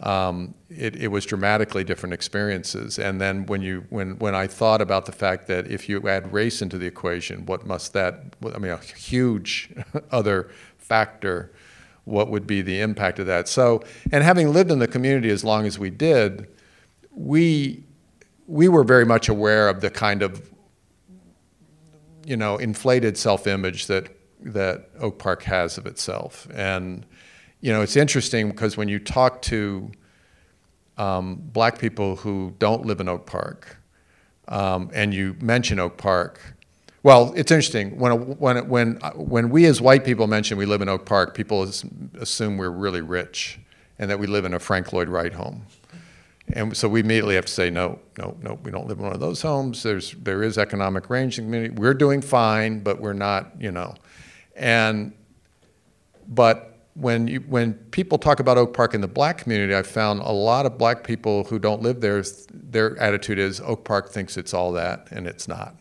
um, 0.00 0.54
it, 0.68 0.96
it 0.96 1.08
was 1.08 1.24
dramatically 1.24 1.84
different 1.84 2.12
experiences. 2.12 2.98
And 2.98 3.20
then 3.20 3.46
when 3.46 3.62
you 3.62 3.84
when 3.90 4.18
when 4.18 4.34
I 4.34 4.46
thought 4.46 4.80
about 4.80 5.06
the 5.06 5.12
fact 5.12 5.46
that 5.46 5.70
if 5.70 5.88
you 5.88 6.08
add 6.08 6.32
race 6.32 6.62
into 6.62 6.78
the 6.78 6.86
equation, 6.86 7.46
what 7.46 7.66
must 7.66 7.92
that? 7.92 8.34
I 8.54 8.58
mean, 8.58 8.72
a 8.72 8.78
huge 8.78 9.72
other 10.10 10.50
factor. 10.78 11.52
What 12.04 12.30
would 12.30 12.46
be 12.46 12.62
the 12.62 12.80
impact 12.80 13.18
of 13.18 13.26
that? 13.26 13.48
So, 13.48 13.82
and 14.12 14.22
having 14.22 14.52
lived 14.52 14.70
in 14.70 14.78
the 14.78 14.86
community 14.86 15.28
as 15.28 15.42
long 15.42 15.66
as 15.66 15.76
we 15.76 15.90
did, 15.90 16.46
we 17.10 17.84
we 18.46 18.68
were 18.68 18.84
very 18.84 19.04
much 19.04 19.28
aware 19.28 19.68
of 19.68 19.80
the 19.80 19.90
kind 19.90 20.22
of 20.22 20.50
you 22.24 22.36
know 22.36 22.56
inflated 22.56 23.16
self-image 23.16 23.86
that 23.86 24.16
that 24.40 24.90
Oak 25.00 25.18
Park 25.18 25.42
has 25.44 25.78
of 25.78 25.86
itself. 25.86 26.46
And 26.54 27.04
you 27.60 27.72
know, 27.72 27.82
it's 27.82 27.96
interesting 27.96 28.48
because 28.48 28.76
when 28.76 28.88
you 28.88 28.98
talk 28.98 29.42
to 29.42 29.90
um, 30.98 31.36
black 31.36 31.78
people 31.78 32.16
who 32.16 32.54
don't 32.58 32.86
live 32.86 33.00
in 33.00 33.08
Oak 33.08 33.26
Park, 33.26 33.78
um, 34.48 34.90
and 34.94 35.12
you 35.12 35.36
mention 35.40 35.78
Oak 35.78 35.96
Park, 35.96 36.40
well, 37.02 37.32
it's 37.36 37.50
interesting 37.50 37.98
when 37.98 38.36
when 38.38 38.68
when 38.68 39.00
when 39.14 39.50
we 39.50 39.66
as 39.66 39.80
white 39.80 40.04
people 40.04 40.26
mention 40.26 40.58
we 40.58 40.66
live 40.66 40.82
in 40.82 40.88
Oak 40.88 41.06
Park, 41.06 41.34
people 41.34 41.68
assume 42.20 42.56
we're 42.56 42.70
really 42.70 43.00
rich 43.00 43.58
and 43.98 44.10
that 44.10 44.18
we 44.18 44.26
live 44.26 44.44
in 44.44 44.52
a 44.52 44.58
Frank 44.58 44.92
Lloyd 44.92 45.08
Wright 45.08 45.32
home. 45.32 45.66
And 46.52 46.76
so 46.76 46.88
we 46.88 47.00
immediately 47.00 47.34
have 47.34 47.46
to 47.46 47.52
say, 47.52 47.70
no, 47.70 47.98
no, 48.18 48.36
no, 48.40 48.58
we 48.62 48.70
don't 48.70 48.86
live 48.86 48.98
in 48.98 49.04
one 49.04 49.12
of 49.12 49.20
those 49.20 49.42
homes. 49.42 49.82
There's, 49.82 50.12
there 50.12 50.42
is 50.42 50.58
economic 50.58 51.10
range 51.10 51.38
in 51.38 51.44
the 51.44 51.48
community. 51.48 51.74
We're 51.74 51.94
doing 51.94 52.22
fine, 52.22 52.80
but 52.80 53.00
we're 53.00 53.14
not, 53.14 53.60
you 53.60 53.72
know. 53.72 53.94
And, 54.54 55.12
but 56.28 56.78
when, 56.94 57.26
you, 57.26 57.40
when 57.40 57.74
people 57.74 58.16
talk 58.16 58.38
about 58.38 58.58
Oak 58.58 58.74
Park 58.74 58.94
in 58.94 59.00
the 59.00 59.08
black 59.08 59.38
community, 59.38 59.74
I've 59.74 59.88
found 59.88 60.20
a 60.20 60.30
lot 60.30 60.66
of 60.66 60.78
black 60.78 61.02
people 61.02 61.44
who 61.44 61.58
don't 61.58 61.82
live 61.82 62.00
there, 62.00 62.22
their 62.52 62.96
attitude 62.98 63.38
is 63.38 63.60
Oak 63.60 63.84
Park 63.84 64.10
thinks 64.10 64.36
it's 64.36 64.54
all 64.54 64.72
that, 64.72 65.08
and 65.10 65.26
it's 65.26 65.48
not. 65.48 65.74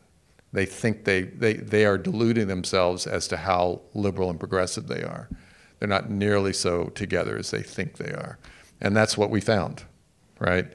They 0.52 0.66
think 0.66 1.06
they, 1.06 1.24
they, 1.24 1.54
they 1.54 1.86
are 1.86 1.98
deluding 1.98 2.48
themselves 2.48 3.06
as 3.06 3.28
to 3.28 3.38
how 3.38 3.82
liberal 3.94 4.30
and 4.32 4.40
progressive 4.40 4.88
they 4.88 5.04
are. 5.04 5.30
They're 5.80 5.90
not 5.90 6.10
nearly 6.10 6.54
so 6.54 6.86
together 6.86 7.38
as 7.38 7.52
they 7.52 7.62
think 7.62 7.98
they 7.98 8.12
are. 8.12 8.40
And 8.82 8.96
that's 8.96 9.18
what 9.18 9.30
we 9.30 9.42
found 9.42 9.84
right? 10.40 10.66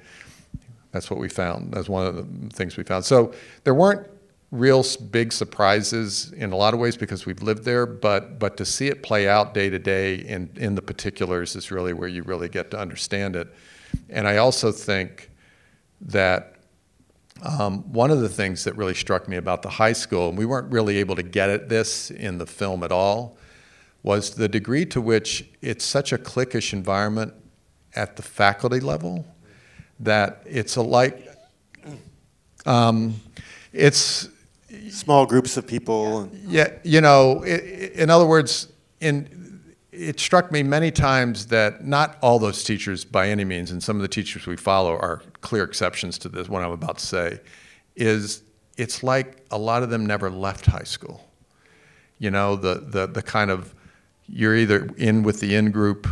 That's 0.93 1.11
what 1.11 1.21
we 1.21 1.29
found. 1.29 1.73
That's 1.73 1.89
one 1.89 2.07
of 2.07 2.17
the 2.17 2.55
things 2.55 2.77
we 2.77 2.85
found. 2.85 3.05
So 3.05 3.33
there 3.65 3.75
weren't 3.75 4.09
real 4.51 4.85
big 5.13 5.33
surprises 5.33 6.33
in 6.33 6.53
a 6.53 6.57
lot 6.57 6.75
of 6.75 6.81
ways 6.81 6.97
because 6.97 7.25
we've 7.25 7.43
lived 7.43 7.65
there, 7.65 7.87
but 7.87 8.39
but 8.39 8.57
to 8.57 8.65
see 8.65 8.89
it 8.89 9.03
play 9.03 9.29
out 9.29 9.55
day 9.55 9.71
to 9.71 9.79
day 9.79 10.17
in 10.17 10.51
in 10.57 10.75
the 10.75 10.83
particulars 10.83 11.55
is 11.55 11.71
really 11.71 11.93
where 11.93 12.09
you 12.09 12.23
really 12.25 12.49
get 12.49 12.71
to 12.73 12.79
understand 12.79 13.37
it. 13.37 13.49
And 14.09 14.27
I 14.27 14.39
also 14.39 14.73
think 14.73 15.31
that 16.01 16.57
um, 17.43 17.93
one 17.93 18.11
of 18.11 18.21
the 18.21 18.29
things 18.29 18.65
that 18.65 18.77
really 18.77 18.95
struck 18.95 19.29
me 19.29 19.37
about 19.37 19.63
the 19.63 19.71
high 19.71 19.93
school, 19.93 20.29
and 20.29 20.37
we 20.37 20.45
weren't 20.45 20.71
really 20.71 20.99
able 20.99 21.17
to 21.17 21.23
get 21.23 21.49
at 21.49 21.69
this 21.69 22.11
in 22.11 22.39
the 22.39 22.47
film 22.47 22.83
at 22.83 22.93
all, 22.93 23.39
was 24.03 24.35
the 24.35 24.49
degree 24.49 24.85
to 24.87 25.01
which 25.01 25.49
it's 25.63 25.85
such 25.85 26.13
a 26.13 26.19
cliquish 26.19 26.73
environment 26.73 27.33
at 27.95 28.17
the 28.17 28.23
faculty 28.23 28.81
level 28.81 29.25
that 30.01 30.43
it's 30.47 30.77
a 30.77 30.83
like 30.83 31.29
um, 32.67 33.21
it's 33.73 34.29
small 34.91 35.27
groups 35.27 35.57
of 35.57 35.67
people. 35.67 36.31
Yeah, 36.47 36.73
you 36.83 37.01
know, 37.01 37.43
it, 37.43 37.93
in 37.93 38.11
other 38.11 38.27
words, 38.27 38.73
in 39.01 39.39
it 39.93 40.19
struck 40.21 40.51
me 40.51 40.63
many 40.63 40.91
times 40.91 41.47
that 41.47 41.85
not 41.85 42.17
all 42.23 42.39
those 42.39 42.65
teachers, 42.65 43.05
by 43.05 43.29
any 43.29 43.45
means, 43.45 43.71
and 43.71 43.83
some 43.83 43.97
of 43.97 44.03
the 44.03 44.09
teachers 44.09 44.47
we 44.47 44.57
follow 44.57 44.93
are 44.93 45.23
clear 45.41 45.65
exceptions 45.65 46.17
to 46.19 46.29
this. 46.29 46.49
What 46.49 46.63
I'm 46.63 46.73
about 46.73 46.99
to 46.99 47.07
say 47.07 47.41
is, 47.97 48.43
it's 48.77 49.03
like 49.03 49.45
a 49.51 49.59
lot 49.59 49.83
of 49.83 49.91
them 49.91 50.07
never 50.07 50.31
left 50.31 50.67
high 50.67 50.85
school. 50.85 51.29
You 52.19 52.31
know, 52.31 52.57
the 52.57 52.85
the 52.87 53.07
the 53.07 53.23
kind 53.23 53.51
of 53.51 53.75
you're 54.27 54.57
either 54.57 54.89
in 54.97 55.23
with 55.23 55.41
the 55.41 55.57
in 55.57 55.71
group 55.71 56.07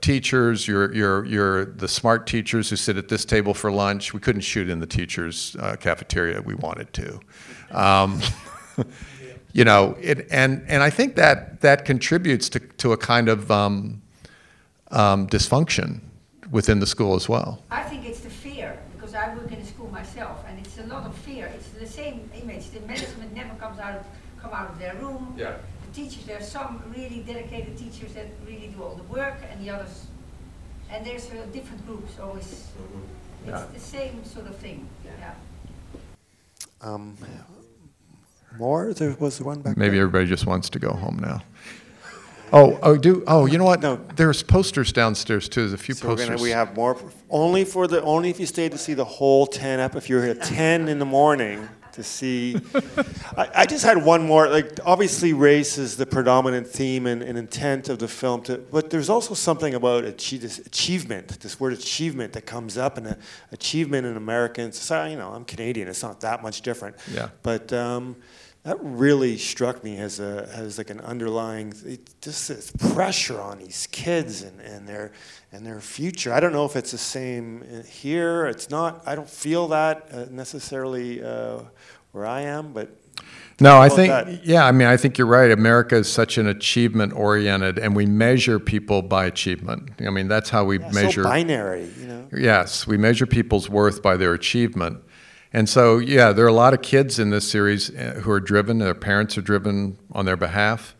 teachers, 0.00 0.68
you're, 0.68 0.92
you're, 0.94 1.24
you're 1.24 1.64
the 1.64 1.88
smart 1.88 2.26
teachers 2.26 2.70
who 2.70 2.76
sit 2.76 2.96
at 2.96 3.08
this 3.08 3.24
table 3.24 3.54
for 3.54 3.70
lunch. 3.70 4.12
We 4.12 4.20
couldn't 4.20 4.42
shoot 4.42 4.68
in 4.68 4.80
the 4.80 4.86
teachers' 4.86 5.56
uh, 5.58 5.76
cafeteria, 5.76 6.42
we 6.42 6.54
wanted 6.54 6.92
to. 6.94 7.20
Um, 7.70 8.20
you 9.52 9.64
know, 9.64 9.96
it, 10.00 10.26
and, 10.30 10.64
and 10.68 10.82
I 10.82 10.90
think 10.90 11.16
that, 11.16 11.60
that 11.62 11.84
contributes 11.84 12.48
to, 12.50 12.60
to 12.60 12.92
a 12.92 12.96
kind 12.96 13.28
of 13.28 13.50
um, 13.50 14.02
um, 14.90 15.26
dysfunction 15.28 16.00
within 16.50 16.80
the 16.80 16.86
school 16.86 17.14
as 17.14 17.28
well. 17.28 17.62
I 17.70 17.82
think 17.82 18.06
it's 18.06 18.20
the 18.20 18.30
fear, 18.30 18.78
because 18.94 19.14
I 19.14 19.34
work 19.34 19.50
in 19.50 19.58
a 19.58 19.64
school 19.64 19.90
myself, 19.90 20.44
and 20.48 20.58
it's 20.58 20.78
a 20.78 20.84
lot 20.86 21.06
of 21.06 21.16
fear. 21.18 21.50
It's 21.54 21.68
the 21.68 21.86
same 21.86 22.30
image. 22.34 22.70
The 22.70 22.80
management 22.80 23.34
never 23.34 23.54
comes 23.56 23.78
out 23.78 23.96
of, 23.96 24.06
come 24.40 24.52
out 24.52 24.70
of 24.70 24.78
their 24.78 24.94
room. 24.96 25.34
Yeah 25.36 25.56
teachers, 25.94 26.24
there 26.24 26.38
are 26.38 26.42
some 26.42 26.82
really 26.96 27.20
dedicated 27.20 27.78
teachers 27.78 28.12
that 28.14 28.26
really 28.46 28.68
do 28.68 28.82
all 28.82 28.94
the 28.94 29.04
work, 29.04 29.36
and 29.50 29.64
the 29.64 29.70
others, 29.70 30.06
and 30.90 31.06
there's 31.06 31.30
uh, 31.30 31.46
different 31.52 31.86
groups 31.86 32.18
always. 32.18 32.44
Mm-hmm. 32.44 33.50
It's 33.50 33.64
the 33.72 33.80
same 33.80 34.24
sort 34.24 34.46
of 34.46 34.56
thing. 34.56 34.88
Yeah. 35.04 35.34
Um, 36.80 37.16
more? 38.58 38.92
There 38.94 39.16
was 39.18 39.40
one 39.40 39.60
back. 39.60 39.76
Maybe 39.76 39.96
there. 39.96 40.06
everybody 40.06 40.26
just 40.26 40.46
wants 40.46 40.70
to 40.70 40.78
go 40.78 40.92
home 40.92 41.18
now. 41.20 41.42
Oh, 42.52 42.78
oh, 42.82 42.96
do 42.96 43.24
oh, 43.26 43.46
you 43.46 43.58
know 43.58 43.64
what? 43.64 43.80
No, 43.80 43.96
there's 44.14 44.42
posters 44.42 44.92
downstairs 44.92 45.48
too. 45.48 45.62
There's 45.62 45.72
a 45.72 45.78
few 45.78 45.94
so 45.94 46.06
posters. 46.08 46.28
Gonna, 46.28 46.42
we 46.42 46.50
have 46.50 46.76
more. 46.76 46.96
Only 47.28 47.64
for 47.64 47.88
the 47.88 48.00
only 48.02 48.30
if 48.30 48.38
you 48.38 48.46
stay 48.46 48.68
to 48.68 48.78
see 48.78 48.94
the 48.94 49.04
whole 49.04 49.46
ten 49.46 49.80
up. 49.80 49.96
If 49.96 50.08
you're 50.08 50.22
here 50.22 50.32
at 50.32 50.42
ten 50.42 50.88
in 50.88 50.98
the 50.98 51.04
morning, 51.04 51.68
to 51.94 52.02
see. 52.02 52.56
I, 53.36 53.48
I, 53.54 53.66
just 53.66 53.84
had 53.84 54.04
one 54.04 54.26
more. 54.26 54.48
Like, 54.48 54.78
obviously, 54.84 55.32
race 55.32 55.78
is 55.78 55.96
the 55.96 56.06
predominant 56.06 56.66
theme 56.66 57.06
and, 57.06 57.22
and 57.22 57.38
intent 57.38 57.88
of 57.88 57.98
the 57.98 58.08
film. 58.08 58.42
To, 58.42 58.58
but 58.58 58.90
there's 58.90 59.08
also 59.08 59.34
something 59.34 59.74
about 59.74 60.04
achieve, 60.04 60.42
this 60.42 60.58
achievement, 60.58 61.40
this 61.40 61.58
word 61.58 61.72
achievement 61.72 62.32
that 62.34 62.46
comes 62.46 62.76
up, 62.76 62.98
and 62.98 63.16
achievement 63.52 64.06
in 64.06 64.16
American 64.16 64.72
society. 64.72 65.12
You 65.12 65.18
know, 65.18 65.30
I'm 65.30 65.44
Canadian. 65.44 65.88
It's 65.88 66.02
not 66.02 66.20
that 66.20 66.42
much 66.42 66.62
different. 66.62 66.96
Yeah. 67.12 67.28
But 67.42 67.72
um, 67.72 68.16
that 68.64 68.78
really 68.80 69.36
struck 69.36 69.84
me 69.84 69.98
as 69.98 70.20
a 70.20 70.48
as 70.52 70.78
like 70.78 70.90
an 70.90 71.00
underlying 71.00 71.72
just 72.20 72.48
this 72.48 72.72
pressure 72.92 73.40
on 73.40 73.58
these 73.58 73.86
kids 73.92 74.42
and, 74.42 74.58
and 74.60 74.88
their 74.88 75.12
and 75.52 75.64
their 75.64 75.80
future. 75.80 76.32
I 76.32 76.40
don't 76.40 76.52
know 76.52 76.64
if 76.64 76.74
it's 76.74 76.90
the 76.90 76.98
same 76.98 77.62
here. 77.86 78.46
It's 78.46 78.70
not. 78.70 79.02
I 79.06 79.14
don't 79.14 79.28
feel 79.28 79.68
that 79.68 80.08
uh, 80.10 80.26
necessarily 80.30 81.22
uh, 81.22 81.60
where 82.12 82.26
I 82.26 82.40
am, 82.40 82.72
but. 82.72 83.00
No, 83.60 83.78
I 83.78 83.88
think 83.88 84.08
that? 84.08 84.44
yeah. 84.44 84.66
I 84.66 84.72
mean, 84.72 84.88
I 84.88 84.96
think 84.96 85.16
you're 85.16 85.28
right. 85.28 85.48
America 85.52 85.94
is 85.94 86.10
such 86.10 86.38
an 86.38 86.48
achievement 86.48 87.12
oriented, 87.12 87.78
and 87.78 87.94
we 87.94 88.04
measure 88.04 88.58
people 88.58 89.00
by 89.00 89.26
achievement. 89.26 89.90
I 90.04 90.10
mean, 90.10 90.26
that's 90.26 90.50
how 90.50 90.64
we 90.64 90.80
yeah, 90.80 90.90
measure. 90.90 91.22
So 91.22 91.28
binary, 91.28 91.88
you 92.00 92.06
know. 92.08 92.28
Yes, 92.36 92.84
we 92.84 92.96
measure 92.96 93.26
people's 93.26 93.70
worth 93.70 94.02
by 94.02 94.16
their 94.16 94.34
achievement. 94.34 95.04
And 95.54 95.68
so, 95.68 95.98
yeah, 95.98 96.32
there 96.32 96.44
are 96.44 96.48
a 96.48 96.52
lot 96.52 96.74
of 96.74 96.82
kids 96.82 97.20
in 97.20 97.30
this 97.30 97.48
series 97.48 97.88
uh, 97.94 98.20
who 98.20 98.32
are 98.32 98.40
driven, 98.40 98.78
their 98.78 98.92
parents 98.92 99.38
are 99.38 99.40
driven 99.40 99.96
on 100.10 100.24
their 100.24 100.36
behalf, 100.36 100.96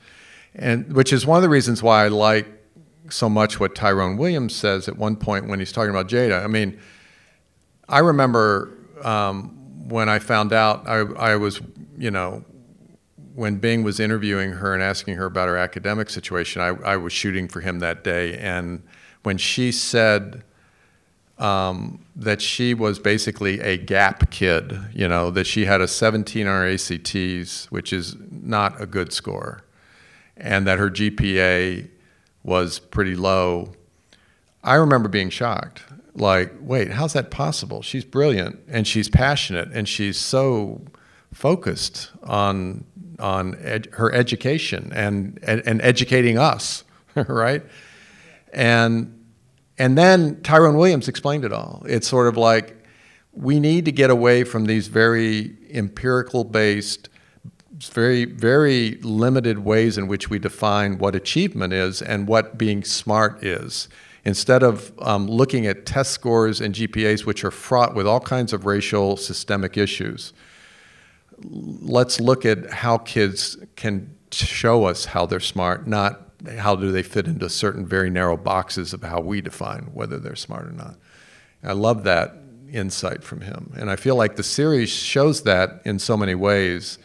and 0.55 0.93
which 0.93 1.13
is 1.13 1.27
one 1.27 1.37
of 1.37 1.43
the 1.43 1.49
reasons 1.49 1.83
why 1.83 2.05
I 2.05 2.09
like 2.09 2.47
so 3.11 3.29
much 3.29 3.59
what 3.59 3.75
Tyrone 3.75 4.17
Williams 4.17 4.55
says 4.55 4.87
at 4.87 4.97
one 4.97 5.17
point 5.17 5.49
when 5.49 5.59
he's 5.59 5.73
talking 5.73 5.91
about 5.91 6.07
Jada. 6.07 6.45
I 6.45 6.47
mean, 6.47 6.79
I 7.89 7.99
remember 7.99 8.79
um, 9.03 9.89
when 9.89 10.09
I 10.09 10.21
found 10.21 10.53
out, 10.53 10.89
I, 10.89 11.01
I 11.01 11.35
was, 11.35 11.61
you 11.99 12.13
know, 12.13 12.45
when 13.35 13.57
Bing 13.57 13.83
was 13.83 13.99
interviewing 13.99 14.53
her 14.53 14.73
and 14.73 14.85
asking 14.85 15.17
her 15.17 15.25
about 15.25 15.49
her 15.49 15.57
academic 15.57 16.09
situation, 16.09 16.63
I, 16.63 16.69
I 16.93 16.97
was 16.97 17.13
shooting 17.13 17.49
for 17.49 17.61
him 17.61 17.81
that 17.81 18.05
day. 18.05 18.39
And 18.39 18.85
when 19.25 19.37
she 19.37 19.73
said, 19.73 20.45
um, 21.39 22.05
that 22.15 22.41
she 22.41 22.75
was 22.75 22.99
basically 22.99 23.61
a 23.61 23.77
gap 23.77 24.31
kid, 24.31 24.79
you 24.93 25.09
know, 25.09 25.31
that 25.31 25.47
she 25.47 25.65
had 25.65 25.81
a 25.81 25.89
17 25.89 26.47
on 26.47 26.53
her 26.53 26.69
ACTs, 26.69 27.71
which 27.71 27.93
is 27.93 28.17
not 28.31 28.81
a 28.81 28.87
good 28.87 29.13
score, 29.13 29.63
and 30.37 30.67
that 30.67 30.79
her 30.79 30.91
GPA 30.91 31.89
was 32.43 32.79
pretty 32.79 33.17
low. 33.17 33.73
I 34.63 34.75
remember 34.75 35.09
being 35.09 35.31
shocked. 35.31 35.85
Like, 36.15 36.53
wait, 36.61 36.93
how's 36.93 37.15
that 37.15 37.31
possible? 37.31 37.83
She's 37.83 38.05
brilliant 38.05 38.61
and 38.69 38.87
she's 38.87 39.09
passionate 39.09 39.69
and 39.73 39.89
she's 39.89 40.17
so 40.17 40.83
focused 41.33 42.13
on 42.23 42.85
on 43.19 43.57
ed- 43.61 43.89
her 43.93 44.13
education 44.13 44.93
and, 44.95 45.39
and 45.43 45.63
and 45.67 45.83
educating 45.83 46.39
us, 46.39 46.85
right? 47.17 47.65
And 48.53 49.24
and 49.79 49.99
then 49.99 50.41
Tyrone 50.43 50.77
Williams 50.77 51.09
explained 51.09 51.45
it 51.45 51.53
all. 51.53 51.83
It's 51.89 52.07
sort 52.07 52.29
of 52.29 52.37
like 52.37 52.85
we 53.33 53.59
need 53.59 53.85
to 53.87 53.93
get 53.93 54.11
away 54.11 54.45
from 54.45 54.67
these 54.67 54.87
very 54.87 55.57
empirical 55.73 56.45
based, 56.45 57.09
very, 57.79 58.25
very 58.25 58.97
limited 59.03 59.61
ways 59.61 59.99
in 59.99 60.07
which 60.07 60.31
we 60.31 60.39
define 60.39 60.99
what 60.99 61.17
achievement 61.17 61.73
is 61.73 62.01
and 62.01 62.29
what 62.29 62.57
being 62.57 62.85
smart 62.85 63.43
is. 63.43 63.89
Instead 64.25 64.63
of 64.63 64.93
um, 65.03 65.27
looking 65.29 65.67
at 65.67 65.85
test 65.85 66.13
scores 66.13 66.61
and 66.61 66.75
GPAs, 66.75 67.27
which 67.27 67.45
are 67.45 67.51
fraught 67.51 67.95
with 67.95 68.07
all 68.07 68.21
kinds 68.21 68.53
of 68.53 68.65
racial 68.65 69.17
systemic 69.17 69.77
issues, 69.77 70.33
let's 71.43 72.21
look 72.21 72.47
at 72.47 72.71
how 72.71 72.99
kids 72.99 73.59
can 73.77 74.15
show 74.31 74.85
us 74.85 75.07
how 75.07 75.27
they're 75.27 75.41
smart, 75.41 75.87
not 75.87 76.24
how 76.59 76.77
do 76.77 76.93
they 76.93 77.03
fit 77.03 77.27
into 77.27 77.49
certain 77.49 77.87
very 77.87 78.11
narrow 78.11 78.37
boxes 78.37 78.93
of 78.93 79.03
how 79.03 79.21
we 79.21 79.41
define 79.41 79.91
whether 79.93 80.19
they're 80.19 80.37
smart 80.37 80.67
or 80.67 80.73
not. 80.73 80.97
I 81.63 81.73
love 81.73 82.05
that 82.05 82.35
insight 82.71 83.23
from 83.23 83.41
him. 83.41 83.73
And 83.77 83.91
I 83.91 83.97
feel 83.97 84.17
like 84.17 84.37
the 84.37 84.43
series 84.43 84.91
shows 84.91 85.43
that 85.45 85.81
in 85.85 85.99
so 85.99 86.17
many 86.17 86.35
ways 86.35 86.99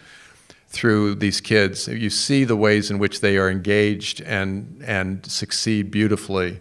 through 0.69 1.15
these 1.15 1.41
kids. 1.41 1.87
You 1.87 2.09
see 2.09 2.43
the 2.43 2.55
ways 2.55 2.91
in 2.91 2.99
which 2.99 3.21
they 3.21 3.37
are 3.37 3.49
engaged 3.49 4.21
and, 4.21 4.83
and 4.85 5.25
succeed 5.25 5.89
beautifully 5.89 6.59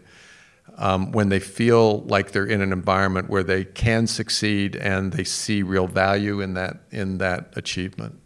um, 0.79 1.13
when 1.13 1.29
they 1.29 1.41
feel 1.41 2.01
like 2.03 2.31
they're 2.31 2.47
in 2.47 2.63
an 2.63 2.73
environment 2.73 3.29
where 3.29 3.43
they 3.43 3.65
can 3.65 4.07
succeed 4.07 4.77
and 4.77 5.13
they 5.13 5.25
see 5.25 5.63
real 5.63 5.87
value 5.87 6.41
in 6.41 6.55
that, 6.55 6.79
in 6.91 7.19
that 7.19 7.53
achievement. 7.57 8.19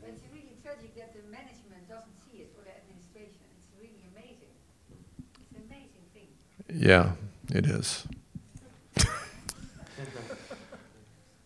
But 0.00 0.10
it's 0.10 0.22
really 0.32 0.54
tragic 0.62 0.94
that 0.94 1.12
the 1.12 1.22
management 1.28 1.88
doesn't 1.88 2.06
see 2.30 2.42
it, 2.42 2.54
or 2.56 2.62
the 2.62 2.76
administration. 2.78 3.42
It's 3.58 3.82
really 3.82 4.04
amazing. 4.14 4.54
It's 5.40 5.56
an 5.56 5.62
amazing 5.66 6.06
thing. 6.14 6.28
Yeah, 6.78 7.12
it 7.50 7.66
is. 7.66 8.06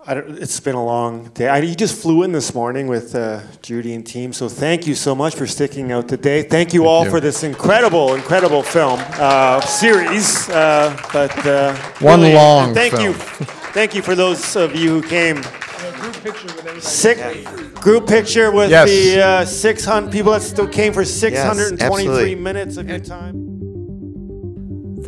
I 0.07 0.15
don't, 0.15 0.39
it's 0.39 0.59
been 0.61 0.75
a 0.75 0.85
long 0.85 1.29
day. 1.35 1.47
I, 1.49 1.59
you 1.59 1.75
just 1.75 2.01
flew 2.01 2.23
in 2.23 2.33
this 2.33 2.55
morning 2.55 2.89
with 2.89 3.15
uh, 3.15 3.41
Judy 3.63 3.93
and 3.95 4.05
team, 4.05 4.33
so 4.33 4.49
thank 4.49 4.87
you 4.87 4.95
so 4.95 5.15
much 5.15 5.35
for 5.37 5.47
sticking 5.47 5.93
out 5.93 6.09
today. 6.09 6.43
Thank 6.43 6.73
you 6.73 6.81
Thank 6.81 6.89
all 6.91 7.05
you. 7.05 7.11
for 7.11 7.21
this 7.21 7.43
incredible, 7.45 8.15
incredible 8.15 8.63
film 8.63 8.99
uh, 9.15 9.61
series. 9.61 10.49
Uh, 10.49 10.97
but 11.13 11.47
uh, 11.47 11.77
One 12.01 12.23
long 12.33 12.75
thank 12.75 12.95
film. 12.95 13.05
you, 13.05 13.13
thank 13.13 13.95
you 13.95 14.03
for 14.03 14.15
those 14.15 14.57
of 14.57 14.75
you 14.75 15.01
who 15.01 15.03
came. 15.09 15.37
group 15.37 16.15
picture 16.25 16.47
with 16.47 16.59
everybody. 16.59 16.81
Sick 16.81 17.45
group 17.75 18.07
picture 18.09 18.51
with 18.51 18.71
Yes. 18.71 18.89
the 18.89 19.21
uh, 19.23 19.45
600 19.45 20.11
people 20.11 20.33
that 20.33 20.43
still 20.43 20.67
came 20.69 20.93
for 20.93 21.05
623 21.05 21.87
absolutely. 21.87 22.35
minutes 22.35 22.77
of 22.79 22.89
your 22.89 22.99
time. 22.99 23.50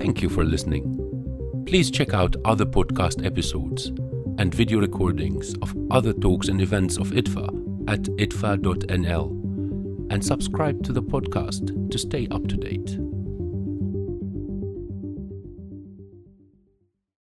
Thank 0.02 0.20
you 0.20 0.28
for 0.28 0.42
listening. 0.42 1.64
Please 1.64 1.88
check 1.88 2.12
out 2.12 2.34
other 2.44 2.66
podcast 2.66 3.24
episodes 3.24 3.86
and 4.36 4.52
video 4.52 4.80
recordings 4.80 5.54
of 5.62 5.72
other 5.92 6.12
talks 6.12 6.48
and 6.48 6.60
events 6.60 6.96
of 6.96 7.10
IDFA 7.10 7.88
at 7.88 8.02
idfa.nl 8.18 9.30
and 10.10 10.24
subscribe 10.24 10.82
to 10.82 10.92
the 10.92 11.04
podcast 11.04 11.88
to 11.88 11.98
stay 11.98 12.26
up 12.32 12.48
to 12.48 12.56
date. 12.56 13.11